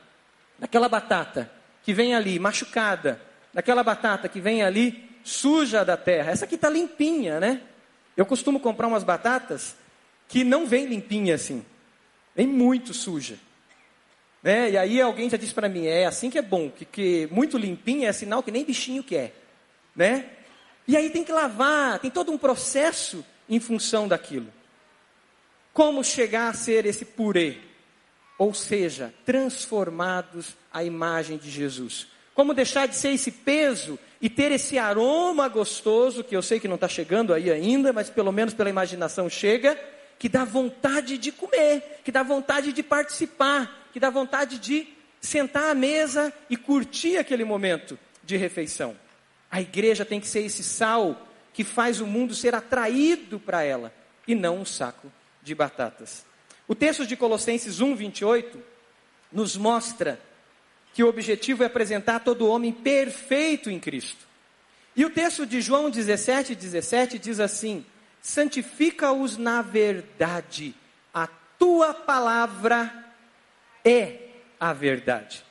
Daquela 0.58 0.88
batata 0.88 1.50
que 1.82 1.94
vem 1.94 2.14
ali 2.14 2.38
machucada, 2.38 3.20
daquela 3.52 3.82
batata 3.82 4.28
que 4.28 4.40
vem 4.40 4.62
ali 4.62 5.10
suja 5.24 5.84
da 5.84 5.96
terra. 5.96 6.32
Essa 6.32 6.44
aqui 6.44 6.54
está 6.54 6.68
limpinha, 6.68 7.40
né? 7.40 7.62
Eu 8.14 8.26
costumo 8.26 8.60
comprar 8.60 8.88
umas 8.88 9.02
batatas 9.02 9.74
que 10.28 10.44
não 10.44 10.66
vem 10.66 10.86
limpinha 10.86 11.34
assim, 11.34 11.64
vem 12.34 12.46
muito 12.46 12.92
suja. 12.92 13.38
Né? 14.42 14.72
E 14.72 14.76
aí 14.76 15.00
alguém 15.00 15.30
já 15.30 15.36
disse 15.36 15.54
para 15.54 15.68
mim, 15.68 15.86
é 15.86 16.04
assim 16.04 16.28
que 16.28 16.38
é 16.38 16.42
bom, 16.42 16.70
que, 16.70 16.84
que 16.84 17.28
muito 17.30 17.56
limpinho 17.56 18.06
é 18.06 18.12
sinal 18.12 18.42
que 18.42 18.50
nem 18.50 18.64
bichinho 18.64 19.02
quer. 19.02 19.34
Né? 19.96 20.28
E 20.86 20.96
aí 20.96 21.08
tem 21.08 21.24
que 21.24 21.32
lavar, 21.32 21.98
tem 21.98 22.10
todo 22.10 22.30
um 22.30 22.36
processo 22.36 23.24
em 23.48 23.58
função 23.58 24.06
daquilo. 24.06 24.48
Como 25.72 26.04
chegar 26.04 26.48
a 26.48 26.52
ser 26.52 26.84
esse 26.84 27.04
purê? 27.04 27.56
Ou 28.36 28.52
seja, 28.52 29.14
transformados 29.24 30.54
à 30.72 30.84
imagem 30.84 31.38
de 31.38 31.50
Jesus. 31.50 32.06
Como 32.34 32.52
deixar 32.52 32.86
de 32.86 32.96
ser 32.96 33.10
esse 33.10 33.30
peso 33.30 33.98
e 34.20 34.28
ter 34.28 34.52
esse 34.52 34.76
aroma 34.76 35.48
gostoso, 35.48 36.22
que 36.24 36.36
eu 36.36 36.42
sei 36.42 36.60
que 36.60 36.68
não 36.68 36.74
está 36.74 36.88
chegando 36.88 37.32
aí 37.32 37.50
ainda, 37.50 37.92
mas 37.92 38.10
pelo 38.10 38.32
menos 38.32 38.52
pela 38.52 38.68
imaginação 38.68 39.30
chega, 39.30 39.78
que 40.18 40.28
dá 40.28 40.44
vontade 40.44 41.18
de 41.18 41.30
comer, 41.32 42.00
que 42.04 42.12
dá 42.12 42.22
vontade 42.22 42.72
de 42.72 42.82
participar, 42.82 43.88
que 43.92 44.00
dá 44.00 44.10
vontade 44.10 44.58
de 44.58 44.88
sentar 45.20 45.70
à 45.70 45.74
mesa 45.74 46.32
e 46.48 46.56
curtir 46.56 47.16
aquele 47.16 47.44
momento 47.44 47.98
de 48.22 48.36
refeição. 48.36 48.96
A 49.50 49.60
igreja 49.60 50.04
tem 50.04 50.20
que 50.20 50.26
ser 50.26 50.40
esse 50.40 50.62
sal 50.62 51.28
que 51.52 51.62
faz 51.62 52.00
o 52.00 52.06
mundo 52.06 52.34
ser 52.34 52.54
atraído 52.54 53.38
para 53.38 53.62
ela 53.62 53.92
e 54.26 54.34
não 54.34 54.60
um 54.60 54.64
saco 54.64 55.10
de 55.42 55.54
batatas. 55.54 56.24
O 56.66 56.74
texto 56.74 57.06
de 57.06 57.16
Colossenses 57.16 57.80
1, 57.80 57.94
28 57.94 58.60
nos 59.30 59.56
mostra 59.56 60.20
que 60.92 61.02
o 61.04 61.08
objetivo 61.08 61.62
é 61.62 61.66
apresentar 61.66 62.20
todo 62.20 62.48
homem 62.48 62.72
perfeito 62.72 63.70
em 63.70 63.78
Cristo. 63.78 64.24
E 64.96 65.04
o 65.04 65.10
texto 65.10 65.44
de 65.44 65.60
João 65.60 65.90
17, 65.90 66.54
17 66.54 67.18
diz 67.18 67.40
assim: 67.40 67.84
santifica-os 68.24 69.36
na 69.36 69.60
verdade, 69.60 70.74
a 71.12 71.28
tua 71.58 71.92
palavra 71.92 72.90
é 73.84 74.16
a 74.58 74.72
verdade. 74.72 75.44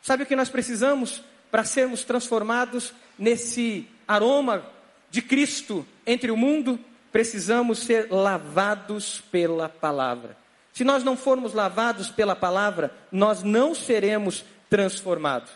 Sabe 0.00 0.22
o 0.22 0.26
que 0.26 0.36
nós 0.36 0.48
precisamos 0.48 1.24
para 1.50 1.64
sermos 1.64 2.04
transformados 2.04 2.94
nesse 3.18 3.88
aroma 4.06 4.64
de 5.10 5.20
Cristo 5.20 5.84
entre 6.06 6.30
o 6.30 6.36
mundo? 6.36 6.78
Precisamos 7.10 7.80
ser 7.80 8.12
lavados 8.12 9.20
pela 9.32 9.68
palavra. 9.68 10.36
Se 10.72 10.84
nós 10.84 11.02
não 11.02 11.16
formos 11.16 11.52
lavados 11.52 12.10
pela 12.10 12.36
palavra, 12.36 12.94
nós 13.10 13.42
não 13.42 13.74
seremos 13.74 14.44
transformados. 14.70 15.50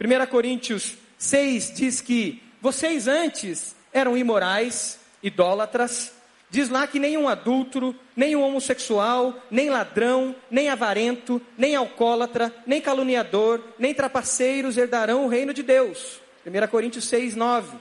1 0.00 0.26
Coríntios 0.30 0.94
6 1.18 1.74
diz 1.74 2.00
que 2.00 2.42
vocês 2.58 3.06
antes 3.06 3.76
eram 3.92 4.16
imorais, 4.16 4.99
idólatras, 5.22 6.12
Diz 6.50 6.68
lá 6.68 6.84
que 6.84 6.98
nenhum 6.98 7.28
adúltero, 7.28 7.94
nem 8.16 8.34
um 8.34 8.42
homossexual, 8.42 9.40
nem 9.48 9.70
ladrão, 9.70 10.34
nem 10.50 10.68
avarento, 10.68 11.40
nem 11.56 11.76
alcoólatra, 11.76 12.52
nem 12.66 12.80
caluniador, 12.80 13.62
nem 13.78 13.94
trapaceiros 13.94 14.76
herdarão 14.76 15.24
o 15.24 15.28
reino 15.28 15.54
de 15.54 15.62
Deus. 15.62 16.20
1 16.44 16.66
Coríntios 16.66 17.04
6, 17.04 17.36
9. 17.36 17.78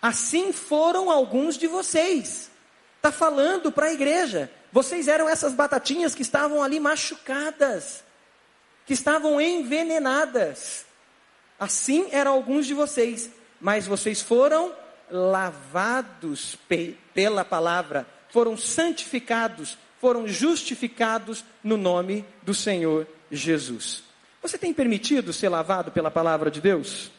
Assim 0.00 0.52
foram 0.52 1.10
alguns 1.10 1.58
de 1.58 1.66
vocês. 1.66 2.52
Está 2.96 3.10
falando 3.10 3.72
para 3.72 3.86
a 3.86 3.92
igreja. 3.92 4.48
Vocês 4.70 5.08
eram 5.08 5.28
essas 5.28 5.52
batatinhas 5.52 6.14
que 6.14 6.22
estavam 6.22 6.62
ali 6.62 6.78
machucadas, 6.78 8.04
que 8.86 8.92
estavam 8.92 9.40
envenenadas. 9.40 10.84
Assim 11.58 12.06
eram 12.12 12.32
alguns 12.32 12.64
de 12.64 12.74
vocês, 12.74 13.28
mas 13.60 13.88
vocês 13.88 14.22
foram 14.22 14.72
lavados 15.10 16.56
pe 16.68 16.96
pela 17.12 17.44
palavra, 17.44 18.06
foram 18.30 18.56
santificados, 18.56 19.76
foram 20.00 20.26
justificados 20.26 21.44
no 21.62 21.76
nome 21.76 22.24
do 22.42 22.54
Senhor 22.54 23.06
Jesus. 23.30 24.04
Você 24.40 24.56
tem 24.56 24.72
permitido 24.72 25.32
ser 25.32 25.48
lavado 25.48 25.90
pela 25.90 26.10
palavra 26.10 26.50
de 26.50 26.60
Deus? 26.60 27.10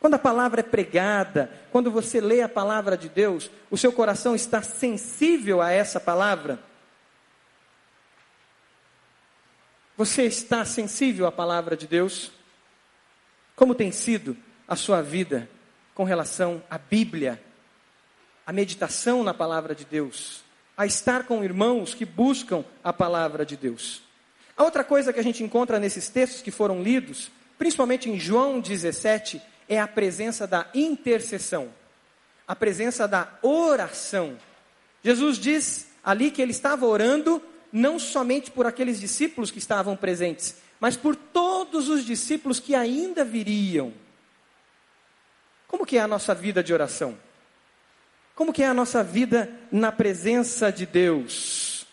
Quando 0.00 0.14
a 0.14 0.18
palavra 0.18 0.60
é 0.60 0.62
pregada, 0.62 1.50
quando 1.70 1.90
você 1.90 2.20
lê 2.20 2.42
a 2.42 2.48
palavra 2.48 2.96
de 2.96 3.08
Deus, 3.08 3.50
o 3.70 3.78
seu 3.78 3.92
coração 3.92 4.34
está 4.34 4.60
sensível 4.60 5.62
a 5.62 5.70
essa 5.70 6.00
palavra? 6.00 6.58
Você 9.96 10.24
está 10.24 10.64
sensível 10.64 11.26
à 11.26 11.32
palavra 11.32 11.76
de 11.76 11.86
Deus? 11.86 12.32
Como 13.54 13.74
tem 13.74 13.92
sido 13.92 14.36
a 14.66 14.74
sua 14.74 15.00
vida 15.00 15.48
com 15.94 16.04
relação 16.04 16.62
à 16.68 16.76
Bíblia, 16.76 17.40
à 18.46 18.52
meditação 18.52 19.22
na 19.22 19.32
palavra 19.32 19.74
de 19.74 19.84
Deus, 19.84 20.42
a 20.76 20.84
estar 20.84 21.24
com 21.24 21.44
irmãos 21.44 21.94
que 21.94 22.04
buscam 22.04 22.64
a 22.82 22.92
palavra 22.92 23.46
de 23.46 23.56
Deus. 23.56 24.02
A 24.56 24.64
outra 24.64 24.84
coisa 24.84 25.12
que 25.12 25.20
a 25.20 25.24
gente 25.24 25.42
encontra 25.42 25.78
nesses 25.78 26.08
textos 26.08 26.42
que 26.42 26.50
foram 26.50 26.82
lidos, 26.82 27.30
principalmente 27.56 28.10
em 28.10 28.18
João 28.18 28.60
17, 28.60 29.40
é 29.68 29.80
a 29.80 29.88
presença 29.88 30.46
da 30.46 30.66
intercessão, 30.74 31.68
a 32.46 32.54
presença 32.54 33.08
da 33.08 33.32
oração. 33.42 34.36
Jesus 35.02 35.38
diz 35.38 35.88
ali 36.02 36.30
que 36.30 36.42
ele 36.42 36.50
estava 36.50 36.86
orando 36.86 37.42
não 37.72 37.98
somente 37.98 38.50
por 38.50 38.66
aqueles 38.66 39.00
discípulos 39.00 39.50
que 39.50 39.58
estavam 39.58 39.96
presentes, 39.96 40.56
mas 40.78 40.96
por 40.96 41.16
todos 41.16 41.88
os 41.88 42.04
discípulos 42.04 42.60
que 42.60 42.74
ainda 42.74 43.24
viriam. 43.24 43.92
Como 45.68 45.86
que 45.86 45.96
é 45.96 46.00
a 46.00 46.08
nossa 46.08 46.34
vida 46.34 46.62
de 46.62 46.72
oração? 46.72 47.16
Como 48.34 48.52
que 48.52 48.62
é 48.62 48.66
a 48.66 48.74
nossa 48.74 49.02
vida 49.02 49.48
na 49.70 49.92
presença 49.92 50.72
de 50.72 50.86
Deus? 50.86 51.86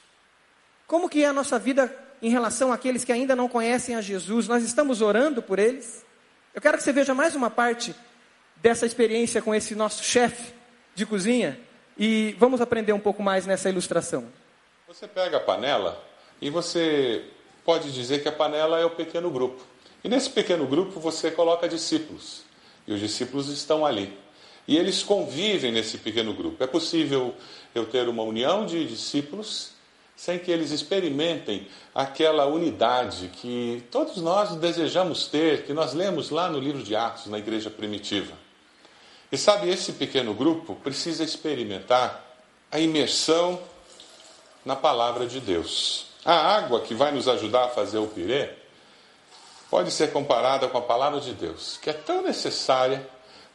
Como 0.88 1.07
que 1.07 1.23
é 1.23 1.27
a 1.27 1.34
nossa 1.34 1.60
vida 1.60 1.95
em 2.22 2.30
relação 2.30 2.73
àqueles 2.73 3.03
que 3.03 3.11
ainda 3.11 3.35
não 3.35 3.48
conhecem 3.48 3.95
a 3.95 4.02
Jesus? 4.02 4.48
Nós 4.48 4.64
estamos 4.64 5.02
orando 5.02 5.41
por 5.41 5.60
eles? 5.60 6.03
Eu 6.53 6.61
quero 6.61 6.77
que 6.77 6.84
você 6.84 6.91
veja 6.91 7.14
mais 7.14 7.35
uma 7.35 7.49
parte 7.49 7.95
dessa 8.57 8.85
experiência 8.85 9.41
com 9.41 9.56
esse 9.56 9.73
nosso 9.76 10.03
chefe 10.03 10.53
de 10.93 11.06
cozinha 11.06 11.60
e 11.98 12.35
vamos 12.38 12.60
aprender 12.60 12.93
um 12.93 12.99
pouco 12.99 13.23
mais 13.23 13.45
nessa 13.45 13.69
ilustração. 13.69 14.27
Você 14.88 15.07
pega 15.07 15.38
a 15.38 15.39
panela 15.39 16.03
e 16.41 16.49
você 16.49 17.23
pode 17.64 17.91
dizer 17.93 18.22
que 18.22 18.27
a 18.27 18.31
panela 18.31 18.80
é 18.80 18.85
o 18.85 18.89
pequeno 18.89 19.30
grupo. 19.30 19.64
E 20.03 20.10
nesse 20.10 20.30
pequeno 20.30 20.65
grupo 20.65 20.99
você 20.99 21.30
coloca 21.30 21.69
discípulos. 21.69 22.40
E 22.88 22.94
os 22.94 22.99
discípulos 22.99 23.49
estão 23.49 23.86
ali. 23.86 24.18
E 24.68 24.78
eles 24.78 25.03
convivem 25.03 25.72
nesse 25.72 25.98
pequeno 25.98 26.34
grupo. 26.34 26.64
É 26.64 26.68
possível 26.68 27.36
eu 27.74 27.86
ter 27.86 28.08
uma 28.08 28.24
união 28.24 28.66
de 28.66 28.86
discípulos 28.86 29.72
sem 30.16 30.38
que 30.38 30.52
eles 30.52 30.70
experimentem 30.70 31.68
aquela 31.95 32.45
unidade 32.45 33.30
que 33.30 33.84
todos 33.90 34.18
nós 34.18 34.56
desejamos 34.56 35.28
ter, 35.28 35.66
que 35.66 35.74
nós 35.74 35.94
lemos 35.94 36.30
lá 36.30 36.48
no 36.48 36.60
livro 36.60 36.84
de 36.84 36.95
Atos, 36.95 37.26
na 37.26 37.40
igreja 37.40 37.72
primitiva. 37.72 38.34
E 39.32 39.38
sabe, 39.38 39.70
esse 39.70 39.94
pequeno 39.94 40.34
grupo 40.34 40.76
precisa 40.76 41.24
experimentar 41.24 42.24
a 42.72 42.80
imersão 42.80 43.60
na 44.64 44.76
palavra 44.76 45.26
de 45.26 45.40
Deus. 45.40 46.06
A 46.24 46.34
água 46.34 46.82
que 46.82 46.94
vai 46.94 47.12
nos 47.12 47.28
ajudar 47.28 47.66
a 47.66 47.70
fazer 47.70 47.98
o 47.98 48.06
pirê 48.06 48.61
pode 49.72 49.89
ser 49.89 50.11
comparada 50.11 50.68
com 50.68 50.77
a 50.77 50.81
palavra 50.81 51.19
de 51.19 51.34
Deus, 51.34 51.80
que 51.81 51.89
é 51.89 51.93
tão 51.93 52.22
necessária 52.22 53.07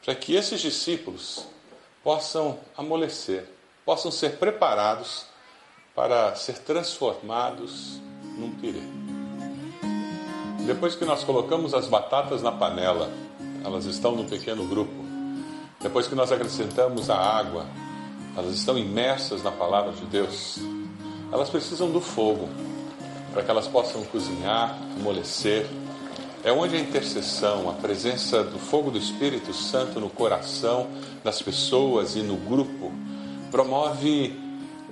para 0.04 0.14
que 0.14 0.34
esses 0.34 0.60
discípulos 0.60 1.46
possam 2.02 2.58
amolecer, 2.76 3.48
possam 3.84 4.10
ser 4.10 4.38
preparados 4.38 5.26
para 5.94 6.34
ser 6.34 6.58
transformados 6.58 8.00
num 8.36 8.50
pirê. 8.60 8.82
Depois 10.66 10.96
que 10.96 11.04
nós 11.04 11.22
colocamos 11.22 11.74
as 11.74 11.86
batatas 11.86 12.42
na 12.42 12.50
panela, 12.50 13.10
elas 13.64 13.84
estão 13.84 14.12
num 14.12 14.28
pequeno 14.28 14.66
grupo. 14.66 15.04
Depois 15.80 16.08
que 16.08 16.14
nós 16.14 16.32
acrescentamos 16.32 17.10
a 17.10 17.16
água, 17.16 17.66
elas 18.36 18.54
estão 18.54 18.76
imersas 18.76 19.42
na 19.42 19.52
palavra 19.52 19.92
de 19.92 20.04
Deus 20.06 20.58
elas 21.32 21.50
precisam 21.50 21.90
do 21.90 22.00
fogo 22.00 22.48
para 23.32 23.42
que 23.42 23.50
elas 23.50 23.66
possam 23.66 24.04
cozinhar, 24.04 24.78
amolecer. 24.98 25.66
É 26.46 26.52
onde 26.52 26.76
a 26.76 26.78
intercessão, 26.78 27.68
a 27.68 27.72
presença 27.72 28.44
do 28.44 28.56
fogo 28.56 28.88
do 28.88 28.98
Espírito 28.98 29.52
Santo 29.52 29.98
no 29.98 30.08
coração 30.08 30.86
das 31.24 31.42
pessoas 31.42 32.14
e 32.14 32.20
no 32.20 32.36
grupo 32.36 32.92
promove 33.50 34.32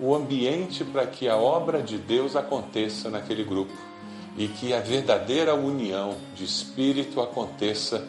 o 0.00 0.16
ambiente 0.16 0.82
para 0.82 1.06
que 1.06 1.28
a 1.28 1.36
obra 1.36 1.80
de 1.80 1.96
Deus 1.96 2.34
aconteça 2.34 3.08
naquele 3.08 3.44
grupo 3.44 3.72
e 4.36 4.48
que 4.48 4.74
a 4.74 4.80
verdadeira 4.80 5.54
união 5.54 6.16
de 6.34 6.42
espírito 6.42 7.20
aconteça 7.20 8.04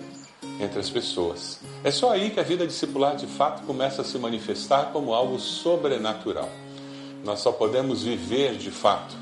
entre 0.59 0.79
as 0.79 0.89
pessoas. 0.89 1.59
É 1.83 1.91
só 1.91 2.13
aí 2.13 2.31
que 2.31 2.39
a 2.39 2.43
vida 2.43 2.65
discipular 2.65 3.15
de 3.15 3.27
fato 3.27 3.61
começa 3.67 4.01
a 4.01 4.05
se 4.05 4.17
manifestar 4.17 4.91
como 4.91 5.13
algo 5.13 5.37
sobrenatural. 5.37 6.49
Nós 7.23 7.41
só 7.41 7.51
podemos 7.51 8.01
viver 8.01 8.57
de 8.57 8.71
fato 8.71 9.15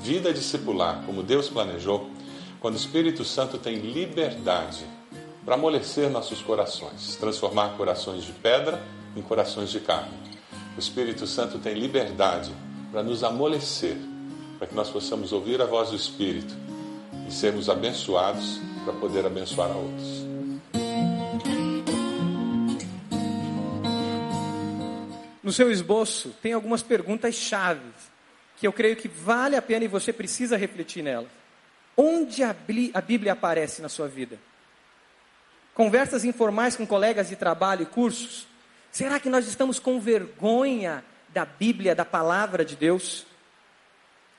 vida 0.00 0.32
discipular 0.32 1.02
como 1.06 1.24
Deus 1.24 1.48
planejou 1.48 2.13
quando 2.64 2.76
o 2.76 2.78
Espírito 2.78 3.26
Santo 3.26 3.58
tem 3.58 3.76
liberdade 3.76 4.86
para 5.44 5.54
amolecer 5.54 6.08
nossos 6.08 6.40
corações, 6.40 7.14
transformar 7.16 7.76
corações 7.76 8.24
de 8.24 8.32
pedra 8.32 8.82
em 9.14 9.20
corações 9.20 9.70
de 9.70 9.80
carne. 9.80 10.14
O 10.74 10.80
Espírito 10.80 11.26
Santo 11.26 11.58
tem 11.58 11.74
liberdade 11.74 12.50
para 12.90 13.02
nos 13.02 13.22
amolecer, 13.22 13.98
para 14.56 14.66
que 14.66 14.74
nós 14.74 14.88
possamos 14.88 15.30
ouvir 15.30 15.60
a 15.60 15.66
voz 15.66 15.90
do 15.90 15.96
Espírito 15.96 16.54
e 17.28 17.30
sermos 17.30 17.68
abençoados 17.68 18.58
para 18.82 18.94
poder 18.94 19.26
abençoar 19.26 19.70
a 19.70 19.74
outros. 19.74 20.24
No 25.42 25.52
seu 25.52 25.70
esboço 25.70 26.34
tem 26.40 26.54
algumas 26.54 26.82
perguntas 26.82 27.34
chaves 27.34 28.10
que 28.56 28.66
eu 28.66 28.72
creio 28.72 28.96
que 28.96 29.06
vale 29.06 29.54
a 29.54 29.60
pena 29.60 29.84
e 29.84 29.88
você 29.88 30.14
precisa 30.14 30.56
refletir 30.56 31.02
nelas. 31.02 31.43
Onde 31.96 32.42
a 32.42 32.52
Bíblia 32.52 33.32
aparece 33.32 33.80
na 33.80 33.88
sua 33.88 34.08
vida? 34.08 34.38
Conversas 35.74 36.24
informais 36.24 36.76
com 36.76 36.86
colegas 36.86 37.28
de 37.28 37.36
trabalho 37.36 37.82
e 37.82 37.86
cursos? 37.86 38.46
Será 38.90 39.18
que 39.18 39.28
nós 39.28 39.46
estamos 39.46 39.78
com 39.78 40.00
vergonha 40.00 41.04
da 41.28 41.44
Bíblia, 41.44 41.94
da 41.94 42.04
palavra 42.04 42.64
de 42.64 42.76
Deus? 42.76 43.26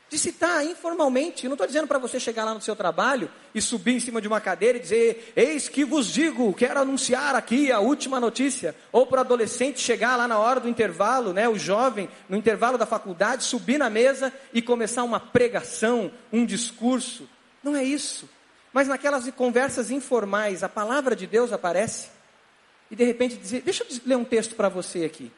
de 0.10 0.20
citar 0.20 0.66
informalmente. 0.66 1.46
Não 1.46 1.54
estou 1.54 1.68
dizendo 1.68 1.88
para 1.88 1.98
você 2.00 2.20
chegar 2.20 2.46
lá 2.46 2.54
no 2.54 2.62
seu 2.62 2.76
trabalho 2.76 3.30
e 3.54 3.62
subir 3.62 3.96
em 3.96 4.00
cima 4.00 4.22
de 4.22 4.28
uma 4.28 4.40
cadeira 4.40 4.78
e 4.78 4.82
dizer: 4.82 5.34
Eis 5.36 5.68
que 5.68 5.84
vos 5.84 6.08
digo, 6.08 6.54
quero 6.54 6.80
anunciar 6.80 7.36
aqui 7.36 7.72
a 7.72 7.80
última 7.80 8.20
notícia. 8.20 8.76
Ou 8.92 9.06
para 9.06 9.18
o 9.18 9.22
adolescente 9.22 9.80
chegar 9.80 10.16
lá 10.16 10.28
na 10.28 10.38
hora 10.38 10.60
do 10.60 10.70
intervalo, 10.70 11.34
né, 11.34 11.50
o 11.50 11.58
jovem, 11.58 12.10
no 12.30 12.38
intervalo 12.38 12.78
da 12.78 12.86
faculdade, 12.86 13.44
subir 13.44 13.78
na 13.78 13.90
mesa 13.90 14.32
e 14.54 14.62
começar 14.62 15.04
uma 15.04 15.20
pregação, 15.20 16.12
um 16.32 16.46
discurso. 16.46 17.28
Não 17.66 17.76
é 17.76 17.84
isso. 17.84 18.30
Mas 18.72 18.88
naquelas 18.88 19.28
conversas 19.32 19.90
informais, 19.90 20.64
a 20.64 20.70
palavra 20.70 21.16
de 21.16 21.26
Deus 21.26 21.52
aparece 21.52 22.10
e 22.92 22.96
de 22.96 23.04
repente 23.04 23.38
dizer: 23.38 23.64
Deixa 23.64 23.84
eu 23.84 24.00
ler 24.06 24.16
um 24.16 24.24
texto 24.24 24.54
para 24.54 24.70
você 24.70 25.04
aqui. 25.04 25.32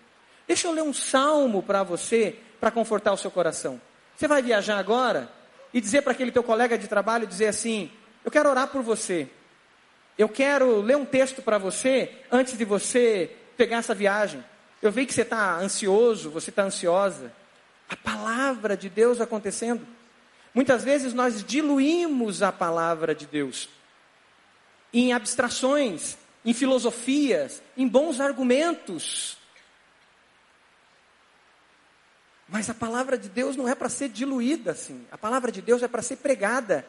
Deixa 0.45 0.67
eu 0.67 0.73
ler 0.73 0.83
um 0.83 0.91
salmo 0.91 1.63
para 1.63 1.83
você, 1.83 2.37
para 2.59 2.69
confortar 2.69 3.13
o 3.13 3.17
seu 3.17 3.31
coração. 3.31 3.81
Você 4.13 4.27
vai 4.27 4.41
viajar 4.41 4.77
agora 4.77 5.31
e 5.73 5.79
dizer 5.79 6.01
para 6.01 6.11
aquele 6.11 6.31
teu 6.31 6.43
colega 6.43 6.77
de 6.77 6.87
trabalho, 6.87 7.25
dizer 7.25 7.47
assim, 7.47 7.89
eu 8.25 8.31
quero 8.31 8.49
orar 8.49 8.67
por 8.67 8.81
você. 8.81 9.29
Eu 10.17 10.27
quero 10.27 10.81
ler 10.81 10.97
um 10.97 11.05
texto 11.05 11.41
para 11.41 11.57
você 11.57 12.11
antes 12.29 12.57
de 12.57 12.65
você 12.65 13.33
pegar 13.55 13.77
essa 13.77 13.95
viagem. 13.95 14.43
Eu 14.81 14.91
vejo 14.91 15.07
que 15.07 15.13
você 15.13 15.21
está 15.21 15.57
ansioso, 15.57 16.29
você 16.29 16.49
está 16.49 16.63
ansiosa. 16.63 17.31
A 17.89 17.95
palavra 17.95 18.75
de 18.75 18.89
Deus 18.89 19.21
acontecendo. 19.21 19.85
Muitas 20.57 20.83
vezes 20.83 21.13
nós 21.13 21.43
diluímos 21.43 22.41
a 22.41 22.51
palavra 22.51 23.13
de 23.13 23.27
Deus 23.27 23.69
em 24.91 25.13
abstrações, 25.13 26.17
em 26.43 26.51
filosofias, 26.51 27.61
em 27.77 27.87
bons 27.87 28.19
argumentos. 28.19 29.37
Mas 32.49 32.71
a 32.71 32.73
palavra 32.73 33.19
de 33.19 33.29
Deus 33.29 33.55
não 33.55 33.67
é 33.67 33.75
para 33.75 33.87
ser 33.87 34.09
diluída 34.09 34.71
assim. 34.71 35.05
A 35.11 35.17
palavra 35.17 35.51
de 35.51 35.61
Deus 35.61 35.83
é 35.83 35.87
para 35.87 36.01
ser 36.01 36.15
pregada. 36.15 36.83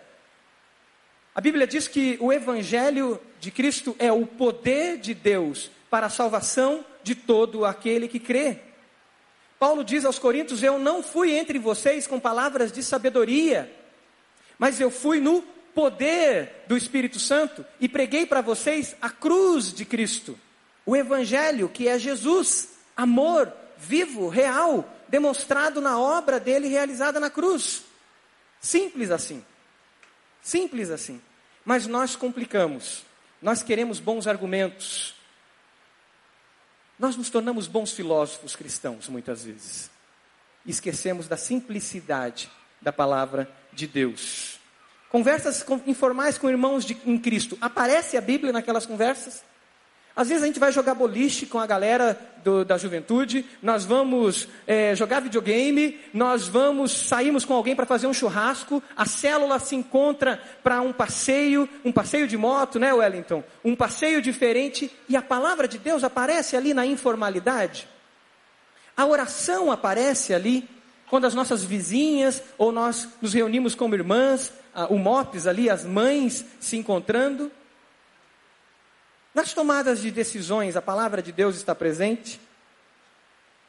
A 1.35 1.41
Bíblia 1.43 1.67
diz 1.67 1.87
que 1.87 2.17
o 2.23 2.33
Evangelho 2.33 3.21
de 3.39 3.51
Cristo 3.51 3.95
é 3.99 4.11
o 4.11 4.27
poder 4.27 4.97
de 4.97 5.13
Deus 5.13 5.71
para 5.91 6.07
a 6.07 6.11
salvação 6.11 6.87
de 7.03 7.15
todo 7.15 7.67
aquele 7.67 8.09
que 8.09 8.19
crê. 8.19 8.68
Paulo 9.59 9.85
diz 9.85 10.05
aos 10.05 10.19
Coríntios: 10.19 10.63
Eu 10.63 10.79
não 10.79 11.03
fui 11.03 11.33
entre 11.33 11.59
vocês 11.59 12.07
com 12.07 12.21
palavras 12.21 12.71
de 12.71 12.83
sabedoria, 12.83 13.73
mas 14.59 14.81
eu 14.81 14.91
fui 14.91 15.21
no 15.21 15.43
poder 15.75 16.65
do 16.67 16.77
Espírito 16.77 17.19
Santo 17.19 17.65
e 17.81 17.89
preguei 17.89 18.27
para 18.27 18.41
vocês 18.41 18.97
a 19.01 19.11
cruz 19.11 19.73
de 19.73 19.85
Cristo, 19.85 20.39
o 20.85 20.97
Evangelho 20.97 21.69
que 21.69 21.89
é 21.89 21.99
Jesus, 21.99 22.71
amor 22.97 23.53
vivo, 23.79 24.29
real, 24.29 24.89
demonstrado 25.09 25.81
na 25.81 25.99
obra 25.99 26.41
dele 26.41 26.69
realizada 26.69 27.21
na 27.21 27.31
cruz. 27.31 27.85
Simples 28.61 29.11
assim. 29.11 29.45
Simples 30.43 30.91
assim. 30.91 31.21
Mas 31.65 31.87
nós 31.87 32.17
complicamos. 32.17 33.05
Nós 33.41 33.63
queremos 33.63 34.01
bons 34.01 34.27
argumentos. 34.27 35.15
Nós 36.99 37.17
nos 37.17 37.31
tornamos 37.31 37.67
bons 37.67 37.93
filósofos 37.93 38.57
cristãos 38.57 39.09
muitas 39.09 39.45
vezes. 39.45 39.91
Esquecemos 40.67 41.29
da 41.29 41.37
simplicidade 41.37 42.51
da 42.81 42.93
palavra 42.93 43.51
de 43.73 43.87
Deus. 43.87 44.59
Conversas 45.09 45.65
informais 45.87 46.37
com 46.37 46.51
irmãos 46.51 46.85
de, 46.85 46.99
em 47.07 47.19
Cristo. 47.19 47.57
Aparece 47.61 48.17
a 48.17 48.21
Bíblia 48.21 48.53
naquelas 48.53 48.85
conversas? 48.85 49.43
Às 50.19 50.31
vezes 50.31 50.43
a 50.43 50.47
gente 50.47 50.59
vai 50.59 50.73
jogar 50.73 50.95
boliche 50.95 51.47
com 51.47 51.61
a 51.61 51.67
galera 51.67 52.19
do, 52.43 52.65
da 52.65 52.77
juventude, 52.77 53.47
nós 53.63 53.85
vamos 53.85 54.49
é, 54.67 54.93
jogar 54.97 55.21
videogame, 55.21 55.97
nós 56.13 56.49
vamos 56.49 56.91
saímos 56.91 57.45
com 57.45 57.55
alguém 57.55 57.77
para 57.77 57.87
fazer 57.87 58.09
um 58.09 58.13
churrasco, 58.13 58.83
a 58.97 59.07
célula 59.07 59.61
se 59.61 59.77
encontra 59.77 60.43
para 60.61 60.81
um 60.81 60.93
passeio, 60.93 61.69
um 61.85 61.93
passeio 61.93 62.27
de 62.27 62.37
moto, 62.37 62.81
né, 62.81 62.93
Wellington? 62.93 63.45
Um 63.65 63.77
passeio 63.77 64.21
diferente 64.21 64.91
e 65.09 65.17
a 65.17 65.23
palavra 65.23 65.69
de 65.69 65.79
Deus 65.79 66.03
aparece 66.03 66.57
ali 66.57 66.75
na 66.75 66.85
informalidade. 66.85 67.87
A 68.97 69.07
oração 69.07 69.71
aparece 69.71 70.35
ali 70.35 70.69
quando 71.09 71.27
as 71.27 71.35
nossas 71.35 71.63
vizinhas 71.63 72.43
ou 72.59 72.73
nós 72.73 73.09
nos 73.23 73.35
reunimos 73.35 73.77
como 73.77 73.95
irmãs, 73.95 74.53
o 74.91 74.99
MOPS 74.99 75.47
ali, 75.47 75.71
as 75.71 75.85
mães 75.85 76.45
se 76.59 76.77
encontrando. 76.77 77.53
Nas 79.39 79.53
tomadas 79.53 80.01
de 80.01 80.11
decisões, 80.11 80.75
a 80.75 80.83
palavra 80.83 81.23
de 81.23 81.31
Deus 81.31 81.55
está 81.55 81.73
presente. 81.73 82.41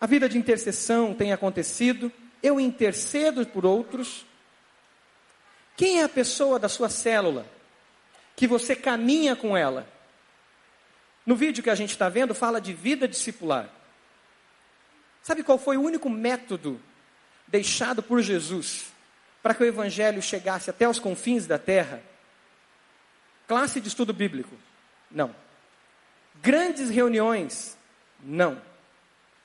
A 0.01 0.07
vida 0.07 0.27
de 0.27 0.35
intercessão 0.35 1.13
tem 1.13 1.31
acontecido. 1.31 2.11
Eu 2.41 2.59
intercedo 2.59 3.45
por 3.45 3.67
outros. 3.67 4.25
Quem 5.77 5.99
é 5.99 6.03
a 6.05 6.09
pessoa 6.09 6.57
da 6.57 6.67
sua 6.67 6.89
célula 6.89 7.45
que 8.35 8.47
você 8.47 8.75
caminha 8.75 9.35
com 9.35 9.55
ela? 9.55 9.87
No 11.23 11.35
vídeo 11.35 11.63
que 11.63 11.69
a 11.69 11.75
gente 11.75 11.91
está 11.91 12.09
vendo, 12.09 12.33
fala 12.33 12.59
de 12.59 12.73
vida 12.73 13.07
discipular. 13.07 13.69
Sabe 15.21 15.43
qual 15.43 15.59
foi 15.59 15.77
o 15.77 15.83
único 15.83 16.09
método 16.09 16.81
deixado 17.47 18.01
por 18.01 18.23
Jesus 18.23 18.87
para 19.43 19.53
que 19.53 19.61
o 19.61 19.67
evangelho 19.67 20.19
chegasse 20.19 20.71
até 20.71 20.89
os 20.89 20.97
confins 20.97 21.45
da 21.45 21.59
terra? 21.59 22.01
Classe 23.47 23.79
de 23.79 23.87
estudo 23.87 24.11
bíblico? 24.11 24.55
Não. 25.11 25.47
Grandes 26.41 26.89
reuniões? 26.89 27.77
Não. 28.23 28.61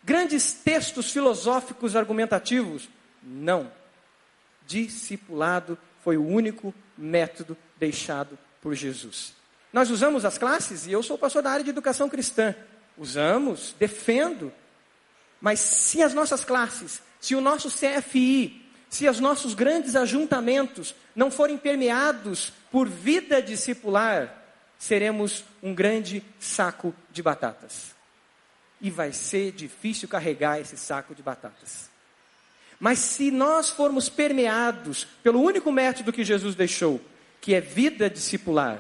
Grandes 0.03 0.53
textos 0.53 1.11
filosóficos 1.11 1.97
argumentativos? 1.97 2.89
Não. 3.23 3.71
Discipulado 4.67 5.79
foi 6.03 6.17
o 6.17 6.27
único 6.27 6.75
método 6.97 7.57
deixado 7.79 8.39
por 8.61 8.75
Jesus. 8.75 9.35
Nós 9.73 9.91
usamos 9.91 10.25
as 10.25 10.39
classes, 10.39 10.87
e 10.87 10.93
eu 10.93 11.03
sou 11.03 11.19
pastor 11.19 11.43
da 11.43 11.51
área 11.51 11.65
de 11.65 11.71
educação 11.71 12.09
cristã. 12.09 12.55
Usamos, 12.97 13.75
defendo. 13.79 14.53
Mas 15.41 15.59
se 15.59 16.03
as 16.03 16.15
nossas 16.15 16.45
classes, 16.45 17.03
se 17.19 17.35
o 17.35 17.41
nosso 17.41 17.69
CFI, 17.69 18.65
se 18.89 19.09
os 19.09 19.19
nossos 19.19 19.55
grandes 19.55 19.97
ajuntamentos 19.97 20.95
não 21.17 21.31
forem 21.31 21.59
permeados 21.59 22.53
por 22.71 22.89
vida 22.89 23.43
discipular, 23.43 24.44
seremos 24.85 25.43
um 25.63 25.75
grande 25.75 26.23
saco 26.39 26.95
de 27.11 27.23
batatas. 27.23 27.95
E 28.83 28.91
vai 28.91 29.15
ser 29.15 29.51
difícil 29.53 30.07
carregar 30.07 30.61
esse 30.61 30.77
saco 30.77 31.15
de 31.15 31.23
batatas. 31.23 31.89
Mas 32.79 32.99
se 32.99 33.31
nós 33.31 33.71
formos 33.71 34.11
permeados 34.11 35.07
pelo 35.23 35.41
único 35.41 35.73
método 35.73 36.13
que 36.13 36.23
Jesus 36.23 36.55
deixou, 36.55 37.01
que 37.41 37.55
é 37.55 37.63
vida 37.63 38.11
discipular, 38.11 38.79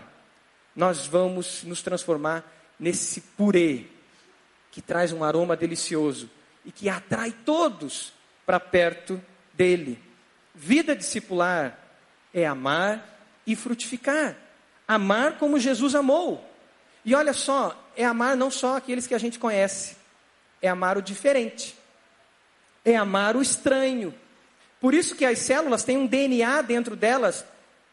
nós 0.77 1.07
vamos 1.07 1.65
nos 1.65 1.81
transformar 1.81 2.45
nesse 2.79 3.23
purê 3.23 3.87
que 4.71 4.83
traz 4.83 5.11
um 5.11 5.25
aroma 5.25 5.57
delicioso 5.57 6.29
e 6.67 6.71
que 6.71 6.87
atrai 6.87 7.35
todos 7.47 8.13
para 8.45 8.61
perto 8.61 9.19
dele. 9.55 9.99
Vida 10.55 10.95
discipular 10.95 11.79
é 12.35 12.45
amar 12.45 13.25
e 13.47 13.57
frutificar. 13.57 14.44
Amar 14.87 15.39
como 15.39 15.59
Jesus 15.59 15.95
amou. 15.95 16.45
E 17.05 17.15
olha 17.15 17.33
só, 17.33 17.79
é 17.97 18.05
amar 18.05 18.37
não 18.37 18.51
só 18.51 18.77
aqueles 18.77 19.07
que 19.07 19.15
a 19.15 19.19
gente 19.19 19.39
conhece, 19.39 19.97
é 20.61 20.69
amar 20.69 20.97
o 20.97 21.03
diferente, 21.03 21.77
é 22.85 22.97
amar 22.97 23.37
o 23.37 23.43
estranho. 23.43 24.15
Por 24.81 24.95
isso 24.95 25.15
que 25.15 25.25
as 25.25 25.39
células 25.39 25.85
têm 25.85 25.97
um 25.97 26.07
DNA 26.07 26.63
dentro 26.63 26.97
delas 26.97 27.45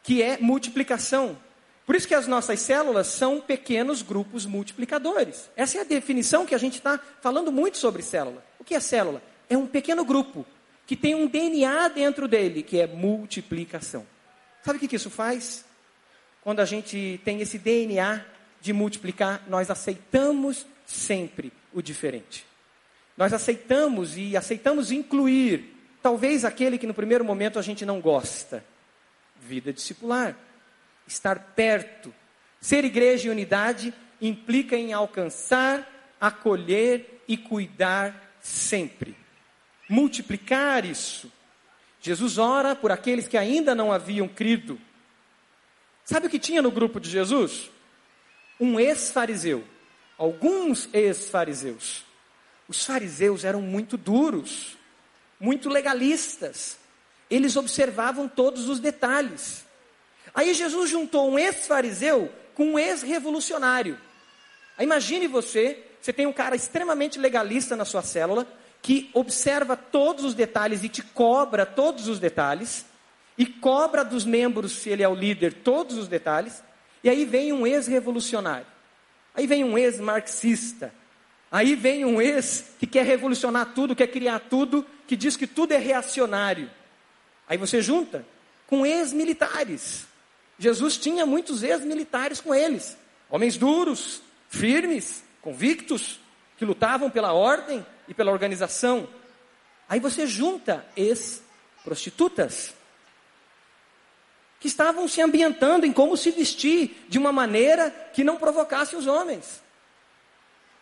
que 0.03 0.22
é 0.22 0.38
multiplicação. 0.38 1.38
Por 1.85 1.95
isso 1.95 2.07
que 2.07 2.15
as 2.15 2.27
nossas 2.27 2.59
células 2.61 3.07
são 3.07 3.41
pequenos 3.41 4.01
grupos 4.01 4.45
multiplicadores. 4.45 5.49
Essa 5.55 5.80
é 5.80 5.81
a 5.81 5.85
definição 5.85 6.45
que 6.45 6.55
a 6.55 6.57
gente 6.57 6.76
está 6.76 6.99
falando 7.22 7.51
muito 7.51 7.77
sobre 7.77 8.01
célula. 8.01 8.43
O 8.59 8.63
que 8.63 8.76
é 8.76 8.80
célula? 8.80 9.22
É 9.49 9.57
um 9.57 9.68
pequeno 9.68 10.05
grupo 10.05 10.45
que 10.85 10.95
tem 10.95 11.15
um 11.15 11.27
DNA 11.27 11.89
dentro 11.89 12.27
dele, 12.27 12.63
que 12.63 12.80
é 12.80 12.88
multiplicação. 12.88 14.05
Sabe 14.63 14.77
o 14.77 14.88
que 14.88 14.95
isso 14.95 15.09
faz? 15.09 15.65
Quando 16.41 16.59
a 16.59 16.65
gente 16.65 17.22
tem 17.23 17.39
esse 17.39 17.57
DNA 17.57 18.26
de 18.59 18.73
multiplicar, 18.73 19.43
nós 19.47 19.69
aceitamos 19.69 20.65
sempre 20.85 21.53
o 21.72 21.81
diferente. 21.81 22.45
Nós 23.15 23.34
aceitamos 23.34 24.18
e 24.18 24.35
aceitamos 24.35 24.91
incluir, 24.91 25.76
talvez 26.01 26.43
aquele 26.43 26.77
que 26.77 26.88
no 26.88 26.93
primeiro 26.93 27.23
momento 27.23 27.59
a 27.59 27.61
gente 27.61 27.85
não 27.85 28.01
gosta. 28.01 28.63
Vida 29.39 29.72
discipular, 29.72 30.35
estar 31.07 31.53
perto. 31.55 32.13
Ser 32.59 32.85
igreja 32.85 33.27
e 33.27 33.31
unidade 33.31 33.93
implica 34.19 34.76
em 34.76 34.93
alcançar, 34.93 36.15
acolher 36.19 37.23
e 37.27 37.38
cuidar 37.38 38.35
sempre. 38.39 39.15
Multiplicar 39.88 40.85
isso. 40.85 41.31
Jesus 41.99 42.38
ora 42.39 42.76
por 42.76 42.91
aqueles 42.91 43.27
que 43.27 43.38
ainda 43.38 43.76
não 43.76 43.91
haviam 43.91 44.27
crido 44.27 44.80
Sabe 46.11 46.27
o 46.27 46.29
que 46.29 46.39
tinha 46.39 46.61
no 46.61 46.69
grupo 46.69 46.99
de 46.99 47.09
Jesus? 47.09 47.71
Um 48.59 48.77
ex-fariseu. 48.77 49.63
Alguns 50.17 50.89
ex-fariseus. 50.91 52.03
Os 52.67 52.83
fariseus 52.85 53.45
eram 53.45 53.61
muito 53.61 53.95
duros, 53.95 54.77
muito 55.39 55.69
legalistas. 55.69 56.77
Eles 57.29 57.55
observavam 57.55 58.27
todos 58.27 58.67
os 58.67 58.81
detalhes. 58.81 59.65
Aí 60.35 60.53
Jesus 60.53 60.89
juntou 60.89 61.31
um 61.31 61.39
ex-fariseu 61.39 62.29
com 62.55 62.73
um 62.73 62.79
ex-revolucionário. 62.79 63.97
Imagine 64.77 65.27
você, 65.27 65.81
você 66.01 66.11
tem 66.11 66.27
um 66.27 66.33
cara 66.33 66.57
extremamente 66.57 67.17
legalista 67.17 67.73
na 67.73 67.85
sua 67.85 68.01
célula, 68.01 68.45
que 68.81 69.09
observa 69.13 69.77
todos 69.77 70.25
os 70.25 70.33
detalhes 70.33 70.83
e 70.83 70.89
te 70.89 71.03
cobra 71.03 71.65
todos 71.65 72.09
os 72.09 72.19
detalhes 72.19 72.90
e 73.41 73.45
cobra 73.47 74.05
dos 74.05 74.23
membros, 74.23 74.72
se 74.72 74.91
ele 74.91 75.01
é 75.01 75.09
o 75.09 75.15
líder, 75.15 75.51
todos 75.63 75.97
os 75.97 76.07
detalhes. 76.07 76.63
E 77.03 77.09
aí 77.09 77.26
vem 77.26 77.51
um 77.51 77.65
ex-revolucionário. 77.65 78.68
Aí 79.34 79.47
vem 79.47 79.63
um 79.63 79.76
ex-marxista. 79.76 80.93
Aí 81.51 81.73
vem 81.73 82.05
um 82.05 82.22
ex 82.22 82.76
que 82.80 82.85
quer 82.85 83.03
revolucionar 83.03 83.73
tudo, 83.73 83.95
quer 83.95 84.05
criar 84.05 84.41
tudo, 84.41 84.85
que 85.07 85.15
diz 85.15 85.35
que 85.35 85.47
tudo 85.47 85.72
é 85.72 85.77
reacionário. 85.77 86.69
Aí 87.49 87.57
você 87.57 87.81
junta 87.81 88.23
com 88.68 88.85
ex-militares. 88.85 90.05
Jesus 90.59 90.95
tinha 90.97 91.26
muitos 91.26 91.63
ex-militares 91.63 92.39
com 92.39 92.53
eles. 92.53 92.95
Homens 93.27 93.57
duros, 93.57 94.22
firmes, 94.49 95.23
convictos, 95.41 96.19
que 96.59 96.63
lutavam 96.63 97.09
pela 97.09 97.34
ordem 97.34 97.84
e 98.07 98.13
pela 98.13 98.31
organização. 98.31 99.09
Aí 99.89 99.99
você 99.99 100.27
junta 100.27 100.85
ex-prostitutas 100.95 102.80
que 104.61 104.67
estavam 104.67 105.07
se 105.07 105.19
ambientando 105.19 105.88
em 105.88 105.91
como 105.91 106.15
se 106.15 106.29
vestir 106.29 107.03
de 107.09 107.17
uma 107.17 107.31
maneira 107.31 107.89
que 108.13 108.23
não 108.23 108.38
provocasse 108.38 108.95
os 108.95 109.07
homens. 109.07 109.59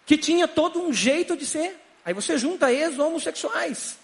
Que 0.05 0.17
tinha 0.17 0.49
todo 0.49 0.81
um 0.81 0.91
jeito 0.91 1.37
de 1.37 1.45
ser. 1.45 1.79
Aí 2.03 2.13
você 2.13 2.37
junta 2.37 2.73
ex-homossexuais. 2.73 3.97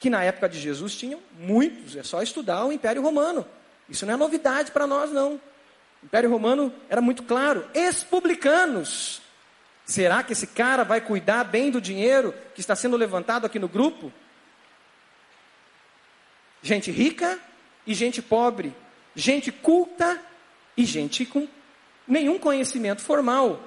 Que 0.00 0.10
na 0.10 0.24
época 0.24 0.48
de 0.48 0.58
Jesus 0.58 0.96
tinham 0.96 1.20
muitos, 1.38 1.94
é 1.94 2.02
só 2.02 2.20
estudar 2.20 2.64
o 2.64 2.72
Império 2.72 3.00
Romano. 3.00 3.46
Isso 3.88 4.04
não 4.04 4.14
é 4.14 4.16
novidade 4.16 4.72
para 4.72 4.88
nós, 4.88 5.12
não. 5.12 5.34
O 6.02 6.06
Império 6.06 6.28
Romano 6.28 6.74
era 6.88 7.00
muito 7.00 7.22
claro. 7.22 7.64
Ex-publicanos. 7.72 9.22
Será 9.86 10.20
que 10.24 10.32
esse 10.32 10.48
cara 10.48 10.82
vai 10.82 11.00
cuidar 11.00 11.44
bem 11.44 11.70
do 11.70 11.80
dinheiro 11.80 12.34
que 12.56 12.60
está 12.60 12.74
sendo 12.74 12.96
levantado 12.96 13.46
aqui 13.46 13.60
no 13.60 13.68
grupo? 13.68 14.12
Gente 16.60 16.90
rica 16.90 17.38
e 17.86 17.94
gente 17.94 18.22
pobre, 18.22 18.74
gente 19.14 19.52
culta 19.52 20.20
e 20.76 20.84
gente 20.84 21.24
com 21.24 21.48
nenhum 22.06 22.38
conhecimento 22.38 23.02
formal. 23.02 23.62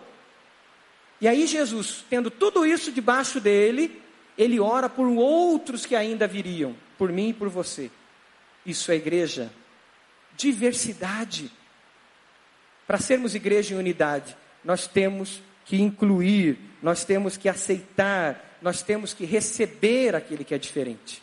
E 1.20 1.28
aí 1.28 1.48
Jesus, 1.48 2.06
tendo 2.10 2.30
tudo 2.30 2.66
isso 2.66 2.92
debaixo 2.92 3.40
dele, 3.40 4.02
ele 4.38 4.60
ora 4.60 4.88
por 4.88 5.08
outros 5.08 5.86
que 5.86 5.96
ainda 5.96 6.28
viriam, 6.28 6.76
por 6.98 7.12
mim 7.12 7.30
e 7.30 7.34
por 7.34 7.50
você. 7.50 7.90
Isso 8.66 8.92
é 8.92 8.96
igreja. 8.96 9.52
Diversidade. 10.36 11.52
Para 12.86 13.00
sermos 13.00 13.34
igreja 13.34 13.74
em 13.74 13.78
unidade, 13.78 14.38
nós 14.64 14.88
temos 14.88 15.42
que 15.66 15.82
incluir, 15.82 16.58
nós 16.82 17.04
temos 17.04 17.36
que 17.36 17.50
aceitar, 17.50 18.58
nós 18.62 18.82
temos 18.82 19.14
que 19.14 19.26
receber 19.26 20.16
aquele 20.16 20.44
que 20.44 20.54
é 20.54 20.58
diferente. 20.58 21.22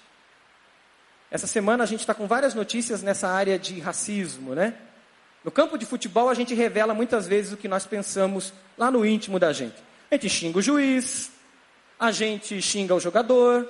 Essa 1.34 1.48
semana 1.48 1.82
a 1.82 1.86
gente 1.88 1.98
está 1.98 2.14
com 2.14 2.28
várias 2.28 2.54
notícias 2.54 3.02
nessa 3.02 3.26
área 3.26 3.58
de 3.58 3.80
racismo, 3.80 4.54
né? 4.54 4.72
No 5.42 5.50
campo 5.50 5.76
de 5.76 5.84
futebol 5.84 6.28
a 6.28 6.34
gente 6.34 6.54
revela 6.54 6.94
muitas 6.94 7.26
vezes 7.26 7.52
o 7.52 7.56
que 7.56 7.66
nós 7.66 7.84
pensamos 7.84 8.52
lá 8.78 8.88
no 8.88 9.04
íntimo 9.04 9.36
da 9.36 9.52
gente. 9.52 9.74
A 10.08 10.14
gente 10.14 10.28
xinga 10.28 10.60
o 10.60 10.62
juiz, 10.62 11.32
a 11.98 12.12
gente 12.12 12.62
xinga 12.62 12.94
o 12.94 13.00
jogador, 13.00 13.68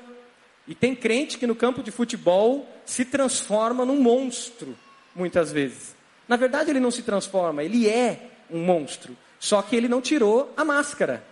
e 0.68 0.74
tem 0.74 0.94
crente 0.94 1.38
que 1.38 1.46
no 1.46 1.54
campo 1.54 1.82
de 1.82 1.90
futebol 1.90 2.68
se 2.84 3.02
transforma 3.02 3.82
num 3.82 3.98
monstro, 3.98 4.76
muitas 5.14 5.50
vezes. 5.50 5.96
Na 6.28 6.36
verdade, 6.36 6.68
ele 6.68 6.80
não 6.80 6.90
se 6.90 7.02
transforma, 7.02 7.64
ele 7.64 7.88
é 7.88 8.28
um 8.50 8.62
monstro. 8.62 9.16
Só 9.40 9.62
que 9.62 9.74
ele 9.74 9.88
não 9.88 10.02
tirou 10.02 10.52
a 10.54 10.66
máscara. 10.66 11.24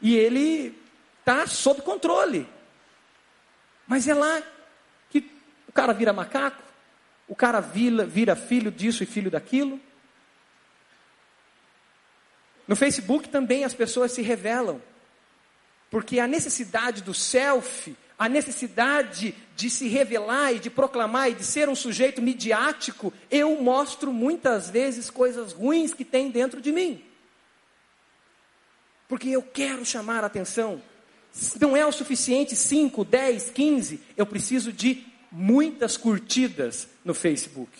E 0.00 0.16
ele 0.16 0.78
está 1.18 1.48
sob 1.48 1.82
controle. 1.82 2.48
Mas 3.88 4.06
é 4.06 4.14
lá 4.14 4.40
cara 5.78 5.92
vira 5.92 6.12
macaco, 6.12 6.60
o 7.28 7.36
cara 7.36 7.60
vira, 7.60 8.04
vira 8.04 8.34
filho 8.34 8.68
disso 8.68 9.04
e 9.04 9.06
filho 9.06 9.30
daquilo. 9.30 9.80
No 12.66 12.74
Facebook 12.74 13.28
também 13.28 13.62
as 13.62 13.74
pessoas 13.74 14.10
se 14.10 14.20
revelam. 14.20 14.82
Porque 15.88 16.18
a 16.18 16.26
necessidade 16.26 17.00
do 17.00 17.14
selfie, 17.14 17.96
a 18.18 18.28
necessidade 18.28 19.36
de 19.54 19.70
se 19.70 19.86
revelar 19.86 20.52
e 20.52 20.58
de 20.58 20.68
proclamar 20.68 21.30
e 21.30 21.34
de 21.34 21.44
ser 21.44 21.68
um 21.68 21.76
sujeito 21.76 22.20
midiático, 22.20 23.12
eu 23.30 23.62
mostro 23.62 24.12
muitas 24.12 24.68
vezes 24.68 25.08
coisas 25.08 25.52
ruins 25.52 25.94
que 25.94 26.04
tem 26.04 26.28
dentro 26.28 26.60
de 26.60 26.72
mim. 26.72 27.04
Porque 29.06 29.28
eu 29.28 29.42
quero 29.42 29.84
chamar 29.84 30.24
a 30.24 30.26
atenção. 30.26 30.82
Não 31.60 31.76
é 31.76 31.86
o 31.86 31.92
suficiente 31.92 32.56
5, 32.56 33.04
10, 33.04 33.50
15, 33.50 34.00
eu 34.16 34.26
preciso 34.26 34.72
de 34.72 35.07
muitas 35.30 35.96
curtidas 35.96 36.88
no 37.04 37.14
Facebook. 37.14 37.72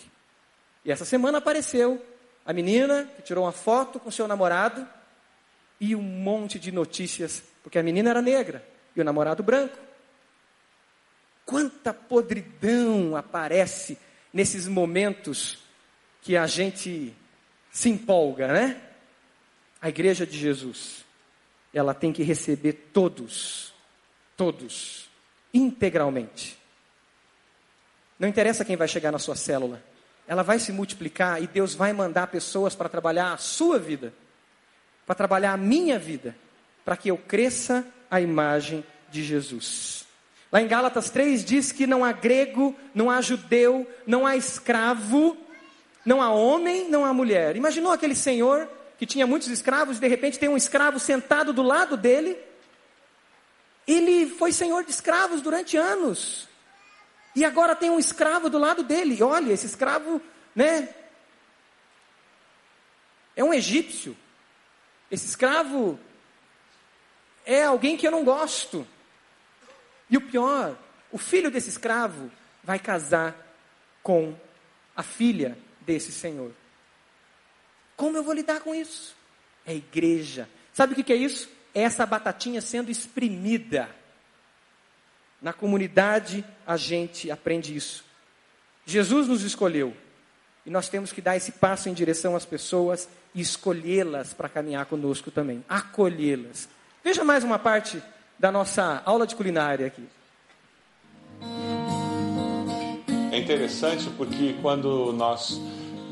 E 0.83 0.91
essa 0.91 1.05
semana 1.05 1.39
apareceu 1.39 2.03
a 2.45 2.53
menina 2.53 3.09
que 3.15 3.21
tirou 3.21 3.45
uma 3.45 3.51
foto 3.51 3.99
com 3.99 4.11
seu 4.11 4.27
namorado 4.27 4.87
e 5.79 5.95
um 5.95 6.01
monte 6.01 6.59
de 6.59 6.71
notícias, 6.71 7.43
porque 7.63 7.79
a 7.79 7.83
menina 7.83 8.09
era 8.09 8.21
negra 8.21 8.67
e 8.95 9.01
o 9.01 9.03
namorado 9.03 9.43
branco. 9.43 9.77
Quanta 11.45 11.93
podridão 11.93 13.15
aparece 13.15 13.97
nesses 14.33 14.67
momentos 14.67 15.59
que 16.21 16.37
a 16.37 16.45
gente 16.45 17.15
se 17.71 17.89
empolga, 17.89 18.47
né? 18.47 18.81
A 19.81 19.89
igreja 19.89 20.27
de 20.27 20.37
Jesus, 20.37 21.05
ela 21.73 21.93
tem 21.93 22.11
que 22.11 22.21
receber 22.21 22.73
todos, 22.93 23.73
todos, 24.35 25.09
integralmente. 25.53 26.58
Não 28.19 28.27
interessa 28.27 28.65
quem 28.65 28.75
vai 28.75 28.87
chegar 28.87 29.11
na 29.11 29.19
sua 29.19 29.35
célula, 29.35 29.81
ela 30.27 30.43
vai 30.43 30.59
se 30.59 30.71
multiplicar 30.73 31.41
e 31.41 31.47
Deus 31.47 31.73
vai 31.73 31.93
mandar 31.93 32.27
pessoas 32.27 32.75
para 32.75 32.89
trabalhar 32.89 33.33
a 33.33 33.37
sua 33.37 33.79
vida, 33.79 34.13
para 35.05 35.15
trabalhar 35.15 35.53
a 35.53 35.57
minha 35.57 35.97
vida, 35.97 36.35
para 36.83 36.97
que 36.97 37.09
eu 37.09 37.17
cresça 37.17 37.85
a 38.11 38.19
imagem 38.19 38.83
de 39.09 39.23
Jesus. 39.23 40.05
Lá 40.51 40.61
em 40.61 40.67
Gálatas 40.67 41.09
3 41.09 41.45
diz 41.45 41.71
que 41.71 41.87
não 41.87 42.03
há 42.03 42.11
grego, 42.11 42.75
não 42.93 43.09
há 43.09 43.21
judeu, 43.21 43.87
não 44.05 44.27
há 44.27 44.35
escravo, 44.35 45.37
não 46.05 46.21
há 46.21 46.29
homem, 46.31 46.89
não 46.89 47.05
há 47.05 47.13
mulher. 47.13 47.55
Imaginou 47.55 47.91
aquele 47.91 48.15
senhor 48.15 48.67
que 48.97 49.05
tinha 49.05 49.25
muitos 49.25 49.47
escravos 49.47 49.97
e 49.97 50.01
de 50.01 50.07
repente 50.07 50.37
tem 50.37 50.49
um 50.49 50.57
escravo 50.57 50.99
sentado 50.99 51.53
do 51.53 51.61
lado 51.61 51.95
dele? 51.95 52.37
Ele 53.87 54.27
foi 54.27 54.51
senhor 54.51 54.83
de 54.83 54.91
escravos 54.91 55.41
durante 55.41 55.77
anos. 55.77 56.48
E 57.35 57.45
agora 57.45 57.75
tem 57.75 57.89
um 57.89 57.99
escravo 57.99 58.49
do 58.49 58.57
lado 58.57 58.83
dele. 58.83 59.21
Olha, 59.21 59.53
esse 59.53 59.65
escravo, 59.65 60.21
né? 60.55 60.93
É 63.35 63.43
um 63.43 63.53
egípcio. 63.53 64.17
Esse 65.09 65.25
escravo 65.25 65.99
é 67.45 67.63
alguém 67.63 67.97
que 67.97 68.05
eu 68.05 68.11
não 68.11 68.23
gosto. 68.23 68.85
E 70.09 70.17
o 70.17 70.21
pior, 70.21 70.77
o 71.11 71.17
filho 71.17 71.51
desse 71.51 71.69
escravo 71.69 72.31
vai 72.63 72.79
casar 72.79 73.35
com 74.03 74.35
a 74.95 75.03
filha 75.03 75.57
desse 75.81 76.11
senhor. 76.11 76.51
Como 77.95 78.17
eu 78.17 78.23
vou 78.23 78.33
lidar 78.33 78.61
com 78.61 78.73
isso? 78.73 79.15
É 79.65 79.75
igreja. 79.75 80.49
Sabe 80.73 80.93
o 80.93 81.03
que 81.03 81.13
é 81.13 81.15
isso? 81.15 81.49
É 81.73 81.81
essa 81.81 82.05
batatinha 82.05 82.61
sendo 82.61 82.89
exprimida. 82.89 83.89
Na 85.41 85.53
comunidade 85.53 86.43
a 86.67 86.75
gente 86.75 87.31
aprende 87.31 87.75
isso. 87.75 88.03
Jesus 88.85 89.27
nos 89.27 89.43
escolheu 89.43 89.95
e 90.65 90.69
nós 90.69 90.89
temos 90.89 91.11
que 91.11 91.21
dar 91.21 91.37
esse 91.37 91.53
passo 91.53 91.89
em 91.89 91.93
direção 91.93 92.35
às 92.35 92.45
pessoas 92.45 93.07
e 93.33 93.41
escolhê-las 93.41 94.33
para 94.33 94.49
caminhar 94.49 94.85
conosco 94.85 95.31
também, 95.31 95.63
acolhê-las. 95.69 96.67
Veja 97.03 97.23
mais 97.23 97.43
uma 97.43 97.57
parte 97.57 98.01
da 98.37 98.51
nossa 98.51 99.01
aula 99.05 99.25
de 99.25 99.35
culinária 99.35 99.87
aqui. 99.87 100.07
É 103.31 103.37
interessante 103.37 104.09
porque 104.17 104.55
quando 104.61 105.13
nós 105.13 105.59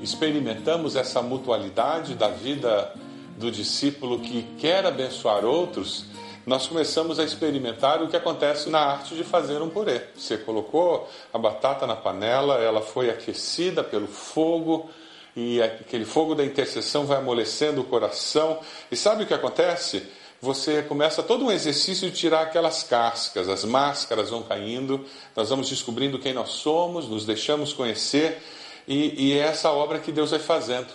experimentamos 0.01 0.95
essa 0.95 1.21
mutualidade 1.21 2.15
da 2.15 2.29
vida 2.29 2.93
do 3.37 3.51
discípulo 3.51 4.19
que 4.19 4.43
quer 4.57 4.85
abençoar 4.85 5.43
outros, 5.43 6.05
nós 6.47 6.65
começamos 6.65 7.19
a 7.19 7.25
experimentar 7.25 8.01
o 8.01 8.07
que 8.07 8.15
acontece 8.15 8.69
na 8.69 8.79
arte 8.79 9.13
de 9.15 9.23
fazer 9.25 9.61
um 9.61 9.69
purê. 9.69 10.03
Você 10.15 10.37
colocou 10.37 11.05
a 11.33 11.37
batata 11.37 11.85
na 11.85 11.93
panela, 11.93 12.55
ela 12.55 12.81
foi 12.81 13.09
aquecida 13.09 13.83
pelo 13.83 14.07
fogo, 14.07 14.89
e 15.35 15.61
aquele 15.61 16.05
fogo 16.05 16.33
da 16.33 16.45
intercessão 16.45 17.05
vai 17.05 17.17
amolecendo 17.17 17.81
o 17.81 17.83
coração. 17.83 18.59
E 18.89 18.95
sabe 18.95 19.23
o 19.23 19.27
que 19.27 19.33
acontece? 19.33 20.07
Você 20.39 20.81
começa 20.83 21.21
todo 21.21 21.43
um 21.43 21.51
exercício 21.51 22.09
de 22.09 22.15
tirar 22.15 22.43
aquelas 22.43 22.81
cascas, 22.81 23.49
as 23.49 23.65
máscaras 23.65 24.29
vão 24.29 24.41
caindo, 24.41 25.05
nós 25.35 25.49
vamos 25.49 25.67
descobrindo 25.67 26.17
quem 26.17 26.33
nós 26.33 26.51
somos, 26.51 27.09
nos 27.09 27.25
deixamos 27.25 27.73
conhecer, 27.73 28.41
e, 28.87 29.31
e 29.31 29.33
é 29.33 29.39
essa 29.39 29.69
obra 29.69 29.99
que 29.99 30.13
Deus 30.13 30.31
vai 30.31 30.39
fazendo. 30.39 30.87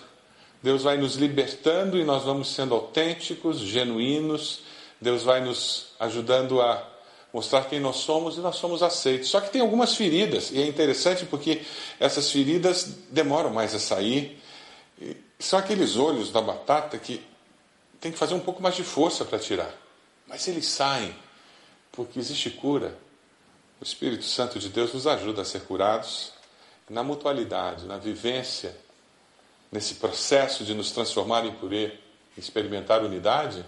Deus 0.63 0.81
vai 0.81 0.97
nos 0.97 1.15
libertando 1.15 1.95
e 1.95 2.03
nós 2.03 2.23
vamos 2.23 2.47
sendo 2.55 2.73
autênticos, 2.73 3.59
genuínos, 3.59 4.72
Deus 5.03 5.21
vai 5.21 5.41
nos 5.41 5.87
ajudando 5.99 6.61
a 6.61 6.89
mostrar 7.33 7.65
quem 7.65 7.79
nós 7.79 7.97
somos 7.97 8.37
e 8.37 8.39
nós 8.39 8.55
somos 8.55 8.81
aceitos. 8.81 9.29
Só 9.29 9.41
que 9.41 9.51
tem 9.51 9.61
algumas 9.61 9.95
feridas, 9.95 10.49
e 10.51 10.61
é 10.61 10.65
interessante 10.65 11.25
porque 11.25 11.61
essas 11.99 12.31
feridas 12.31 12.85
demoram 13.09 13.51
mais 13.51 13.75
a 13.75 13.79
sair. 13.79 14.41
São 15.37 15.59
aqueles 15.59 15.97
olhos 15.97 16.31
da 16.31 16.41
batata 16.41 16.97
que 16.97 17.23
tem 17.99 18.11
que 18.11 18.17
fazer 18.17 18.33
um 18.33 18.39
pouco 18.39 18.61
mais 18.61 18.75
de 18.75 18.83
força 18.83 19.25
para 19.25 19.37
tirar. 19.37 19.73
Mas 20.27 20.47
eles 20.47 20.65
saem, 20.65 21.13
porque 21.91 22.17
existe 22.17 22.49
cura. 22.49 22.97
O 23.81 23.83
Espírito 23.83 24.23
Santo 24.23 24.57
de 24.57 24.69
Deus 24.69 24.93
nos 24.93 25.05
ajuda 25.05 25.41
a 25.41 25.45
ser 25.45 25.61
curados 25.61 26.31
na 26.89 27.03
mutualidade, 27.03 27.85
na 27.85 27.97
vivência, 27.97 28.75
nesse 29.71 29.95
processo 29.95 30.63
de 30.63 30.73
nos 30.73 30.91
transformar 30.91 31.45
em 31.45 31.51
purê, 31.51 31.97
experimentar 32.37 33.03
unidade 33.03 33.65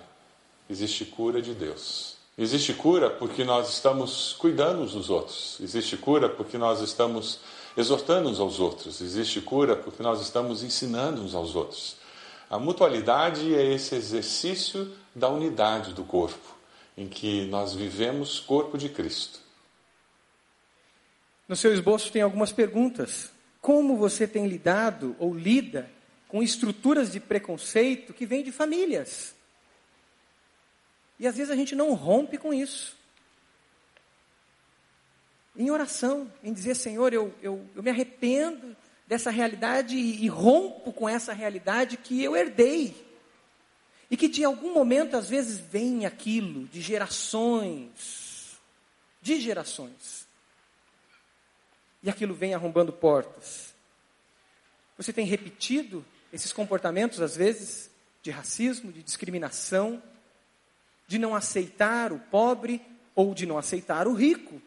existe 0.70 1.06
cura 1.06 1.42
de 1.42 1.54
Deus. 1.54 2.16
Existe 2.38 2.74
cura 2.74 3.10
porque 3.10 3.44
nós 3.46 3.70
estamos 3.70 4.34
cuidando 4.34 4.82
uns 4.82 4.92
dos 4.92 5.10
outros. 5.10 5.58
Existe 5.62 5.96
cura 5.96 6.28
porque 6.28 6.58
nós 6.58 6.82
estamos 6.82 7.40
exortando 7.78 8.30
uns 8.30 8.40
aos 8.40 8.60
outros. 8.60 9.00
Existe 9.00 9.40
cura 9.40 9.76
porque 9.76 10.04
nós 10.04 10.22
estamos 10.22 10.64
ensinando 10.64 11.22
uns 11.22 11.34
aos 11.34 11.56
outros. 11.56 11.96
A 12.50 12.60
mutualidade 12.60 13.56
é 13.56 13.74
esse 13.74 13.96
exercício 13.96 14.92
da 15.14 15.30
unidade 15.30 15.94
do 15.94 16.04
corpo, 16.04 16.56
em 16.98 17.08
que 17.08 17.46
nós 17.46 17.74
vivemos 17.74 18.40
corpo 18.40 18.78
de 18.78 18.90
Cristo. 18.90 19.40
No 21.48 21.56
seu 21.56 21.74
esboço 21.74 22.12
tem 22.12 22.22
algumas 22.22 22.52
perguntas. 22.52 23.32
Como 23.62 23.98
você 23.98 24.28
tem 24.28 24.48
lidado 24.48 25.16
ou 25.20 25.34
lida 25.34 25.90
com 26.28 26.44
estruturas 26.44 27.12
de 27.12 27.20
preconceito 27.20 28.14
que 28.14 28.26
vêm 28.26 28.44
de 28.44 28.52
famílias? 28.52 29.35
E 31.20 31.28
às 31.28 31.36
vezes 31.36 31.52
a 31.52 31.56
gente 31.56 31.76
não 31.76 31.94
rompe 31.94 32.38
com 32.38 32.54
isso. 32.54 32.96
Em 35.56 35.72
oração, 35.72 36.32
em 36.44 36.52
dizer, 36.52 36.76
Senhor, 36.76 37.14
eu, 37.14 37.34
eu, 37.42 37.66
eu 37.76 37.82
me 37.82 37.90
arrependo 37.90 38.76
dessa 39.08 39.30
realidade 39.30 39.96
e, 39.96 40.26
e 40.26 40.28
rompo 40.28 40.92
com 40.92 41.08
essa 41.08 41.34
realidade 41.34 41.96
que 41.96 42.22
eu 42.22 42.36
herdei. 42.36 43.06
E 44.12 44.18
que 44.18 44.28
de 44.28 44.44
algum 44.44 44.74
momento, 44.74 45.16
às 45.16 45.30
vezes, 45.30 45.58
vem 45.58 46.06
aquilo 46.06 46.68
de 46.68 46.82
gerações, 46.82 48.60
de 49.22 49.40
gerações. 49.40 50.28
E 52.04 52.10
aquilo 52.10 52.36
vem 52.36 52.54
arrombando 52.54 52.92
portas. 52.92 53.74
Você 54.98 55.12
tem 55.12 55.26
repetido 55.26 56.06
esses 56.32 56.52
comportamentos, 56.52 57.22
às 57.22 57.36
vezes, 57.36 57.90
de 58.22 58.30
racismo, 58.30 58.92
de 58.92 59.02
discriminação, 59.02 60.04
de 61.08 61.20
não 61.20 61.36
aceitar 61.36 62.12
o 62.12 62.20
pobre 62.20 62.82
ou 63.14 63.34
de 63.34 63.46
não 63.46 63.58
aceitar 63.58 64.08
o 64.08 64.14
rico, 64.14 64.62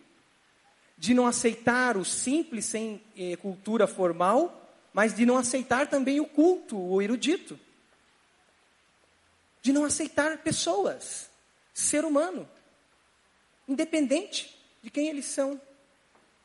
de 0.96 1.14
não 1.14 1.26
aceitar 1.26 1.96
o 1.96 2.04
simples 2.04 2.64
sem 2.64 3.00
eh, 3.16 3.36
cultura 3.36 3.86
formal, 3.86 4.54
mas 4.92 5.14
de 5.14 5.24
não 5.24 5.36
aceitar 5.36 5.86
também 5.86 6.20
o 6.20 6.26
culto, 6.26 6.76
o 6.76 7.00
erudito, 7.00 7.58
de 9.62 9.72
não 9.72 9.84
aceitar 9.84 10.38
pessoas, 10.38 11.28
ser 11.74 12.04
humano, 12.04 12.48
independente 13.68 14.58
de 14.82 14.90
quem 14.90 15.08
eles 15.08 15.26
são. 15.26 15.60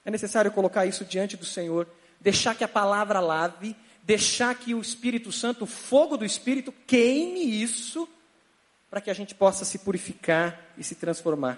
É 0.05 0.11
necessário 0.11 0.51
colocar 0.51 0.85
isso 0.85 1.05
diante 1.05 1.37
do 1.37 1.45
Senhor, 1.45 1.87
deixar 2.19 2.55
que 2.55 2.63
a 2.63 2.67
palavra 2.67 3.19
lave, 3.19 3.75
deixar 4.03 4.53
que 4.55 4.75
o 4.75 4.81
Espírito 4.81 5.31
Santo, 5.31 5.63
o 5.63 5.67
fogo 5.67 6.17
do 6.17 6.25
Espírito, 6.25 6.71
queime 6.85 7.39
isso 7.43 8.07
para 8.93 9.01
que 9.01 9.09
a 9.09 9.13
gente 9.15 9.33
possa 9.33 9.65
se 9.65 9.79
purificar 9.79 10.67
e 10.77 10.83
se 10.83 10.93
transformar. 10.93 11.57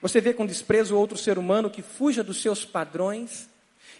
Você 0.00 0.22
vê 0.22 0.32
com 0.32 0.46
desprezo 0.46 0.96
outro 0.96 1.18
ser 1.18 1.36
humano 1.36 1.68
que 1.68 1.82
fuja 1.82 2.24
dos 2.24 2.40
seus 2.40 2.64
padrões, 2.64 3.46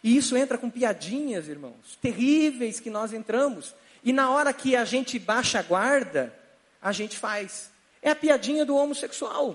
e 0.03 0.17
isso 0.17 0.35
entra 0.35 0.57
com 0.57 0.71
piadinhas, 0.71 1.49
irmãos, 1.49 1.99
terríveis 2.01 2.81
que 2.81 2.89
nós 2.89 3.13
entramos. 3.13 3.75
E 4.03 4.11
na 4.11 4.31
hora 4.31 4.55
que 4.55 4.75
a 4.75 4.87
gente 4.87 5.19
baixa 5.19 5.59
a 5.59 5.63
guarda, 5.63 6.35
a 6.81 6.93
gente 6.93 7.19
faz. 7.19 7.71
É 8.01 8.09
a 8.09 8.17
piadinha 8.17 8.65
do 8.65 8.75
homossexual. 8.75 9.55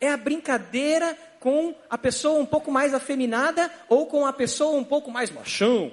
É 0.00 0.08
a 0.08 0.16
brincadeira 0.16 1.18
com 1.40 1.74
a 1.90 1.98
pessoa 1.98 2.38
um 2.38 2.46
pouco 2.46 2.70
mais 2.70 2.94
afeminada 2.94 3.68
ou 3.88 4.06
com 4.06 4.24
a 4.24 4.32
pessoa 4.32 4.78
um 4.78 4.84
pouco 4.84 5.10
mais 5.10 5.28
machão. 5.28 5.92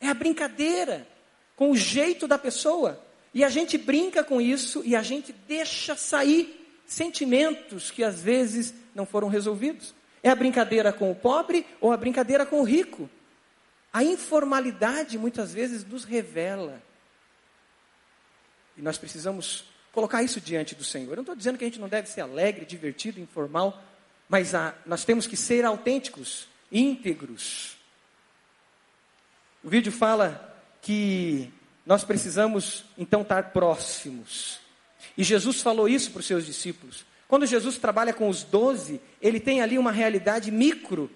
É 0.00 0.08
a 0.08 0.14
brincadeira 0.14 1.06
com 1.54 1.72
o 1.72 1.76
jeito 1.76 2.26
da 2.26 2.38
pessoa. 2.38 3.04
E 3.36 3.44
a 3.44 3.50
gente 3.50 3.76
brinca 3.76 4.24
com 4.24 4.40
isso 4.40 4.80
e 4.82 4.96
a 4.96 5.02
gente 5.02 5.30
deixa 5.30 5.94
sair 5.94 6.58
sentimentos 6.86 7.90
que 7.90 8.02
às 8.02 8.22
vezes 8.22 8.72
não 8.94 9.04
foram 9.04 9.28
resolvidos. 9.28 9.94
É 10.22 10.30
a 10.30 10.34
brincadeira 10.34 10.90
com 10.90 11.10
o 11.10 11.14
pobre 11.14 11.66
ou 11.78 11.92
a 11.92 11.98
brincadeira 11.98 12.46
com 12.46 12.62
o 12.62 12.64
rico. 12.64 13.10
A 13.92 14.02
informalidade 14.02 15.18
muitas 15.18 15.52
vezes 15.52 15.84
nos 15.84 16.02
revela. 16.02 16.82
E 18.74 18.80
nós 18.80 18.96
precisamos 18.96 19.66
colocar 19.92 20.22
isso 20.22 20.40
diante 20.40 20.74
do 20.74 20.82
Senhor. 20.82 21.10
Eu 21.10 21.16
não 21.16 21.22
estou 21.22 21.36
dizendo 21.36 21.58
que 21.58 21.64
a 21.64 21.68
gente 21.68 21.78
não 21.78 21.90
deve 21.90 22.08
ser 22.08 22.22
alegre, 22.22 22.64
divertido, 22.64 23.20
informal, 23.20 23.84
mas 24.30 24.54
a, 24.54 24.74
nós 24.86 25.04
temos 25.04 25.26
que 25.26 25.36
ser 25.36 25.62
autênticos, 25.66 26.48
íntegros. 26.72 27.76
O 29.62 29.68
vídeo 29.68 29.92
fala 29.92 30.58
que 30.80 31.52
nós 31.86 32.02
precisamos 32.02 32.84
então 32.98 33.22
estar 33.22 33.52
próximos. 33.52 34.58
E 35.16 35.22
Jesus 35.22 35.62
falou 35.62 35.88
isso 35.88 36.10
para 36.10 36.20
os 36.20 36.26
seus 36.26 36.44
discípulos. 36.44 37.06
Quando 37.28 37.46
Jesus 37.46 37.78
trabalha 37.78 38.12
com 38.12 38.28
os 38.28 38.42
doze, 38.42 39.00
ele 39.22 39.38
tem 39.38 39.62
ali 39.62 39.78
uma 39.78 39.92
realidade 39.92 40.50
micro 40.50 41.10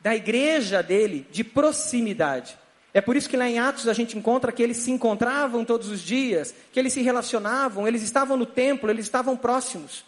da 0.00 0.16
igreja 0.16 0.82
dele, 0.82 1.26
de 1.30 1.44
proximidade. 1.44 2.56
É 2.94 3.00
por 3.00 3.14
isso 3.14 3.28
que 3.28 3.36
lá 3.36 3.48
em 3.48 3.58
Atos 3.58 3.88
a 3.88 3.92
gente 3.92 4.16
encontra 4.16 4.50
que 4.50 4.62
eles 4.62 4.78
se 4.78 4.90
encontravam 4.90 5.64
todos 5.64 5.90
os 5.90 6.00
dias, 6.00 6.54
que 6.72 6.80
eles 6.80 6.94
se 6.94 7.02
relacionavam, 7.02 7.86
eles 7.86 8.02
estavam 8.02 8.38
no 8.38 8.46
templo, 8.46 8.90
eles 8.90 9.04
estavam 9.04 9.36
próximos. 9.36 10.02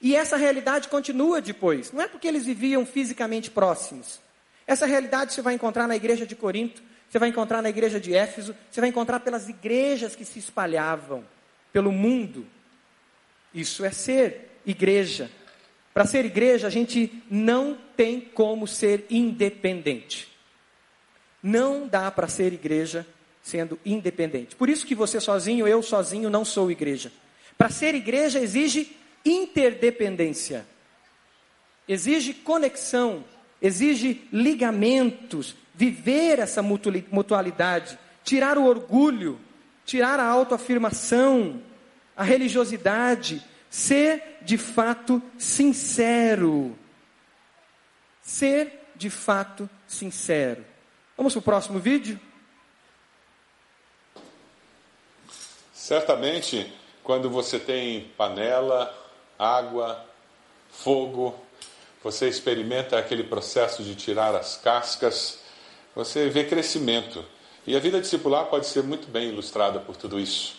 E 0.00 0.14
essa 0.14 0.36
realidade 0.36 0.86
continua 0.88 1.40
depois. 1.40 1.90
Não 1.90 2.00
é 2.00 2.06
porque 2.06 2.28
eles 2.28 2.46
viviam 2.46 2.86
fisicamente 2.86 3.50
próximos. 3.50 4.20
Essa 4.66 4.86
realidade 4.86 5.32
você 5.32 5.42
vai 5.42 5.54
encontrar 5.54 5.88
na 5.88 5.96
igreja 5.96 6.24
de 6.24 6.36
Corinto, 6.36 6.80
você 7.08 7.18
vai 7.18 7.28
encontrar 7.28 7.62
na 7.62 7.70
igreja 7.70 7.98
de 7.98 8.14
Éfeso, 8.14 8.54
você 8.70 8.80
vai 8.80 8.90
encontrar 8.90 9.20
pelas 9.20 9.48
igrejas 9.48 10.14
que 10.14 10.24
se 10.24 10.38
espalhavam 10.38 11.24
pelo 11.72 11.90
mundo. 11.90 12.46
Isso 13.52 13.84
é 13.84 13.90
ser 13.90 14.60
igreja. 14.66 15.30
Para 15.94 16.04
ser 16.04 16.24
igreja, 16.24 16.66
a 16.66 16.70
gente 16.70 17.22
não 17.30 17.76
tem 17.96 18.20
como 18.20 18.66
ser 18.66 19.06
independente. 19.08 20.28
Não 21.42 21.88
dá 21.88 22.10
para 22.10 22.28
ser 22.28 22.52
igreja 22.52 23.06
sendo 23.42 23.78
independente. 23.84 24.54
Por 24.54 24.68
isso 24.68 24.86
que 24.86 24.94
você 24.94 25.18
sozinho, 25.20 25.66
eu 25.66 25.82
sozinho 25.82 26.28
não 26.28 26.44
sou 26.44 26.70
igreja. 26.70 27.10
Para 27.56 27.70
ser 27.70 27.94
igreja 27.94 28.38
exige 28.38 28.96
interdependência. 29.24 30.66
Exige 31.88 32.34
conexão, 32.34 33.24
exige 33.62 34.28
ligamentos, 34.30 35.56
viver 35.78 36.40
essa 36.40 36.60
mutualidade, 36.60 37.96
tirar 38.24 38.58
o 38.58 38.64
orgulho, 38.64 39.38
tirar 39.86 40.18
a 40.18 40.26
autoafirmação, 40.26 41.62
a 42.16 42.24
religiosidade, 42.24 43.40
ser 43.70 44.38
de 44.42 44.58
fato 44.58 45.22
sincero. 45.38 46.76
Ser 48.20 48.90
de 48.96 49.08
fato 49.08 49.70
sincero. 49.86 50.66
Vamos 51.16 51.32
para 51.34 51.38
o 51.38 51.42
próximo 51.42 51.78
vídeo? 51.78 52.18
Certamente, 55.72 56.72
quando 57.04 57.30
você 57.30 57.56
tem 57.56 58.12
panela, 58.16 58.92
água, 59.38 60.04
fogo, 60.72 61.38
você 62.02 62.28
experimenta 62.28 62.98
aquele 62.98 63.22
processo 63.22 63.84
de 63.84 63.94
tirar 63.94 64.34
as 64.34 64.56
cascas, 64.56 65.46
você 65.98 66.28
vê 66.28 66.44
crescimento. 66.44 67.24
E 67.66 67.74
a 67.74 67.80
vida 67.80 68.00
discipular 68.00 68.46
pode 68.46 68.68
ser 68.68 68.84
muito 68.84 69.10
bem 69.10 69.30
ilustrada 69.30 69.80
por 69.80 69.96
tudo 69.96 70.20
isso. 70.20 70.54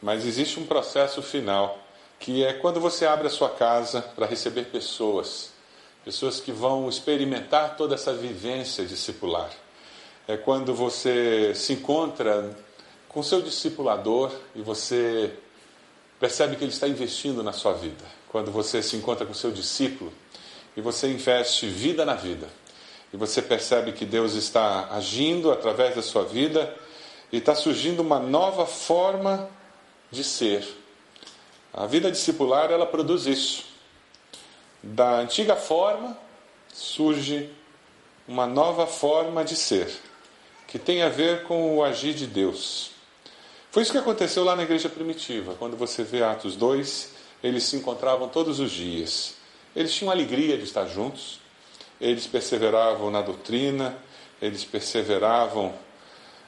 Mas 0.00 0.24
existe 0.24 0.58
um 0.58 0.64
processo 0.64 1.20
final, 1.20 1.78
que 2.18 2.42
é 2.42 2.54
quando 2.54 2.80
você 2.80 3.04
abre 3.04 3.26
a 3.26 3.30
sua 3.30 3.50
casa 3.50 4.00
para 4.00 4.24
receber 4.24 4.64
pessoas, 4.64 5.50
pessoas 6.02 6.40
que 6.40 6.50
vão 6.50 6.88
experimentar 6.88 7.76
toda 7.76 7.94
essa 7.94 8.14
vivência 8.14 8.86
discipular 8.86 9.50
é 10.26 10.38
quando 10.38 10.74
você 10.74 11.54
se 11.54 11.74
encontra 11.74 12.56
com 13.06 13.22
seu 13.22 13.42
discipulador 13.42 14.32
e 14.54 14.62
você 14.62 15.30
percebe 16.18 16.56
que 16.56 16.64
ele 16.64 16.72
está 16.72 16.88
investindo 16.88 17.42
na 17.42 17.52
sua 17.52 17.74
vida. 17.74 18.02
Quando 18.30 18.50
você 18.50 18.82
se 18.82 18.96
encontra 18.96 19.26
com 19.26 19.34
seu 19.34 19.52
discípulo 19.52 20.10
e 20.74 20.80
você 20.80 21.12
investe 21.12 21.66
vida 21.66 22.06
na 22.06 22.14
vida. 22.14 22.48
E 23.14 23.16
você 23.16 23.40
percebe 23.40 23.92
que 23.92 24.04
Deus 24.04 24.34
está 24.34 24.88
agindo 24.90 25.52
através 25.52 25.94
da 25.94 26.02
sua 26.02 26.24
vida 26.24 26.74
e 27.30 27.36
está 27.36 27.54
surgindo 27.54 28.02
uma 28.02 28.18
nova 28.18 28.66
forma 28.66 29.48
de 30.10 30.24
ser. 30.24 30.66
A 31.72 31.86
vida 31.86 32.10
discipular 32.10 32.72
ela 32.72 32.84
produz 32.84 33.26
isso. 33.26 33.66
Da 34.82 35.20
antiga 35.20 35.54
forma 35.54 36.18
surge 36.72 37.48
uma 38.26 38.48
nova 38.48 38.84
forma 38.84 39.44
de 39.44 39.54
ser 39.54 39.88
que 40.66 40.76
tem 40.76 41.02
a 41.02 41.08
ver 41.08 41.44
com 41.44 41.76
o 41.76 41.84
agir 41.84 42.14
de 42.14 42.26
Deus. 42.26 42.90
Foi 43.70 43.84
isso 43.84 43.92
que 43.92 43.98
aconteceu 43.98 44.42
lá 44.42 44.56
na 44.56 44.64
igreja 44.64 44.88
primitiva, 44.88 45.54
quando 45.54 45.76
você 45.76 46.02
vê 46.02 46.24
Atos 46.24 46.56
2, 46.56 47.12
eles 47.44 47.62
se 47.62 47.76
encontravam 47.76 48.28
todos 48.28 48.58
os 48.58 48.72
dias. 48.72 49.34
Eles 49.76 49.94
tinham 49.94 50.10
alegria 50.10 50.58
de 50.58 50.64
estar 50.64 50.86
juntos, 50.86 51.43
eles 52.04 52.26
perseveravam 52.26 53.10
na 53.10 53.22
doutrina, 53.22 53.96
eles 54.40 54.62
perseveravam 54.62 55.74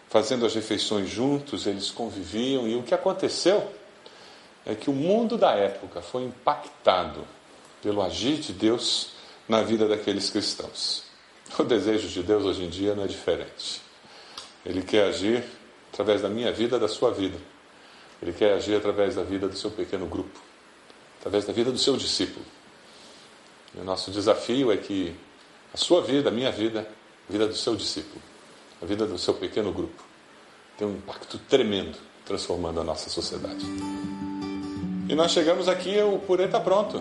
fazendo 0.08 0.44
as 0.44 0.54
refeições 0.54 1.08
juntos, 1.08 1.66
eles 1.66 1.90
conviviam, 1.90 2.68
e 2.68 2.76
o 2.76 2.82
que 2.82 2.94
aconteceu 2.94 3.72
é 4.66 4.74
que 4.74 4.90
o 4.90 4.92
mundo 4.92 5.38
da 5.38 5.52
época 5.52 6.02
foi 6.02 6.24
impactado 6.24 7.26
pelo 7.82 8.02
agir 8.02 8.36
de 8.36 8.52
Deus 8.52 9.12
na 9.48 9.62
vida 9.62 9.88
daqueles 9.88 10.28
cristãos. 10.28 11.04
O 11.58 11.62
desejo 11.62 12.08
de 12.08 12.22
Deus 12.22 12.44
hoje 12.44 12.64
em 12.64 12.68
dia 12.68 12.94
não 12.94 13.04
é 13.04 13.06
diferente. 13.06 13.80
Ele 14.64 14.82
quer 14.82 15.08
agir 15.08 15.44
através 15.92 16.20
da 16.20 16.28
minha 16.28 16.52
vida, 16.52 16.78
da 16.78 16.88
sua 16.88 17.12
vida. 17.12 17.38
Ele 18.20 18.32
quer 18.32 18.54
agir 18.54 18.74
através 18.74 19.14
da 19.14 19.22
vida 19.22 19.48
do 19.48 19.56
seu 19.56 19.70
pequeno 19.70 20.06
grupo, 20.06 20.38
através 21.20 21.46
da 21.46 21.52
vida 21.52 21.70
do 21.70 21.78
seu 21.78 21.96
discípulo. 21.96 22.44
E 23.74 23.80
o 23.80 23.84
nosso 23.84 24.10
desafio 24.10 24.72
é 24.72 24.76
que 24.76 25.14
sua 25.76 26.02
vida, 26.02 26.28
a 26.28 26.32
minha 26.32 26.50
vida, 26.50 26.88
a 27.28 27.32
vida 27.32 27.46
do 27.46 27.54
seu 27.54 27.76
discípulo, 27.76 28.20
a 28.82 28.86
vida 28.86 29.06
do 29.06 29.18
seu 29.18 29.34
pequeno 29.34 29.72
grupo, 29.72 30.02
tem 30.78 30.86
um 30.86 30.92
impacto 30.92 31.38
tremendo 31.48 31.96
transformando 32.26 32.80
a 32.80 32.84
nossa 32.84 33.08
sociedade. 33.08 33.64
E 35.08 35.14
nós 35.14 35.30
chegamos 35.30 35.68
aqui, 35.68 35.96
o 36.00 36.18
purê 36.18 36.44
está 36.44 36.58
pronto. 36.58 37.00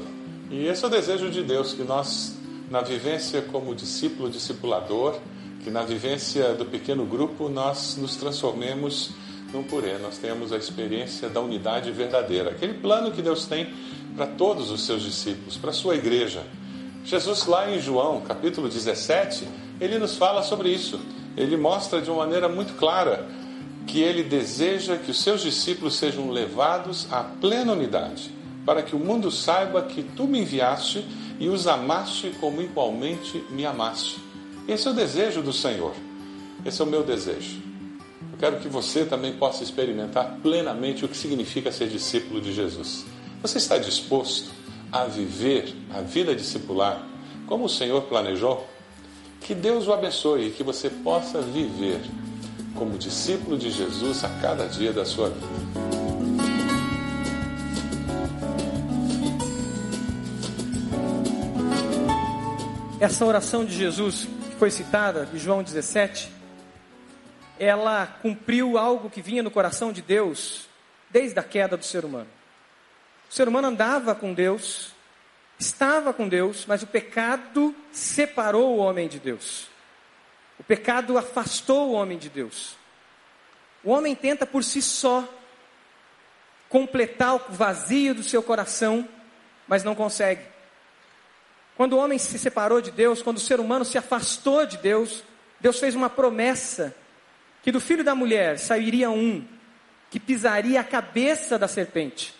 E 0.52 0.68
esse 0.68 0.84
é 0.84 0.88
o 0.88 0.92
desejo 0.92 1.32
de 1.32 1.44
Deus, 1.44 1.74
que 1.74 1.84
nós, 1.84 2.38
na 2.70 2.82
vivência 2.82 3.42
como 3.42 3.74
discípulo, 3.74 4.30
discipulador, 4.30 5.18
que 5.64 5.72
na 5.72 5.82
vivência 5.82 6.54
do 6.54 6.66
pequeno 6.66 7.04
grupo 7.06 7.50
nós 7.50 7.98
nos 7.98 8.16
transformemos 8.16 9.10
num 9.52 9.64
purê, 9.64 9.98
nós 9.98 10.20
temos 10.20 10.54
a 10.54 10.58
experiência 10.58 11.28
da 11.28 11.42
unidade 11.42 11.92
verdadeira, 11.92 12.52
aquele 12.52 12.76
plano 12.76 13.12
que 13.12 13.22
Deus 13.22 13.46
tem 13.46 13.74
para 14.16 14.28
todos 14.28 14.70
os 14.70 14.86
seus 14.86 15.02
discípulos, 15.02 15.58
para 15.58 15.72
a 15.72 15.74
sua 15.74 15.96
igreja. 15.96 16.44
Jesus, 17.06 17.46
lá 17.46 17.72
em 17.72 17.80
João, 17.80 18.22
capítulo 18.22 18.68
17, 18.68 19.48
ele 19.80 20.00
nos 20.00 20.18
fala 20.18 20.42
sobre 20.42 20.70
isso. 20.70 21.00
Ele 21.38 21.56
mostra 21.56 22.02
de 22.02 22.10
uma 22.10 22.26
maneira 22.26 22.50
muito 22.50 22.74
clara 22.74 23.28
que 23.86 24.02
ele 24.02 24.24
deseja 24.24 24.98
que 24.98 25.12
os 25.12 25.22
seus 25.22 25.44
discípulos 25.44 25.96
sejam 25.98 26.32
levados 26.32 27.08
à 27.12 27.24
plena 27.24 27.74
unidade, 27.74 28.32
para 28.66 28.82
que 28.82 28.96
o 28.96 29.00
mundo 29.00 29.30
saiba 29.30 29.84
que 29.84 30.02
tu 30.02 30.26
me 30.26 30.40
enviaste 30.40 31.06
e 31.40 31.48
os 31.48 31.68
amaste 31.68 32.32
como 32.40 32.60
igualmente 32.60 33.44
me 33.52 33.68
amaste. 33.68 34.20
Esse 34.68 34.88
é 34.88 34.92
o 34.92 34.96
desejo 34.96 35.44
do 35.44 35.54
Senhor. 35.54 35.94
Esse 36.66 36.82
é 36.82 36.86
o 36.86 36.88
meu 36.88 37.04
desejo. 37.04 37.62
Eu 38.32 38.40
quero 38.40 38.58
que 38.58 38.68
você 38.68 39.06
também 39.06 39.34
possa 39.34 39.64
experimentar 39.64 40.40
plenamente 40.42 41.06
o 41.06 41.08
que 41.08 41.16
significa 41.16 41.72
ser 41.72 41.88
discípulo 41.88 42.42
de 42.42 42.52
Jesus. 42.52 43.06
Você 43.44 43.60
está 43.60 43.78
disposto 43.78 44.65
a 44.96 45.04
viver 45.04 45.76
a 45.94 46.00
vida 46.00 46.34
discipular 46.34 47.06
como 47.46 47.66
o 47.66 47.70
Senhor 47.70 48.04
planejou? 48.04 48.66
Que 49.42 49.54
Deus 49.54 49.88
o 49.88 49.94
abençoe 49.94 50.48
e 50.48 50.52
que 50.52 50.64
você 50.64 50.90
possa 50.90 51.42
viver 51.42 52.00
como 52.76 52.98
discípulo 52.98 53.58
de 53.58 53.70
Jesus 53.70 54.24
a 54.24 54.30
cada 54.42 54.68
dia 54.68 54.94
da 54.94 55.04
sua 55.04 55.30
vida. 55.30 55.48
Essa 63.02 63.26
oração 63.26 63.66
de 63.66 63.76
Jesus 63.76 64.30
que 64.50 64.56
foi 64.56 64.72
citada, 64.72 65.26
de 65.26 65.38
João 65.38 65.62
17, 65.62 66.32
ela 67.60 68.08
cumpriu 68.22 68.78
algo 68.78 69.10
que 69.10 69.22
vinha 69.22 69.44
no 69.44 69.52
coração 69.52 69.92
de 69.92 70.02
Deus 70.02 70.70
desde 71.12 71.38
a 71.38 71.44
queda 71.44 71.76
do 71.76 71.84
ser 71.84 72.06
humano. 72.06 72.35
O 73.30 73.34
ser 73.34 73.48
humano 73.48 73.68
andava 73.68 74.14
com 74.16 74.34
Deus, 74.34 74.94
estava 75.60 76.14
com 76.14 76.28
Deus, 76.28 76.66
mas 76.68 76.84
o 76.84 76.88
pecado 76.88 77.76
separou 77.92 78.76
o 78.76 78.78
homem 78.78 79.08
de 79.08 79.20
Deus. 79.20 79.68
O 80.60 80.64
pecado 80.64 81.18
afastou 81.18 81.90
o 81.90 81.94
homem 81.94 82.18
de 82.18 82.30
Deus. 82.30 82.76
O 83.84 83.92
homem 83.92 84.16
tenta 84.16 84.46
por 84.46 84.64
si 84.64 84.82
só 84.82 85.28
completar 86.70 87.36
o 87.36 87.42
vazio 87.50 88.16
do 88.16 88.24
seu 88.24 88.42
coração, 88.42 89.08
mas 89.68 89.84
não 89.84 89.96
consegue. 89.96 90.42
Quando 91.76 91.94
o 91.94 91.98
homem 91.98 92.18
se 92.18 92.40
separou 92.40 92.82
de 92.82 92.92
Deus, 92.92 93.22
quando 93.22 93.38
o 93.38 93.42
ser 93.42 93.60
humano 93.60 93.84
se 93.84 93.98
afastou 93.98 94.66
de 94.66 94.78
Deus, 94.78 95.24
Deus 95.60 95.80
fez 95.80 95.94
uma 95.94 96.10
promessa 96.10 96.96
que 97.62 97.72
do 97.72 97.82
filho 97.82 98.04
da 98.04 98.16
mulher 98.16 98.58
sairia 98.60 99.10
um 99.10 99.46
que 100.10 100.20
pisaria 100.20 100.80
a 100.80 100.84
cabeça 100.84 101.58
da 101.58 101.68
serpente. 101.68 102.34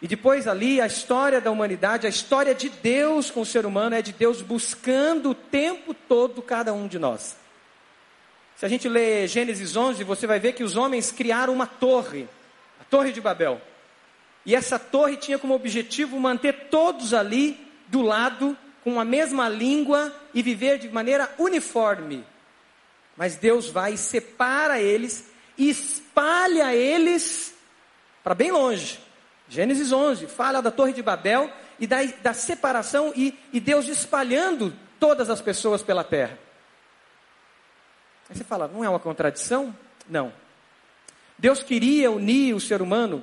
E 0.00 0.06
depois 0.06 0.46
ali 0.46 0.80
a 0.80 0.86
história 0.86 1.40
da 1.40 1.50
humanidade, 1.50 2.06
a 2.06 2.10
história 2.10 2.54
de 2.54 2.68
Deus 2.68 3.30
com 3.30 3.40
o 3.40 3.46
ser 3.46 3.64
humano 3.64 3.96
é 3.96 4.02
de 4.02 4.12
Deus 4.12 4.42
buscando 4.42 5.30
o 5.30 5.34
tempo 5.34 5.94
todo 5.94 6.42
cada 6.42 6.72
um 6.72 6.86
de 6.86 6.98
nós. 6.98 7.36
Se 8.56 8.64
a 8.64 8.68
gente 8.68 8.88
lê 8.88 9.26
Gênesis 9.26 9.76
11, 9.76 10.04
você 10.04 10.26
vai 10.26 10.38
ver 10.38 10.52
que 10.52 10.64
os 10.64 10.76
homens 10.76 11.10
criaram 11.10 11.52
uma 11.52 11.66
torre, 11.66 12.28
a 12.80 12.84
Torre 12.84 13.12
de 13.12 13.20
Babel. 13.20 13.60
E 14.44 14.54
essa 14.54 14.78
torre 14.78 15.16
tinha 15.16 15.38
como 15.38 15.54
objetivo 15.54 16.20
manter 16.20 16.68
todos 16.70 17.12
ali 17.12 17.58
do 17.88 18.02
lado, 18.02 18.56
com 18.84 19.00
a 19.00 19.04
mesma 19.04 19.48
língua 19.48 20.14
e 20.32 20.42
viver 20.42 20.78
de 20.78 20.88
maneira 20.88 21.32
uniforme. 21.38 22.24
Mas 23.16 23.36
Deus 23.36 23.68
vai 23.68 23.94
e 23.94 23.98
separa 23.98 24.80
eles 24.80 25.28
e 25.58 25.68
espalha 25.68 26.74
eles 26.74 27.54
para 28.22 28.34
bem 28.34 28.52
longe. 28.52 29.05
Gênesis 29.48 29.92
11 29.92 30.26
fala 30.26 30.60
da 30.60 30.70
Torre 30.70 30.92
de 30.92 31.02
Babel 31.02 31.50
e 31.78 31.86
da, 31.86 32.04
da 32.22 32.34
separação 32.34 33.12
e, 33.14 33.38
e 33.52 33.60
Deus 33.60 33.86
espalhando 33.88 34.74
todas 34.98 35.30
as 35.30 35.40
pessoas 35.40 35.82
pela 35.82 36.02
terra. 36.02 36.38
Aí 38.28 38.36
você 38.36 38.44
fala, 38.44 38.66
não 38.66 38.84
é 38.84 38.88
uma 38.88 38.98
contradição? 38.98 39.74
Não. 40.08 40.32
Deus 41.38 41.62
queria 41.62 42.10
unir 42.10 42.54
o 42.54 42.60
ser 42.60 42.82
humano 42.82 43.22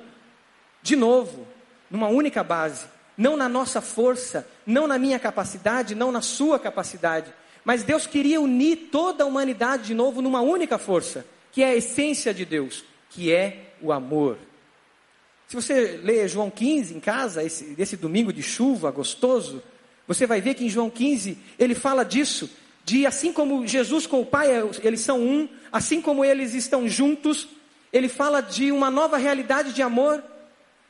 de 0.82 0.96
novo, 0.96 1.46
numa 1.90 2.08
única 2.08 2.42
base, 2.44 2.86
não 3.16 3.36
na 3.36 3.48
nossa 3.48 3.80
força, 3.80 4.46
não 4.66 4.86
na 4.86 4.98
minha 4.98 5.18
capacidade, 5.18 5.94
não 5.94 6.12
na 6.12 6.20
sua 6.20 6.58
capacidade, 6.58 7.32
mas 7.64 7.82
Deus 7.82 8.06
queria 8.06 8.40
unir 8.40 8.88
toda 8.92 9.24
a 9.24 9.26
humanidade 9.26 9.84
de 9.84 9.94
novo 9.94 10.20
numa 10.20 10.40
única 10.40 10.78
força, 10.78 11.26
que 11.50 11.62
é 11.62 11.68
a 11.68 11.74
essência 11.74 12.34
de 12.34 12.44
Deus, 12.44 12.84
que 13.10 13.32
é 13.32 13.72
o 13.80 13.92
amor. 13.92 14.36
Se 15.54 15.62
você 15.62 16.00
ler 16.02 16.28
João 16.28 16.50
15 16.50 16.96
em 16.96 16.98
casa, 16.98 17.40
esse, 17.40 17.76
esse 17.78 17.96
domingo 17.96 18.32
de 18.32 18.42
chuva 18.42 18.90
gostoso, 18.90 19.62
você 20.04 20.26
vai 20.26 20.40
ver 20.40 20.54
que 20.54 20.64
em 20.64 20.68
João 20.68 20.90
15 20.90 21.38
ele 21.56 21.76
fala 21.76 22.04
disso, 22.04 22.50
de 22.84 23.06
assim 23.06 23.32
como 23.32 23.64
Jesus 23.64 24.04
com 24.04 24.20
o 24.20 24.26
Pai, 24.26 24.48
eles 24.82 24.98
são 24.98 25.20
um, 25.20 25.48
assim 25.70 26.00
como 26.00 26.24
eles 26.24 26.54
estão 26.54 26.88
juntos, 26.88 27.46
ele 27.92 28.08
fala 28.08 28.40
de 28.40 28.72
uma 28.72 28.90
nova 28.90 29.16
realidade 29.16 29.72
de 29.72 29.80
amor, 29.80 30.24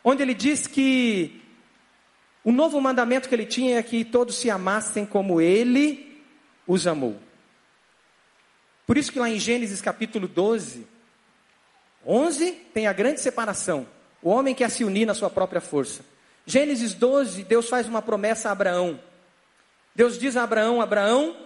onde 0.03 0.23
ele 0.23 0.33
diz 0.33 0.67
que 0.67 1.43
o 2.43 2.51
novo 2.51 2.81
mandamento 2.81 3.29
que 3.29 3.35
ele 3.35 3.45
tinha 3.45 3.79
é 3.79 3.83
que 3.83 4.03
todos 4.03 4.35
se 4.35 4.49
amassem 4.49 5.05
como 5.05 5.43
ele 5.43 6.23
os 6.67 6.87
amou. 6.87 7.19
Por 8.87 8.97
isso 8.97 9.13
que 9.13 9.19
lá 9.19 9.29
em 9.29 9.39
Gênesis 9.39 9.83
capítulo 9.83 10.27
12, 10.27 10.87
11, 12.07 12.53
tem 12.73 12.87
a 12.87 12.95
grande 12.95 13.21
separação. 13.21 13.87
O 14.25 14.31
homem 14.31 14.55
quer 14.55 14.71
se 14.71 14.83
unir 14.83 15.05
na 15.05 15.13
sua 15.13 15.29
própria 15.29 15.61
força. 15.61 16.03
Gênesis 16.47 16.95
12, 16.95 17.45
Deus 17.45 17.69
faz 17.69 17.87
uma 17.87 18.01
promessa 18.01 18.49
a 18.49 18.53
Abraão. 18.53 18.99
Deus 19.95 20.19
diz 20.19 20.35
a 20.35 20.45
Abraão: 20.45 20.81
Abraão, 20.81 21.37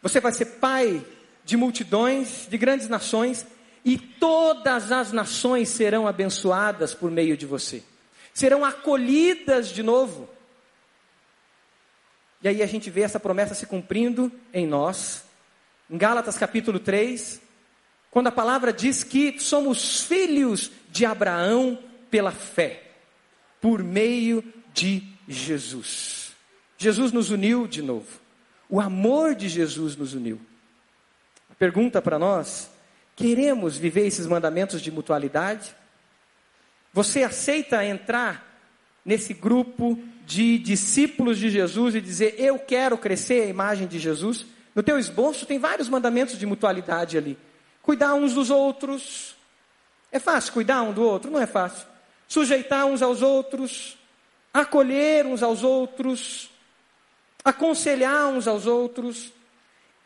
você 0.00 0.18
vai 0.18 0.32
ser 0.32 0.46
pai 0.56 1.04
de 1.44 1.58
multidões, 1.58 2.46
de 2.48 2.56
grandes 2.56 2.88
nações, 2.88 3.46
e 3.84 3.98
todas 3.98 4.90
as 4.90 5.12
nações 5.12 5.68
serão 5.68 6.08
abençoadas 6.08 6.94
por 6.94 7.10
meio 7.10 7.36
de 7.36 7.44
você. 7.44 7.82
Serão 8.32 8.64
acolhidas 8.64 9.68
de 9.68 9.82
novo. 9.82 10.26
E 12.42 12.48
aí 12.48 12.62
a 12.62 12.66
gente 12.66 12.88
vê 12.88 13.02
essa 13.02 13.20
promessa 13.20 13.54
se 13.54 13.66
cumprindo 13.66 14.32
em 14.54 14.66
nós. 14.66 15.22
Em 15.90 15.98
Gálatas 15.98 16.38
capítulo 16.38 16.80
3, 16.80 17.42
quando 18.10 18.28
a 18.28 18.32
palavra 18.32 18.72
diz 18.72 19.04
que 19.04 19.38
somos 19.38 20.00
filhos 20.04 20.70
de 20.88 21.04
Abraão 21.04 21.78
pela 22.10 22.32
fé, 22.32 22.82
por 23.60 23.82
meio 23.82 24.42
de 24.72 25.02
Jesus. 25.28 26.32
Jesus 26.78 27.12
nos 27.12 27.30
uniu 27.30 27.66
de 27.66 27.82
novo. 27.82 28.20
O 28.68 28.80
amor 28.80 29.34
de 29.34 29.48
Jesus 29.48 29.96
nos 29.96 30.14
uniu. 30.14 30.40
A 31.50 31.54
pergunta 31.54 32.02
para 32.02 32.18
nós: 32.18 32.70
queremos 33.14 33.76
viver 33.76 34.06
esses 34.06 34.26
mandamentos 34.26 34.82
de 34.82 34.90
mutualidade? 34.90 35.74
Você 36.92 37.22
aceita 37.22 37.84
entrar 37.84 38.44
nesse 39.04 39.32
grupo 39.32 39.98
de 40.24 40.58
discípulos 40.58 41.38
de 41.38 41.48
Jesus 41.50 41.94
e 41.94 42.00
dizer: 42.00 42.34
Eu 42.38 42.58
quero 42.58 42.98
crescer 42.98 43.42
a 43.42 43.46
imagem 43.46 43.86
de 43.86 43.98
Jesus? 43.98 44.44
No 44.74 44.82
teu 44.82 44.98
esboço 44.98 45.46
tem 45.46 45.58
vários 45.58 45.88
mandamentos 45.88 46.38
de 46.38 46.44
mutualidade 46.44 47.16
ali. 47.16 47.38
Cuidar 47.80 48.14
uns 48.14 48.34
dos 48.34 48.50
outros. 48.50 49.36
É 50.10 50.18
fácil 50.18 50.52
cuidar 50.52 50.82
um 50.82 50.92
do 50.92 51.02
outro? 51.02 51.30
Não 51.30 51.40
é 51.40 51.46
fácil. 51.46 51.86
Sujeitar 52.28 52.86
uns 52.86 53.02
aos 53.02 53.22
outros. 53.22 53.96
Acolher 54.52 55.26
uns 55.26 55.42
aos 55.42 55.62
outros 55.62 56.50
aconselhar 57.46 58.26
uns 58.26 58.48
aos 58.48 58.66
outros, 58.66 59.32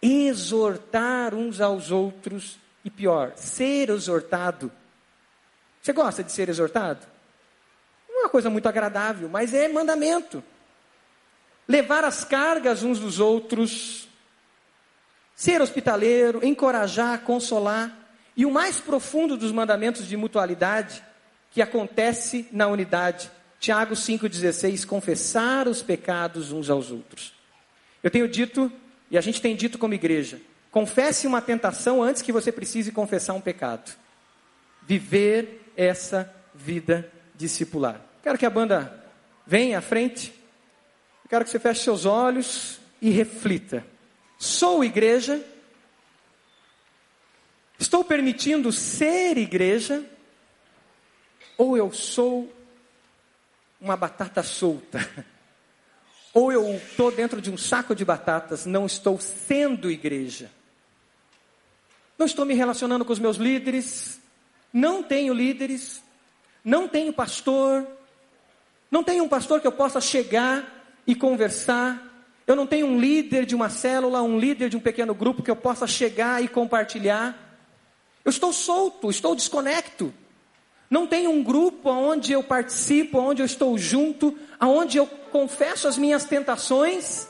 exortar 0.02 1.34
uns 1.34 1.58
aos 1.58 1.90
outros 1.90 2.58
e 2.84 2.90
pior, 2.90 3.32
ser 3.34 3.88
exortado. 3.88 4.70
Você 5.80 5.90
gosta 5.94 6.22
de 6.22 6.30
ser 6.30 6.50
exortado? 6.50 7.06
Não 8.06 8.16
é 8.16 8.22
uma 8.24 8.28
coisa 8.28 8.50
muito 8.50 8.68
agradável, 8.68 9.26
mas 9.26 9.54
é 9.54 9.68
mandamento. 9.68 10.44
Levar 11.66 12.04
as 12.04 12.24
cargas 12.24 12.82
uns 12.82 12.98
dos 12.98 13.18
outros, 13.18 14.06
ser 15.34 15.62
hospitaleiro, 15.62 16.44
encorajar, 16.44 17.22
consolar. 17.22 17.90
E 18.36 18.44
o 18.44 18.50
mais 18.50 18.78
profundo 18.82 19.34
dos 19.34 19.50
mandamentos 19.50 20.06
de 20.06 20.14
mutualidade, 20.14 21.02
que 21.50 21.60
acontece 21.60 22.46
na 22.52 22.66
unidade, 22.68 23.30
Tiago 23.58 23.94
5,16, 23.94 24.86
confessar 24.86 25.68
os 25.68 25.82
pecados 25.82 26.52
uns 26.52 26.70
aos 26.70 26.90
outros. 26.90 27.34
Eu 28.02 28.10
tenho 28.10 28.28
dito, 28.28 28.72
e 29.10 29.18
a 29.18 29.20
gente 29.20 29.40
tem 29.40 29.54
dito 29.54 29.78
como 29.78 29.94
igreja, 29.94 30.40
confesse 30.70 31.26
uma 31.26 31.42
tentação 31.42 32.02
antes 32.02 32.22
que 32.22 32.32
você 32.32 32.50
precise 32.50 32.92
confessar 32.92 33.34
um 33.34 33.40
pecado. 33.40 33.92
Viver 34.86 35.72
essa 35.76 36.32
vida 36.54 37.10
discipular. 37.34 38.00
Quero 38.22 38.38
que 38.38 38.46
a 38.46 38.50
banda 38.50 39.04
venha 39.46 39.78
à 39.78 39.80
frente. 39.80 40.32
Quero 41.28 41.44
que 41.44 41.50
você 41.50 41.58
feche 41.58 41.82
seus 41.82 42.06
olhos 42.06 42.78
e 43.00 43.10
reflita. 43.10 43.84
Sou 44.38 44.82
igreja? 44.84 45.44
Estou 47.78 48.04
permitindo 48.04 48.72
ser 48.72 49.36
igreja? 49.38 50.04
Ou 51.60 51.76
eu 51.76 51.92
sou 51.92 52.50
uma 53.78 53.94
batata 53.94 54.42
solta. 54.42 54.98
Ou 56.32 56.50
eu 56.50 56.74
estou 56.74 57.12
dentro 57.12 57.38
de 57.38 57.50
um 57.50 57.58
saco 57.58 57.94
de 57.94 58.02
batatas, 58.02 58.64
não 58.64 58.86
estou 58.86 59.20
sendo 59.20 59.90
igreja. 59.90 60.50
Não 62.16 62.24
estou 62.24 62.46
me 62.46 62.54
relacionando 62.54 63.04
com 63.04 63.12
os 63.12 63.18
meus 63.18 63.36
líderes, 63.36 64.18
não 64.72 65.02
tenho 65.02 65.34
líderes, 65.34 66.02
não 66.64 66.88
tenho 66.88 67.12
pastor, 67.12 67.86
não 68.90 69.04
tenho 69.04 69.24
um 69.24 69.28
pastor 69.28 69.60
que 69.60 69.66
eu 69.66 69.72
possa 69.72 70.00
chegar 70.00 70.64
e 71.06 71.14
conversar. 71.14 72.26
Eu 72.46 72.56
não 72.56 72.66
tenho 72.66 72.86
um 72.86 72.98
líder 72.98 73.44
de 73.44 73.54
uma 73.54 73.68
célula, 73.68 74.22
um 74.22 74.38
líder 74.38 74.70
de 74.70 74.78
um 74.78 74.80
pequeno 74.80 75.14
grupo 75.14 75.42
que 75.42 75.50
eu 75.50 75.56
possa 75.56 75.86
chegar 75.86 76.42
e 76.42 76.48
compartilhar. 76.48 77.38
Eu 78.24 78.30
estou 78.30 78.50
solto, 78.50 79.10
estou 79.10 79.34
desconecto. 79.34 80.14
Não 80.90 81.06
tem 81.06 81.28
um 81.28 81.40
grupo 81.40 81.88
onde 81.88 82.32
eu 82.32 82.42
participo, 82.42 83.20
onde 83.20 83.40
eu 83.40 83.46
estou 83.46 83.78
junto, 83.78 84.36
onde 84.60 84.98
eu 84.98 85.06
confesso 85.06 85.86
as 85.86 85.96
minhas 85.96 86.24
tentações 86.24 87.28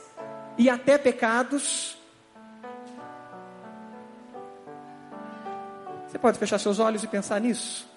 e 0.57 0.67
até 0.67 0.97
pecados. 0.97 1.95
Você 6.07 6.17
pode 6.17 6.39
fechar 6.39 6.57
seus 6.57 6.79
olhos 6.79 7.03
e 7.03 7.07
pensar 7.07 7.39
nisso? 7.39 7.87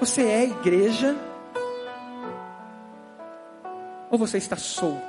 Você 0.00 0.22
é 0.22 0.44
igreja? 0.44 1.16
Ou 4.10 4.18
você 4.18 4.38
está 4.38 4.56
solto? 4.56 5.00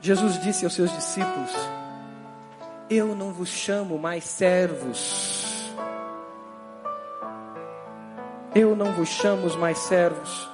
Jesus 0.00 0.40
disse 0.42 0.64
aos 0.64 0.74
seus 0.74 0.92
discípulos: 0.92 1.52
Eu 2.90 3.14
não 3.14 3.32
vos 3.32 3.50
chamo 3.50 3.98
mais 3.98 4.24
servos. 4.24 5.74
Eu 8.54 8.74
não 8.74 8.92
vos 8.92 9.10
chamo 9.10 9.46
mais 9.58 9.78
servos, 9.78 10.48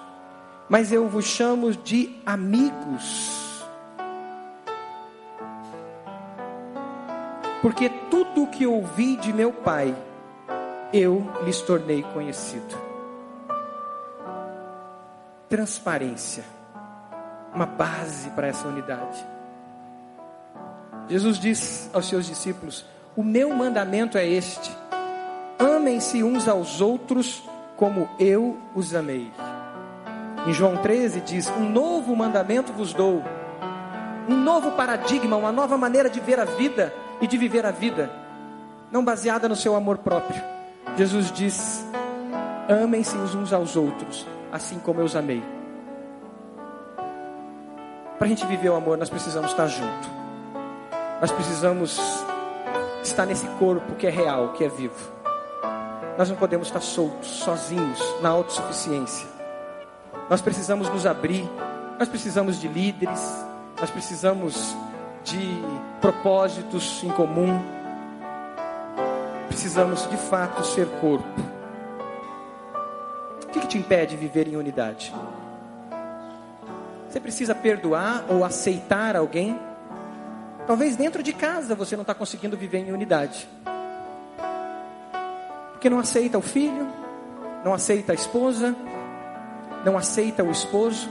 mas 0.69 0.90
eu 0.93 1.09
vos 1.09 1.24
chamo 1.24 1.70
de 1.70 2.20
amigos. 2.27 3.65
Porque 7.62 7.89
tudo 8.11 8.43
o 8.43 8.47
que 8.48 8.66
ouvi 8.66 9.16
de 9.16 9.32
meu 9.32 9.52
Pai, 9.52 9.94
eu 10.93 11.24
lhes 11.44 11.61
tornei 11.62 12.02
conhecido. 12.02 12.77
Transparência, 15.48 16.44
uma 17.55 17.65
base 17.65 18.28
para 18.31 18.48
essa 18.48 18.66
unidade. 18.66 19.34
Jesus 21.09 21.39
diz 21.39 21.90
aos 21.93 22.09
seus 22.09 22.26
discípulos: 22.26 22.85
O 23.16 23.22
meu 23.22 23.55
mandamento 23.55 24.16
é 24.16 24.26
este: 24.26 24.74
amem-se 25.59 26.22
uns 26.22 26.48
aos 26.48 26.81
outros 26.81 27.43
como 27.76 28.09
eu 28.18 28.59
os 28.74 28.94
amei. 28.94 29.31
Em 30.47 30.52
João 30.52 30.76
13 30.76 31.20
diz: 31.20 31.51
Um 31.51 31.68
novo 31.70 32.14
mandamento 32.16 32.72
vos 32.72 32.93
dou, 32.93 33.22
um 34.28 34.36
novo 34.36 34.72
paradigma, 34.72 35.36
uma 35.36 35.52
nova 35.52 35.76
maneira 35.76 36.09
de 36.09 36.20
ver 36.20 36.40
a 36.40 36.44
vida 36.44 36.93
e 37.20 37.26
de 37.26 37.36
viver 37.36 37.66
a 37.66 37.70
vida, 37.70 38.10
não 38.90 39.05
baseada 39.05 39.48
no 39.48 39.56
seu 39.56 39.74
amor 39.74 39.98
próprio. 39.98 40.43
Jesus 40.97 41.31
diz: 41.31 41.85
Amem-se 42.68 43.16
uns 43.16 43.52
aos 43.52 43.76
outros, 43.76 44.26
assim 44.51 44.78
como 44.78 45.01
eu 45.01 45.05
os 45.05 45.14
amei. 45.14 45.43
Para 48.16 48.26
a 48.26 48.28
gente 48.28 48.47
viver 48.47 48.70
o 48.70 48.76
amor, 48.76 48.97
nós 48.97 49.10
precisamos 49.10 49.51
estar 49.51 49.66
junto. 49.66 50.23
Nós 51.24 51.32
precisamos 51.32 51.98
estar 53.02 53.24
nesse 53.24 53.46
corpo 53.59 53.94
que 53.94 54.06
é 54.06 54.10
real, 54.10 54.52
que 54.52 54.62
é 54.62 54.68
vivo. 54.68 55.10
Nós 56.18 56.28
não 56.28 56.36
podemos 56.36 56.66
estar 56.66 56.82
soltos, 56.82 57.28
sozinhos, 57.28 57.98
na 58.20 58.28
autossuficiência. 58.28 59.26
Nós 60.28 60.42
precisamos 60.42 60.86
nos 60.90 61.06
abrir, 61.06 61.48
nós 61.98 62.10
precisamos 62.10 62.60
de 62.60 62.68
líderes, 62.68 63.22
nós 63.80 63.88
precisamos 63.88 64.76
de 65.24 65.62
propósitos 65.98 67.02
em 67.02 67.09
comum. 67.09 67.59
Precisamos 69.48 70.06
de 70.06 70.18
fato 70.18 70.62
ser 70.62 70.86
corpo. 71.01 71.40
O 73.44 73.46
que, 73.46 73.60
que 73.60 73.66
te 73.66 73.78
impede 73.78 74.14
de 74.14 74.18
viver 74.18 74.46
em 74.46 74.56
unidade? 74.56 75.10
Você 77.09 77.18
precisa 77.18 77.55
perdoar 77.55 78.26
ou 78.28 78.44
aceitar 78.44 79.16
alguém? 79.16 79.59
Talvez 80.66 80.96
dentro 80.96 81.22
de 81.22 81.32
casa 81.32 81.74
você 81.74 81.94
não 81.94 82.02
está 82.02 82.14
conseguindo 82.14 82.56
viver 82.56 82.78
em 82.78 82.92
unidade. 82.92 83.46
Porque 85.72 85.90
não 85.90 85.98
aceita 85.98 86.38
o 86.38 86.42
filho, 86.42 86.88
não 87.62 87.74
aceita 87.74 88.12
a 88.12 88.14
esposa, 88.14 88.74
não 89.84 89.98
aceita 89.98 90.42
o 90.42 90.50
esposo. 90.50 91.08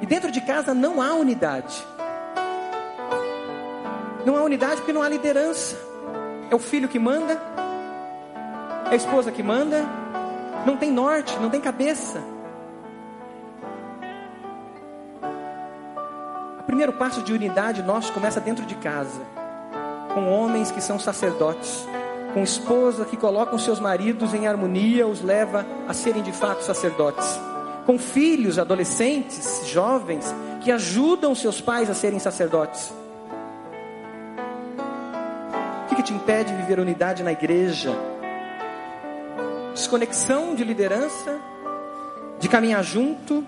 E 0.00 0.06
dentro 0.06 0.30
de 0.30 0.40
casa 0.40 0.72
não 0.72 1.02
há 1.02 1.12
unidade. 1.12 1.84
Não 4.24 4.36
há 4.36 4.42
unidade 4.42 4.76
porque 4.76 4.92
não 4.92 5.02
há 5.02 5.08
liderança. 5.08 5.76
É 6.50 6.54
o 6.54 6.58
filho 6.58 6.88
que 6.88 6.98
manda, 6.98 7.40
é 8.86 8.92
a 8.92 8.96
esposa 8.96 9.30
que 9.30 9.42
manda, 9.42 9.84
não 10.66 10.76
tem 10.76 10.90
norte, 10.90 11.36
não 11.38 11.50
tem 11.50 11.60
cabeça. 11.60 12.31
O 16.62 16.64
primeiro 16.64 16.92
passo 16.92 17.22
de 17.22 17.32
unidade 17.32 17.82
nosso 17.82 18.12
começa 18.12 18.40
dentro 18.40 18.64
de 18.64 18.76
casa, 18.76 19.20
com 20.14 20.30
homens 20.30 20.70
que 20.70 20.80
são 20.80 20.96
sacerdotes, 20.96 21.84
com 22.32 22.40
esposa 22.40 23.04
que 23.04 23.16
colocam 23.16 23.58
seus 23.58 23.80
maridos 23.80 24.32
em 24.32 24.46
harmonia, 24.46 25.04
os 25.08 25.22
leva 25.22 25.66
a 25.88 25.92
serem 25.92 26.22
de 26.22 26.30
fato 26.30 26.62
sacerdotes, 26.62 27.26
com 27.84 27.98
filhos, 27.98 28.60
adolescentes, 28.60 29.66
jovens 29.66 30.32
que 30.60 30.70
ajudam 30.70 31.34
seus 31.34 31.60
pais 31.60 31.90
a 31.90 31.94
serem 31.94 32.20
sacerdotes. 32.20 32.94
O 35.82 35.88
que, 35.88 35.96
que 35.96 36.02
te 36.04 36.14
impede 36.14 36.52
de 36.52 36.58
viver 36.58 36.78
unidade 36.78 37.24
na 37.24 37.32
igreja? 37.32 37.90
Desconexão 39.74 40.54
de 40.54 40.62
liderança, 40.62 41.40
de 42.38 42.48
caminhar 42.48 42.84
junto, 42.84 43.44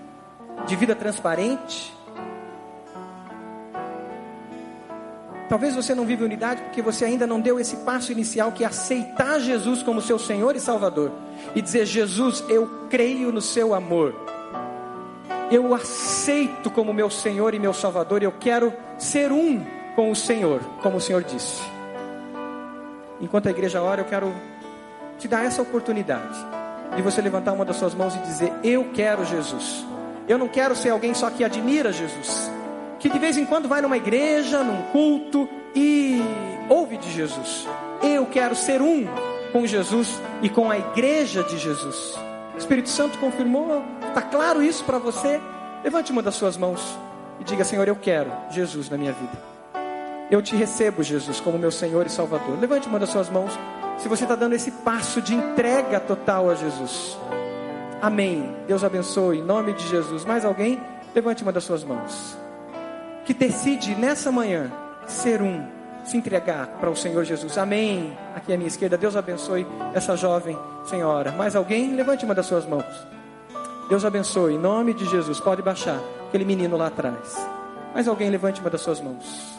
de 0.67 0.75
vida 0.75 0.93
transparente. 0.93 1.94
Talvez 5.47 5.75
você 5.75 5.93
não 5.93 6.05
vive 6.05 6.23
unidade 6.23 6.61
porque 6.63 6.81
você 6.81 7.05
ainda 7.05 7.27
não 7.27 7.39
deu 7.39 7.59
esse 7.59 7.77
passo 7.77 8.11
inicial 8.11 8.51
que 8.51 8.63
é 8.63 8.67
aceitar 8.67 9.39
Jesus 9.39 9.83
como 9.83 10.01
seu 10.01 10.17
Senhor 10.17 10.55
e 10.55 10.59
Salvador 10.59 11.11
e 11.53 11.61
dizer: 11.61 11.85
Jesus, 11.85 12.43
eu 12.49 12.87
creio 12.89 13.31
no 13.31 13.41
seu 13.41 13.75
amor. 13.75 14.15
Eu 15.51 15.67
o 15.67 15.75
aceito 15.75 16.71
como 16.71 16.91
meu 16.91 17.09
Senhor 17.09 17.53
e 17.53 17.59
meu 17.59 17.73
Salvador. 17.73 18.23
Eu 18.23 18.31
quero 18.31 18.73
ser 18.97 19.31
um 19.31 19.63
com 19.95 20.09
o 20.09 20.15
Senhor, 20.15 20.61
como 20.81 20.97
o 20.97 21.01
Senhor 21.01 21.23
disse. 21.23 21.61
Enquanto 23.21 23.47
a 23.47 23.51
igreja 23.51 23.81
ora, 23.81 24.01
eu 24.01 24.05
quero 24.05 24.33
te 25.19 25.27
dar 25.27 25.45
essa 25.45 25.61
oportunidade 25.61 26.35
de 26.95 27.01
você 27.03 27.21
levantar 27.21 27.53
uma 27.53 27.63
das 27.63 27.75
suas 27.75 27.93
mãos 27.93 28.15
e 28.15 28.19
dizer: 28.19 28.51
Eu 28.63 28.89
quero 28.95 29.23
Jesus. 29.23 29.85
Eu 30.27 30.39
não 30.39 30.47
quero 30.47 30.75
ser 30.75 30.89
alguém 30.89 31.13
só 31.13 31.29
que 31.29 31.43
admira 31.43 31.93
Jesus 31.93 32.54
que 32.99 33.09
de 33.09 33.19
vez 33.19 33.37
em 33.37 33.45
quando 33.45 33.67
vai 33.67 33.81
numa 33.81 33.97
igreja, 33.97 34.63
num 34.63 34.81
culto 34.91 35.47
e 35.75 36.21
ouve 36.69 36.97
de 36.97 37.11
Jesus. 37.11 37.67
Eu 38.01 38.25
quero 38.25 38.55
ser 38.55 38.81
um 38.81 39.05
com 39.51 39.65
Jesus 39.65 40.19
e 40.41 40.49
com 40.49 40.69
a 40.69 40.77
igreja 40.77 41.43
de 41.43 41.57
Jesus. 41.57 42.17
O 42.53 42.57
Espírito 42.57 42.89
Santo 42.89 43.17
confirmou, 43.17 43.83
está 44.07 44.21
claro 44.21 44.63
isso 44.63 44.83
para 44.83 44.97
você? 44.97 45.39
Levante 45.83 46.11
uma 46.11 46.21
das 46.21 46.35
suas 46.35 46.57
mãos 46.57 46.97
e 47.39 47.43
diga: 47.43 47.63
Senhor, 47.63 47.87
eu 47.87 47.95
quero 47.95 48.31
Jesus 48.49 48.89
na 48.89 48.97
minha 48.97 49.11
vida. 49.11 49.55
Eu 50.31 50.41
te 50.41 50.55
recebo, 50.55 51.03
Jesus, 51.03 51.39
como 51.39 51.59
meu 51.59 51.71
Senhor 51.71 52.05
e 52.05 52.09
Salvador. 52.09 52.57
Levante 52.59 52.87
uma 52.87 52.97
das 52.97 53.09
suas 53.09 53.29
mãos 53.29 53.51
se 53.97 54.07
você 54.07 54.23
está 54.23 54.35
dando 54.35 54.53
esse 54.55 54.71
passo 54.71 55.21
de 55.21 55.35
entrega 55.35 55.99
total 55.99 56.49
a 56.49 56.55
Jesus. 56.55 57.17
Amém. 58.01 58.55
Deus 58.67 58.83
abençoe. 58.83 59.39
Em 59.39 59.43
nome 59.43 59.73
de 59.73 59.87
Jesus. 59.87 60.25
Mais 60.25 60.43
alguém? 60.43 60.81
Levante 61.13 61.43
uma 61.43 61.51
das 61.51 61.63
suas 61.63 61.83
mãos 61.83 62.44
que 63.25 63.33
decide 63.33 63.95
nessa 63.95 64.31
manhã 64.31 64.71
ser 65.07 65.41
um, 65.41 65.65
se 66.03 66.15
entregar 66.15 66.67
para 66.79 66.89
o 66.89 66.95
Senhor 66.95 67.23
Jesus. 67.23 67.57
Amém. 67.57 68.15
Aqui 68.35 68.53
à 68.53 68.57
minha 68.57 68.67
esquerda, 68.67 68.97
Deus 68.97 69.15
abençoe 69.15 69.65
essa 69.93 70.15
jovem 70.15 70.57
senhora. 70.85 71.31
Mais 71.31 71.55
alguém? 71.55 71.95
Levante 71.95 72.23
uma 72.23 72.35
das 72.35 72.45
suas 72.45 72.65
mãos. 72.65 72.85
Deus 73.89 74.05
abençoe, 74.05 74.53
em 74.53 74.59
nome 74.59 74.93
de 74.93 75.05
Jesus. 75.05 75.39
Pode 75.39 75.61
baixar 75.61 75.99
aquele 76.27 76.45
menino 76.45 76.77
lá 76.77 76.87
atrás. 76.87 77.35
Mais 77.93 78.07
alguém? 78.07 78.29
Levante 78.29 78.61
uma 78.61 78.69
das 78.69 78.81
suas 78.81 79.01
mãos. 79.01 79.55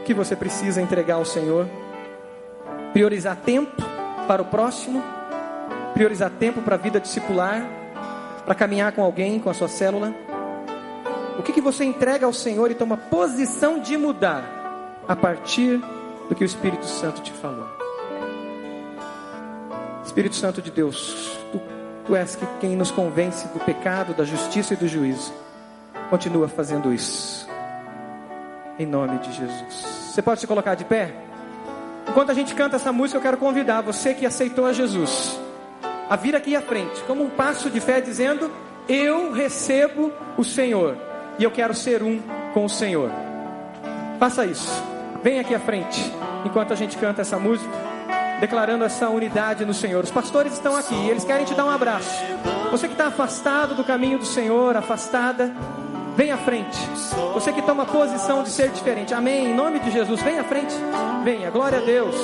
O 0.00 0.04
que 0.04 0.14
você 0.14 0.34
precisa 0.36 0.80
entregar 0.80 1.14
ao 1.14 1.24
Senhor? 1.24 1.68
Priorizar 2.92 3.36
tempo 3.36 3.82
para 4.26 4.42
o 4.42 4.44
próximo, 4.44 5.02
priorizar 5.94 6.30
tempo 6.30 6.62
para 6.62 6.74
a 6.74 6.78
vida 6.78 7.00
discipular, 7.00 7.64
para 8.44 8.54
caminhar 8.54 8.92
com 8.92 9.02
alguém, 9.02 9.38
com 9.40 9.50
a 9.50 9.54
sua 9.54 9.68
célula. 9.68 10.14
O 11.38 11.42
que, 11.42 11.52
que 11.52 11.60
você 11.60 11.84
entrega 11.84 12.24
ao 12.24 12.32
Senhor 12.32 12.70
e 12.70 12.74
toma 12.74 12.96
posição 12.96 13.78
de 13.78 13.96
mudar 13.96 14.44
a 15.06 15.14
partir 15.14 15.80
do 16.28 16.34
que 16.34 16.42
o 16.42 16.46
Espírito 16.46 16.86
Santo 16.86 17.20
te 17.20 17.30
falou? 17.32 17.68
Espírito 20.04 20.34
Santo 20.34 20.62
de 20.62 20.70
Deus, 20.70 21.36
tu, 21.52 21.60
tu 22.06 22.16
és 22.16 22.38
quem 22.58 22.74
nos 22.74 22.90
convence 22.90 23.46
do 23.48 23.60
pecado, 23.60 24.14
da 24.14 24.24
justiça 24.24 24.74
e 24.74 24.76
do 24.76 24.88
juízo. 24.88 25.32
Continua 26.08 26.48
fazendo 26.48 26.92
isso. 26.92 27.46
Em 28.78 28.86
nome 28.86 29.18
de 29.18 29.32
Jesus. 29.32 30.10
Você 30.10 30.22
pode 30.22 30.40
se 30.40 30.46
colocar 30.46 30.74
de 30.74 30.84
pé? 30.84 31.14
Enquanto 32.08 32.30
a 32.30 32.34
gente 32.34 32.54
canta 32.54 32.76
essa 32.76 32.92
música, 32.92 33.18
eu 33.18 33.22
quero 33.22 33.36
convidar 33.36 33.82
você 33.82 34.14
que 34.14 34.24
aceitou 34.24 34.64
a 34.64 34.72
Jesus 34.72 35.38
a 36.08 36.16
vir 36.16 36.36
aqui 36.36 36.54
à 36.54 36.62
frente, 36.62 37.02
como 37.02 37.24
um 37.24 37.30
passo 37.30 37.68
de 37.68 37.80
fé, 37.80 38.00
dizendo: 38.00 38.50
Eu 38.88 39.32
recebo 39.32 40.12
o 40.38 40.44
Senhor 40.44 40.96
e 41.38 41.44
eu 41.44 41.50
quero 41.50 41.74
ser 41.74 42.02
um 42.02 42.20
com 42.52 42.64
o 42.64 42.68
Senhor. 42.68 43.10
Faça 44.18 44.44
isso. 44.46 44.82
Vem 45.22 45.38
aqui 45.38 45.54
à 45.54 45.60
frente, 45.60 46.00
enquanto 46.44 46.72
a 46.72 46.76
gente 46.76 46.96
canta 46.96 47.22
essa 47.22 47.38
música, 47.38 47.70
declarando 48.40 48.84
essa 48.84 49.08
unidade 49.08 49.64
no 49.64 49.74
Senhor. 49.74 50.04
Os 50.04 50.10
pastores 50.10 50.52
estão 50.52 50.76
aqui, 50.76 51.08
eles 51.08 51.24
querem 51.24 51.44
te 51.44 51.54
dar 51.54 51.64
um 51.64 51.70
abraço. 51.70 52.22
Você 52.70 52.86
que 52.86 52.94
está 52.94 53.08
afastado 53.08 53.74
do 53.74 53.84
caminho 53.84 54.18
do 54.18 54.24
Senhor, 54.24 54.76
afastada, 54.76 55.52
vem 56.16 56.30
à 56.32 56.36
frente. 56.36 56.78
Você 57.34 57.52
que 57.52 57.62
toma 57.62 57.84
posição 57.84 58.42
de 58.42 58.50
ser 58.50 58.70
diferente, 58.70 59.14
amém. 59.14 59.50
Em 59.50 59.54
nome 59.54 59.80
de 59.80 59.90
Jesus, 59.90 60.22
vem 60.22 60.38
à 60.38 60.44
frente. 60.44 60.74
Venha, 61.24 61.50
glória 61.50 61.78
a 61.78 61.82
Deus. 61.82 62.14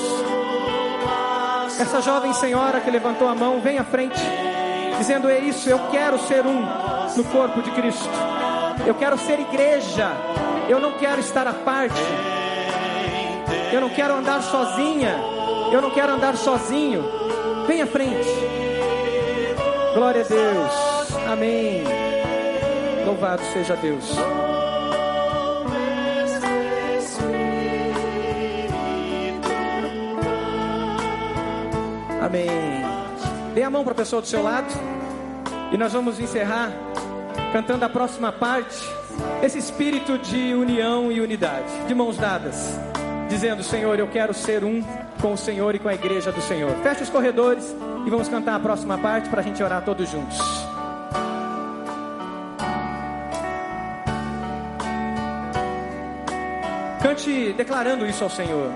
Essa 1.78 2.00
jovem 2.00 2.32
senhora 2.34 2.80
que 2.80 2.90
levantou 2.90 3.28
a 3.28 3.34
mão, 3.34 3.60
vem 3.60 3.78
à 3.78 3.84
frente, 3.84 4.20
dizendo: 4.98 5.28
É 5.28 5.38
isso, 5.38 5.68
eu 5.68 5.78
quero 5.90 6.18
ser 6.20 6.46
um 6.46 6.62
no 7.16 7.24
corpo 7.24 7.62
de 7.62 7.70
Cristo. 7.72 8.08
Eu 8.86 8.94
quero 8.94 9.18
ser 9.18 9.40
igreja. 9.40 10.10
Eu 10.68 10.80
não 10.80 10.92
quero 10.92 11.20
estar 11.20 11.46
à 11.46 11.52
parte. 11.52 12.00
Eu 13.72 13.80
não 13.80 13.88
quero 13.88 14.14
andar 14.14 14.42
sozinha. 14.42 15.14
Eu 15.72 15.80
não 15.80 15.90
quero 15.90 16.12
andar 16.12 16.36
sozinho. 16.36 17.04
Vem 17.66 17.82
à 17.82 17.86
frente. 17.86 18.28
Glória 19.94 20.22
a 20.22 20.24
Deus. 20.24 21.16
Amém. 21.30 21.84
Louvado 23.06 23.42
seja 23.52 23.76
Deus. 23.76 24.04
Amém. 32.20 32.48
Dê 33.54 33.62
a 33.62 33.70
mão 33.70 33.84
para 33.84 33.92
a 33.92 33.96
pessoa 33.96 34.22
do 34.22 34.28
seu 34.28 34.42
lado. 34.42 34.72
E 35.72 35.76
nós 35.76 35.92
vamos 35.92 36.18
encerrar 36.20 36.72
cantando 37.52 37.84
a 37.84 37.88
próxima 37.88 38.32
parte. 38.32 38.76
Esse 39.42 39.58
espírito 39.58 40.18
de 40.18 40.54
união 40.54 41.12
e 41.12 41.20
unidade, 41.20 41.70
de 41.86 41.94
mãos 41.94 42.16
dadas, 42.16 42.80
dizendo: 43.28 43.62
Senhor, 43.62 43.98
eu 43.98 44.08
quero 44.08 44.32
ser 44.32 44.64
um 44.64 44.82
com 45.20 45.34
o 45.34 45.38
Senhor 45.38 45.74
e 45.74 45.78
com 45.78 45.88
a 45.88 45.94
igreja 45.94 46.32
do 46.32 46.40
Senhor. 46.40 46.70
Feche 46.82 47.02
os 47.02 47.10
corredores 47.10 47.74
e 48.06 48.10
vamos 48.10 48.28
cantar 48.28 48.56
a 48.56 48.60
próxima 48.60 48.96
parte 48.98 49.28
para 49.28 49.40
a 49.40 49.44
gente 49.44 49.62
orar 49.62 49.84
todos 49.84 50.10
juntos. 50.10 50.38
Cante 57.02 57.52
declarando 57.52 58.06
isso 58.06 58.24
ao 58.24 58.30
Senhor. 58.30 58.70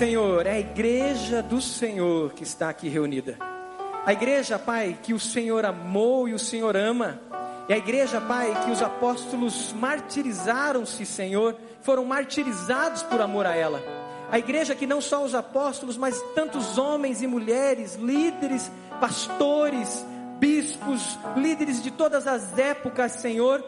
Senhor, 0.00 0.46
é 0.46 0.52
a 0.52 0.58
igreja 0.58 1.42
do 1.42 1.60
Senhor 1.60 2.32
que 2.32 2.42
está 2.42 2.70
aqui 2.70 2.88
reunida. 2.88 3.36
A 4.06 4.14
igreja, 4.14 4.58
Pai, 4.58 4.96
que 5.02 5.12
o 5.12 5.20
Senhor 5.20 5.66
amou 5.66 6.26
e 6.26 6.32
o 6.32 6.38
Senhor 6.38 6.74
ama. 6.74 7.20
É 7.68 7.74
a 7.74 7.76
igreja, 7.76 8.18
Pai, 8.18 8.62
que 8.64 8.70
os 8.70 8.80
apóstolos 8.80 9.74
martirizaram-se, 9.74 11.04
Senhor, 11.04 11.54
foram 11.82 12.06
martirizados 12.06 13.02
por 13.02 13.20
amor 13.20 13.44
a 13.44 13.54
ela. 13.54 13.82
A 14.32 14.38
igreja 14.38 14.74
que 14.74 14.86
não 14.86 15.02
só 15.02 15.22
os 15.22 15.34
apóstolos, 15.34 15.98
mas 15.98 16.18
tantos 16.34 16.78
homens 16.78 17.20
e 17.20 17.26
mulheres, 17.26 17.96
líderes, 17.96 18.72
pastores, 18.98 20.02
bispos, 20.38 21.18
líderes 21.36 21.82
de 21.82 21.90
todas 21.90 22.26
as 22.26 22.56
épocas, 22.56 23.12
Senhor, 23.12 23.62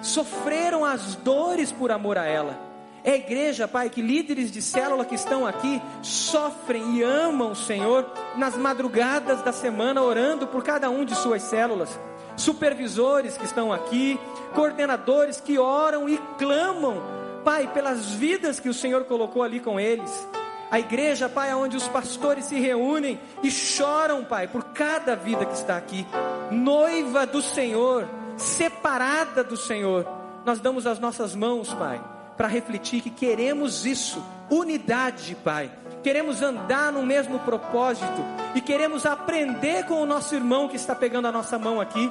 sofreram 0.00 0.82
as 0.82 1.14
dores 1.16 1.70
por 1.70 1.92
amor 1.92 2.16
a 2.16 2.24
ela. 2.24 2.67
É 3.08 3.16
igreja, 3.16 3.66
Pai, 3.66 3.88
que 3.88 4.02
líderes 4.02 4.52
de 4.52 4.60
célula 4.60 5.02
que 5.02 5.14
estão 5.14 5.46
aqui 5.46 5.80
sofrem 6.02 6.98
e 6.98 7.02
amam 7.02 7.52
o 7.52 7.56
Senhor 7.56 8.04
nas 8.36 8.54
madrugadas 8.54 9.40
da 9.40 9.50
semana, 9.50 10.02
orando 10.02 10.46
por 10.46 10.62
cada 10.62 10.90
um 10.90 11.06
de 11.06 11.14
suas 11.14 11.40
células. 11.40 11.98
Supervisores 12.36 13.38
que 13.38 13.46
estão 13.46 13.72
aqui, 13.72 14.20
coordenadores 14.54 15.40
que 15.40 15.58
oram 15.58 16.06
e 16.06 16.18
clamam, 16.36 17.02
Pai, 17.42 17.72
pelas 17.72 18.10
vidas 18.10 18.60
que 18.60 18.68
o 18.68 18.74
Senhor 18.74 19.04
colocou 19.04 19.42
ali 19.42 19.58
com 19.58 19.80
eles. 19.80 20.28
A 20.70 20.78
igreja, 20.78 21.30
Pai, 21.30 21.54
onde 21.54 21.78
os 21.78 21.88
pastores 21.88 22.44
se 22.44 22.60
reúnem 22.60 23.18
e 23.42 23.50
choram, 23.50 24.22
Pai, 24.22 24.48
por 24.48 24.64
cada 24.64 25.16
vida 25.16 25.46
que 25.46 25.54
está 25.54 25.78
aqui. 25.78 26.06
Noiva 26.50 27.26
do 27.26 27.40
Senhor, 27.40 28.06
separada 28.36 29.42
do 29.42 29.56
Senhor. 29.56 30.06
Nós 30.44 30.60
damos 30.60 30.86
as 30.86 30.98
nossas 30.98 31.34
mãos, 31.34 31.72
Pai, 31.72 31.98
para 32.38 32.46
refletir 32.46 33.02
que 33.02 33.10
queremos 33.10 33.84
isso, 33.84 34.24
unidade, 34.48 35.36
Pai. 35.44 35.70
Queremos 36.04 36.40
andar 36.40 36.92
no 36.92 37.02
mesmo 37.02 37.40
propósito 37.40 38.24
e 38.54 38.60
queremos 38.60 39.04
aprender 39.04 39.84
com 39.86 40.00
o 40.00 40.06
nosso 40.06 40.36
irmão 40.36 40.68
que 40.68 40.76
está 40.76 40.94
pegando 40.94 41.26
a 41.26 41.32
nossa 41.32 41.58
mão 41.58 41.80
aqui. 41.80 42.10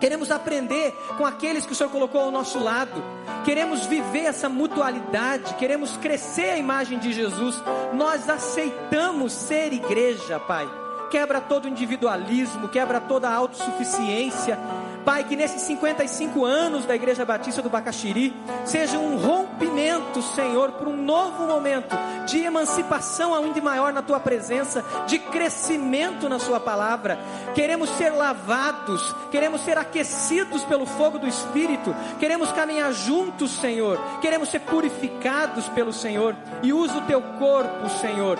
Queremos 0.00 0.30
aprender 0.30 0.92
com 1.16 1.24
aqueles 1.24 1.64
que 1.64 1.72
o 1.72 1.74
Senhor 1.74 1.90
colocou 1.90 2.22
ao 2.22 2.30
nosso 2.30 2.58
lado. 2.58 3.02
Queremos 3.44 3.86
viver 3.86 4.24
essa 4.24 4.48
mutualidade. 4.48 5.54
Queremos 5.54 5.96
crescer 5.98 6.50
a 6.50 6.58
imagem 6.58 6.98
de 6.98 7.12
Jesus. 7.12 7.62
Nós 7.92 8.28
aceitamos 8.28 9.32
ser 9.32 9.72
igreja, 9.72 10.40
Pai. 10.40 10.68
Quebra 11.10 11.40
todo 11.40 11.68
individualismo, 11.68 12.68
quebra 12.68 13.00
toda 13.00 13.28
autossuficiência. 13.28 14.58
Pai, 15.04 15.24
que 15.24 15.34
nesses 15.34 15.62
55 15.62 16.44
anos 16.44 16.84
da 16.84 16.94
Igreja 16.94 17.24
Batista 17.24 17.62
do 17.62 17.70
Bacaxiri 17.70 18.34
seja 18.64 18.98
um 18.98 19.16
rompimento, 19.16 20.20
Senhor, 20.20 20.72
para 20.72 20.88
um 20.88 20.96
novo 20.96 21.46
momento 21.46 21.96
de 22.26 22.40
emancipação 22.40 23.34
ainda 23.34 23.60
maior 23.60 23.92
na 23.92 24.02
tua 24.02 24.20
presença, 24.20 24.84
de 25.06 25.18
crescimento 25.18 26.28
na 26.28 26.38
Sua 26.38 26.60
palavra. 26.60 27.18
Queremos 27.54 27.88
ser 27.90 28.10
lavados, 28.10 29.14
queremos 29.30 29.62
ser 29.62 29.78
aquecidos 29.78 30.62
pelo 30.64 30.84
fogo 30.84 31.18
do 31.18 31.26
Espírito, 31.26 31.94
queremos 32.18 32.52
caminhar 32.52 32.92
juntos, 32.92 33.52
Senhor, 33.52 33.98
queremos 34.20 34.50
ser 34.50 34.60
purificados 34.60 35.68
pelo 35.68 35.92
Senhor 35.92 36.36
e 36.62 36.72
usa 36.72 36.98
o 36.98 37.06
teu 37.06 37.22
corpo, 37.38 37.88
Senhor, 38.00 38.38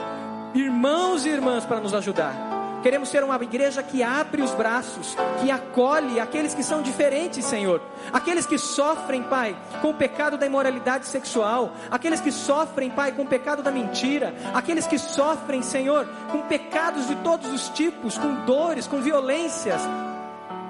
irmãos 0.55 1.24
e 1.24 1.31
irmãs, 1.31 1.65
para 1.65 1.81
nos 1.81 1.95
ajudar. 1.95 2.60
Queremos 2.82 3.11
ser 3.11 3.23
uma 3.23 3.36
igreja 3.36 3.82
que 3.82 4.02
abre 4.02 4.43
os 4.43 4.52
braços, 4.52 5.15
que 5.40 5.51
acolhe 5.51 6.19
aqueles 6.19 6.55
que 6.55 6.62
são 6.62 6.81
diferentes, 6.81 7.44
Senhor. 7.44 7.82
Aqueles 8.12 8.47
que 8.47 8.57
sofrem, 8.57 9.23
Pai, 9.23 9.55
com 9.82 9.90
o 9.90 9.94
pecado 9.94 10.39
da 10.39 10.47
imoralidade 10.47 11.07
sexual. 11.07 11.73
Aqueles 11.90 12.20
que 12.20 12.32
sofrem, 12.32 12.90
Pai, 12.90 13.12
com 13.12 13.23
o 13.23 13.27
pecado 13.27 13.62
da 13.62 13.70
mentira. 13.70 14.35
Aqueles 14.55 14.86
que 14.86 14.98
sofrem, 14.98 15.62
Senhor, 15.62 16.09
com 16.31 16.40
pecados 16.43 17.07
de 17.07 17.16
todos 17.16 17.52
os 17.52 17.69
tipos, 17.69 18.16
com 18.16 18.47
dores, 18.47 18.86
com 18.86 19.02
violências. 19.02 19.82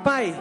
Pai, 0.03 0.35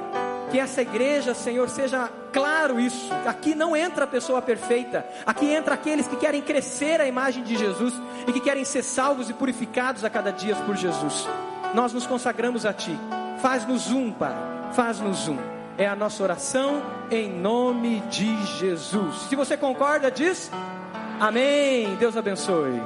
que 0.49 0.59
essa 0.59 0.81
igreja, 0.81 1.35
Senhor, 1.35 1.69
seja 1.69 2.09
claro 2.33 2.79
isso. 2.79 3.11
Aqui 3.27 3.53
não 3.53 3.75
entra 3.75 4.05
a 4.05 4.07
pessoa 4.07 4.41
perfeita. 4.41 5.05
Aqui 5.23 5.45
entra 5.45 5.75
aqueles 5.75 6.07
que 6.07 6.15
querem 6.15 6.41
crescer 6.41 6.99
a 6.99 7.07
imagem 7.07 7.43
de 7.43 7.55
Jesus 7.55 7.93
e 8.27 8.33
que 8.33 8.39
querem 8.39 8.65
ser 8.65 8.83
salvos 8.83 9.29
e 9.29 9.33
purificados 9.33 10.03
a 10.03 10.09
cada 10.09 10.31
dia 10.31 10.55
por 10.55 10.75
Jesus. 10.75 11.27
Nós 11.73 11.93
nos 11.93 12.07
consagramos 12.07 12.65
a 12.65 12.73
Ti. 12.73 12.97
Faz-nos 13.41 13.91
um, 13.91 14.11
Pai. 14.11 14.33
Faz-nos 14.73 15.27
um. 15.27 15.37
É 15.77 15.87
a 15.87 15.95
nossa 15.95 16.21
oração 16.23 16.81
em 17.09 17.29
nome 17.29 18.01
de 18.09 18.45
Jesus. 18.57 19.15
Se 19.29 19.35
você 19.35 19.55
concorda, 19.55 20.11
diz 20.11 20.51
Amém. 21.19 21.95
Deus 21.97 22.15
abençoe. 22.15 22.81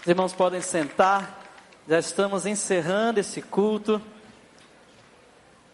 Os 0.00 0.06
irmãos 0.06 0.32
podem 0.32 0.62
sentar. 0.62 1.38
Já 1.86 1.98
estamos 1.98 2.46
encerrando 2.46 3.20
esse 3.20 3.42
culto. 3.42 4.00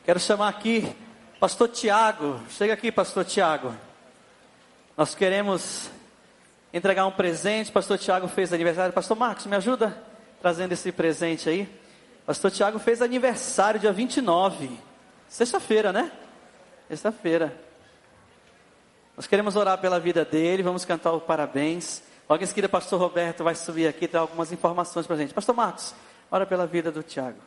Quero 0.05 0.19
chamar 0.19 0.49
aqui 0.49 0.95
Pastor 1.39 1.69
Tiago. 1.69 2.41
Chega 2.51 2.75
aqui, 2.75 2.91
Pastor 2.91 3.25
Tiago. 3.25 3.73
Nós 4.97 5.15
queremos 5.15 5.91
entregar 6.75 7.07
um 7.07 7.13
presente. 7.13 7.73
Pastor 7.73 7.97
Tiago 7.97 8.29
fez 8.29 8.53
aniversário. 8.53 8.93
Pastor 8.93 9.17
Marcos, 9.17 9.47
me 9.47 9.57
ajuda 9.57 9.97
trazendo 10.43 10.73
esse 10.73 10.93
presente 10.93 11.49
aí. 11.49 11.69
Pastor 12.27 12.51
Tiago 12.51 12.79
fez 12.79 13.01
aniversário 13.01 13.81
dia 13.81 13.93
29. 13.93 14.71
Sexta-feira, 15.29 15.93
né? 15.93 16.13
Sexta-feira. 16.89 17.57
Nós 19.17 19.27
queremos 19.27 19.57
orar 19.57 19.79
pela 19.79 19.99
vida 19.99 20.25
dele. 20.25 20.63
Vamos 20.63 20.85
cantar 20.85 21.13
o 21.13 21.21
parabéns. 21.21 22.03
Logo 22.29 22.43
em 22.43 22.47
seguida, 22.47 22.69
Pastor 22.69 23.01
Roberto 23.01 23.45
vai 23.45 23.55
subir 23.55 23.87
aqui 23.87 24.05
e 24.07 24.09
dar 24.09 24.21
algumas 24.21 24.53
informações 24.53 25.07
para 25.07 25.17
a 25.17 25.19
gente. 25.19 25.33
Pastor 25.33 25.55
Marcos, 25.55 25.95
Ora 26.35 26.45
pela 26.45 26.67
vida 26.67 26.91
do 26.91 27.01
Tiago. 27.01 27.39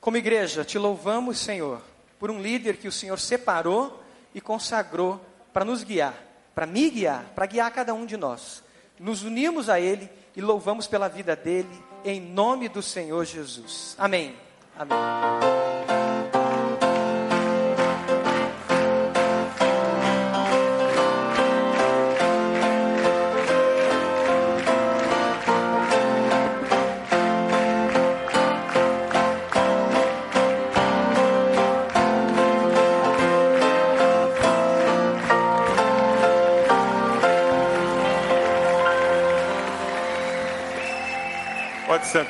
Como 0.00 0.16
igreja, 0.16 0.64
te 0.64 0.78
louvamos, 0.78 1.38
Senhor, 1.38 1.80
por 2.16 2.30
um 2.30 2.40
líder 2.40 2.76
que 2.76 2.86
o 2.86 2.92
Senhor 2.92 3.18
separou 3.18 4.02
e 4.32 4.40
consagrou 4.40 5.20
para 5.52 5.64
nos 5.64 5.82
guiar, 5.82 6.14
para 6.54 6.66
me 6.66 6.90
guiar, 6.90 7.24
para 7.34 7.46
guiar 7.46 7.70
cada 7.72 7.92
um 7.92 8.06
de 8.06 8.16
nós. 8.16 8.62
Nos 8.98 9.22
unimos 9.22 9.68
a 9.68 9.80
Ele 9.80 10.08
e 10.36 10.40
louvamos 10.40 10.86
pela 10.86 11.08
vida 11.08 11.34
dele, 11.34 11.82
em 12.04 12.20
nome 12.20 12.68
do 12.68 12.82
Senhor 12.82 13.24
Jesus. 13.24 13.94
Amém. 13.98 14.36
Amém. 14.76 16.43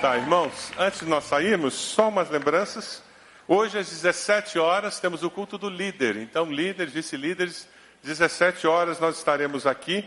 Sentar, 0.05 0.19
irmãos. 0.19 0.71
Antes 0.77 1.01
de 1.01 1.07
nós 1.07 1.25
sairmos, 1.25 1.73
só 1.73 2.11
umas 2.11 2.29
lembranças. 2.29 3.03
Hoje, 3.49 3.79
às 3.79 3.89
17 3.89 4.59
horas, 4.59 5.01
temos 5.01 5.23
o 5.23 5.31
culto 5.31 5.57
do 5.57 5.71
líder. 5.71 6.17
Então, 6.17 6.53
líderes, 6.53 6.93
vice-líderes, 6.93 7.67
17 8.03 8.67
horas 8.67 9.01
nós 9.01 9.17
estaremos 9.17 9.67
aqui. 9.67 10.07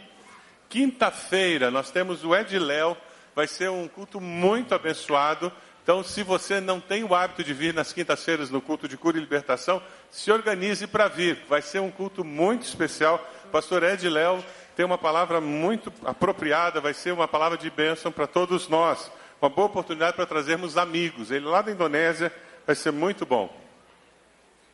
Quinta-feira, 0.70 1.72
nós 1.72 1.90
temos 1.90 2.24
o 2.24 2.36
Ediléu. 2.36 2.96
Vai 3.36 3.48
ser 3.48 3.72
um 3.72 3.88
culto 3.88 4.22
muito 4.22 4.76
abençoado. 4.76 5.52
Então, 5.82 6.04
se 6.04 6.22
você 6.22 6.62
não 6.62 6.80
tem 6.80 7.04
o 7.04 7.16
hábito 7.16 7.44
de 7.44 7.52
vir 7.52 7.74
nas 7.74 7.92
quintas-feiras 7.92 8.52
no 8.52 8.62
culto 8.62 8.88
de 8.88 8.98
cura 8.98 9.18
e 9.18 9.20
libertação, 9.20 9.82
se 10.12 10.32
organize 10.32 10.86
para 10.86 11.08
vir. 11.08 11.40
Vai 11.50 11.64
ser 11.64 11.80
um 11.80 11.90
culto 11.90 12.24
muito 12.24 12.68
especial. 12.68 13.18
Pastor 13.52 13.82
Ed 13.82 14.08
Léo 14.08 14.46
tem 14.76 14.86
uma 14.86 15.00
palavra 15.00 15.42
muito 15.42 15.92
apropriada, 16.06 16.80
vai 16.80 16.94
ser 16.94 17.14
uma 17.14 17.28
palavra 17.28 17.58
de 17.58 17.72
bênção 17.72 18.12
para 18.12 18.28
todos 18.28 18.68
nós 18.68 19.10
uma 19.42 19.50
boa 19.50 19.68
oportunidade 19.68 20.16
para 20.16 20.26
trazermos 20.26 20.78
amigos. 20.78 21.32
Ele 21.32 21.46
lá 21.46 21.62
da 21.62 21.72
Indonésia 21.72 22.32
vai 22.66 22.76
ser 22.76 22.92
muito 22.92 23.26
bom. 23.26 23.56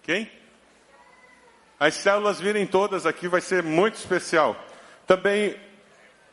Quem? 0.01 0.29
As 1.79 1.95
células 1.95 2.39
virem 2.39 2.65
todas 2.65 3.05
aqui 3.05 3.27
vai 3.27 3.41
ser 3.41 3.61
muito 3.61 3.95
especial. 3.95 4.55
Também 5.05 5.55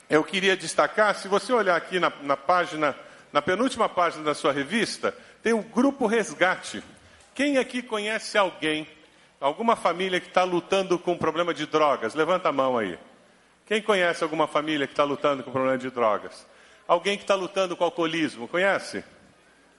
eu 0.09 0.23
queria 0.25 0.57
destacar, 0.57 1.15
se 1.15 1.29
você 1.29 1.53
olhar 1.53 1.77
aqui 1.77 1.99
na, 2.01 2.13
na 2.23 2.37
página, 2.37 2.97
na 3.33 3.41
penúltima 3.41 3.89
página 3.89 4.25
da 4.25 4.35
sua 4.35 4.53
revista, 4.53 5.15
tem 5.43 5.53
o 5.53 5.63
Grupo 5.63 6.07
Resgate. 6.07 6.83
Quem 7.35 7.59
aqui 7.59 7.83
conhece 7.83 8.37
alguém, 8.37 8.89
alguma 9.41 9.77
família 9.77 10.21
que 10.21 10.29
está 10.29 10.45
lutando 10.45 10.99
com 10.99 11.17
problema 11.17 11.55
de 11.55 11.67
drogas? 11.67 12.15
Levanta 12.15 12.49
a 12.49 12.53
mão 12.53 12.77
aí. 12.77 12.99
Quem 13.67 13.81
conhece 13.81 14.25
alguma 14.25 14.49
família 14.49 14.87
que 14.87 14.93
está 14.93 15.05
lutando 15.05 15.45
com 15.45 15.53
problema 15.53 15.79
de 15.79 15.91
drogas? 15.91 16.45
Alguém 16.91 17.17
que 17.17 17.23
está 17.23 17.37
lutando 17.37 17.77
com 17.77 17.85
alcoolismo, 17.85 18.49
conhece? 18.49 19.05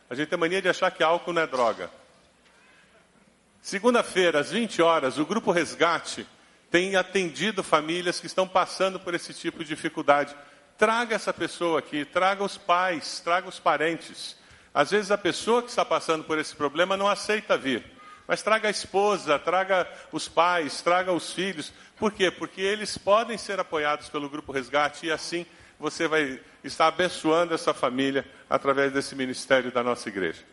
A 0.10 0.16
gente 0.16 0.30
tem 0.30 0.40
mania 0.40 0.62
de 0.62 0.70
achar 0.70 0.90
que 0.92 1.04
álcool 1.04 1.34
não 1.34 1.42
é 1.42 1.46
droga. 1.46 1.92
Segunda-feira, 3.62 4.40
às 4.40 4.50
20 4.50 4.82
horas, 4.82 5.18
o 5.18 5.26
Grupo 5.26 5.52
Resgate 5.52 6.26
tem 6.70 6.96
atendido 6.96 7.64
famílias 7.64 8.22
que 8.22 8.28
estão 8.28 8.48
passando 8.48 8.98
por 8.98 9.14
esse 9.14 9.34
tipo 9.34 9.60
de 9.60 9.68
dificuldade. 9.68 10.34
Traga 10.78 11.14
essa 11.14 11.34
pessoa 11.34 11.80
aqui, 11.80 12.06
traga 12.06 12.46
os 12.46 12.58
pais, 12.58 13.20
traga 13.20 13.50
os 13.50 13.60
parentes. 13.60 14.38
Às 14.74 14.92
vezes 14.92 15.12
a 15.12 15.18
pessoa 15.18 15.62
que 15.62 15.68
está 15.68 15.84
passando 15.84 16.24
por 16.24 16.40
esse 16.40 16.56
problema 16.56 16.96
não 16.96 17.10
aceita 17.10 17.58
vir. 17.58 17.84
Mas 18.26 18.42
traga 18.42 18.70
a 18.70 18.72
esposa, 18.72 19.38
traga 19.38 19.86
os 20.14 20.30
pais, 20.30 20.82
traga 20.82 21.12
os 21.12 21.34
filhos. 21.34 21.74
Por 21.98 22.14
quê? 22.14 22.32
Porque 22.32 22.62
eles 22.62 22.98
podem 22.98 23.38
ser 23.38 23.60
apoiados 23.60 24.08
pelo 24.08 24.30
Grupo 24.30 24.54
Resgate 24.54 25.08
e 25.08 25.12
assim 25.12 25.46
você 25.82 26.08
vai 26.08 26.40
estar 26.64 26.88
abençoando 26.88 27.54
essa 27.54 27.74
família 27.74 28.24
através 28.50 28.94
desse 28.94 29.16
ministério 29.16 29.72
da 29.72 29.84
nossa 29.84 30.08
igreja. 30.08 30.44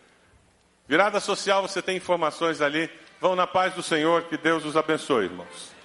Virada 0.88 1.20
social, 1.20 1.60
você 1.60 1.82
tem 1.82 1.98
informações 1.98 2.62
ali. 2.62 2.90
Vão 3.20 3.36
na 3.36 3.46
paz 3.46 3.74
do 3.74 3.82
Senhor, 3.82 4.22
que 4.22 4.38
Deus 4.38 4.64
os 4.64 4.76
abençoe, 4.76 5.26
irmãos. 5.26 5.77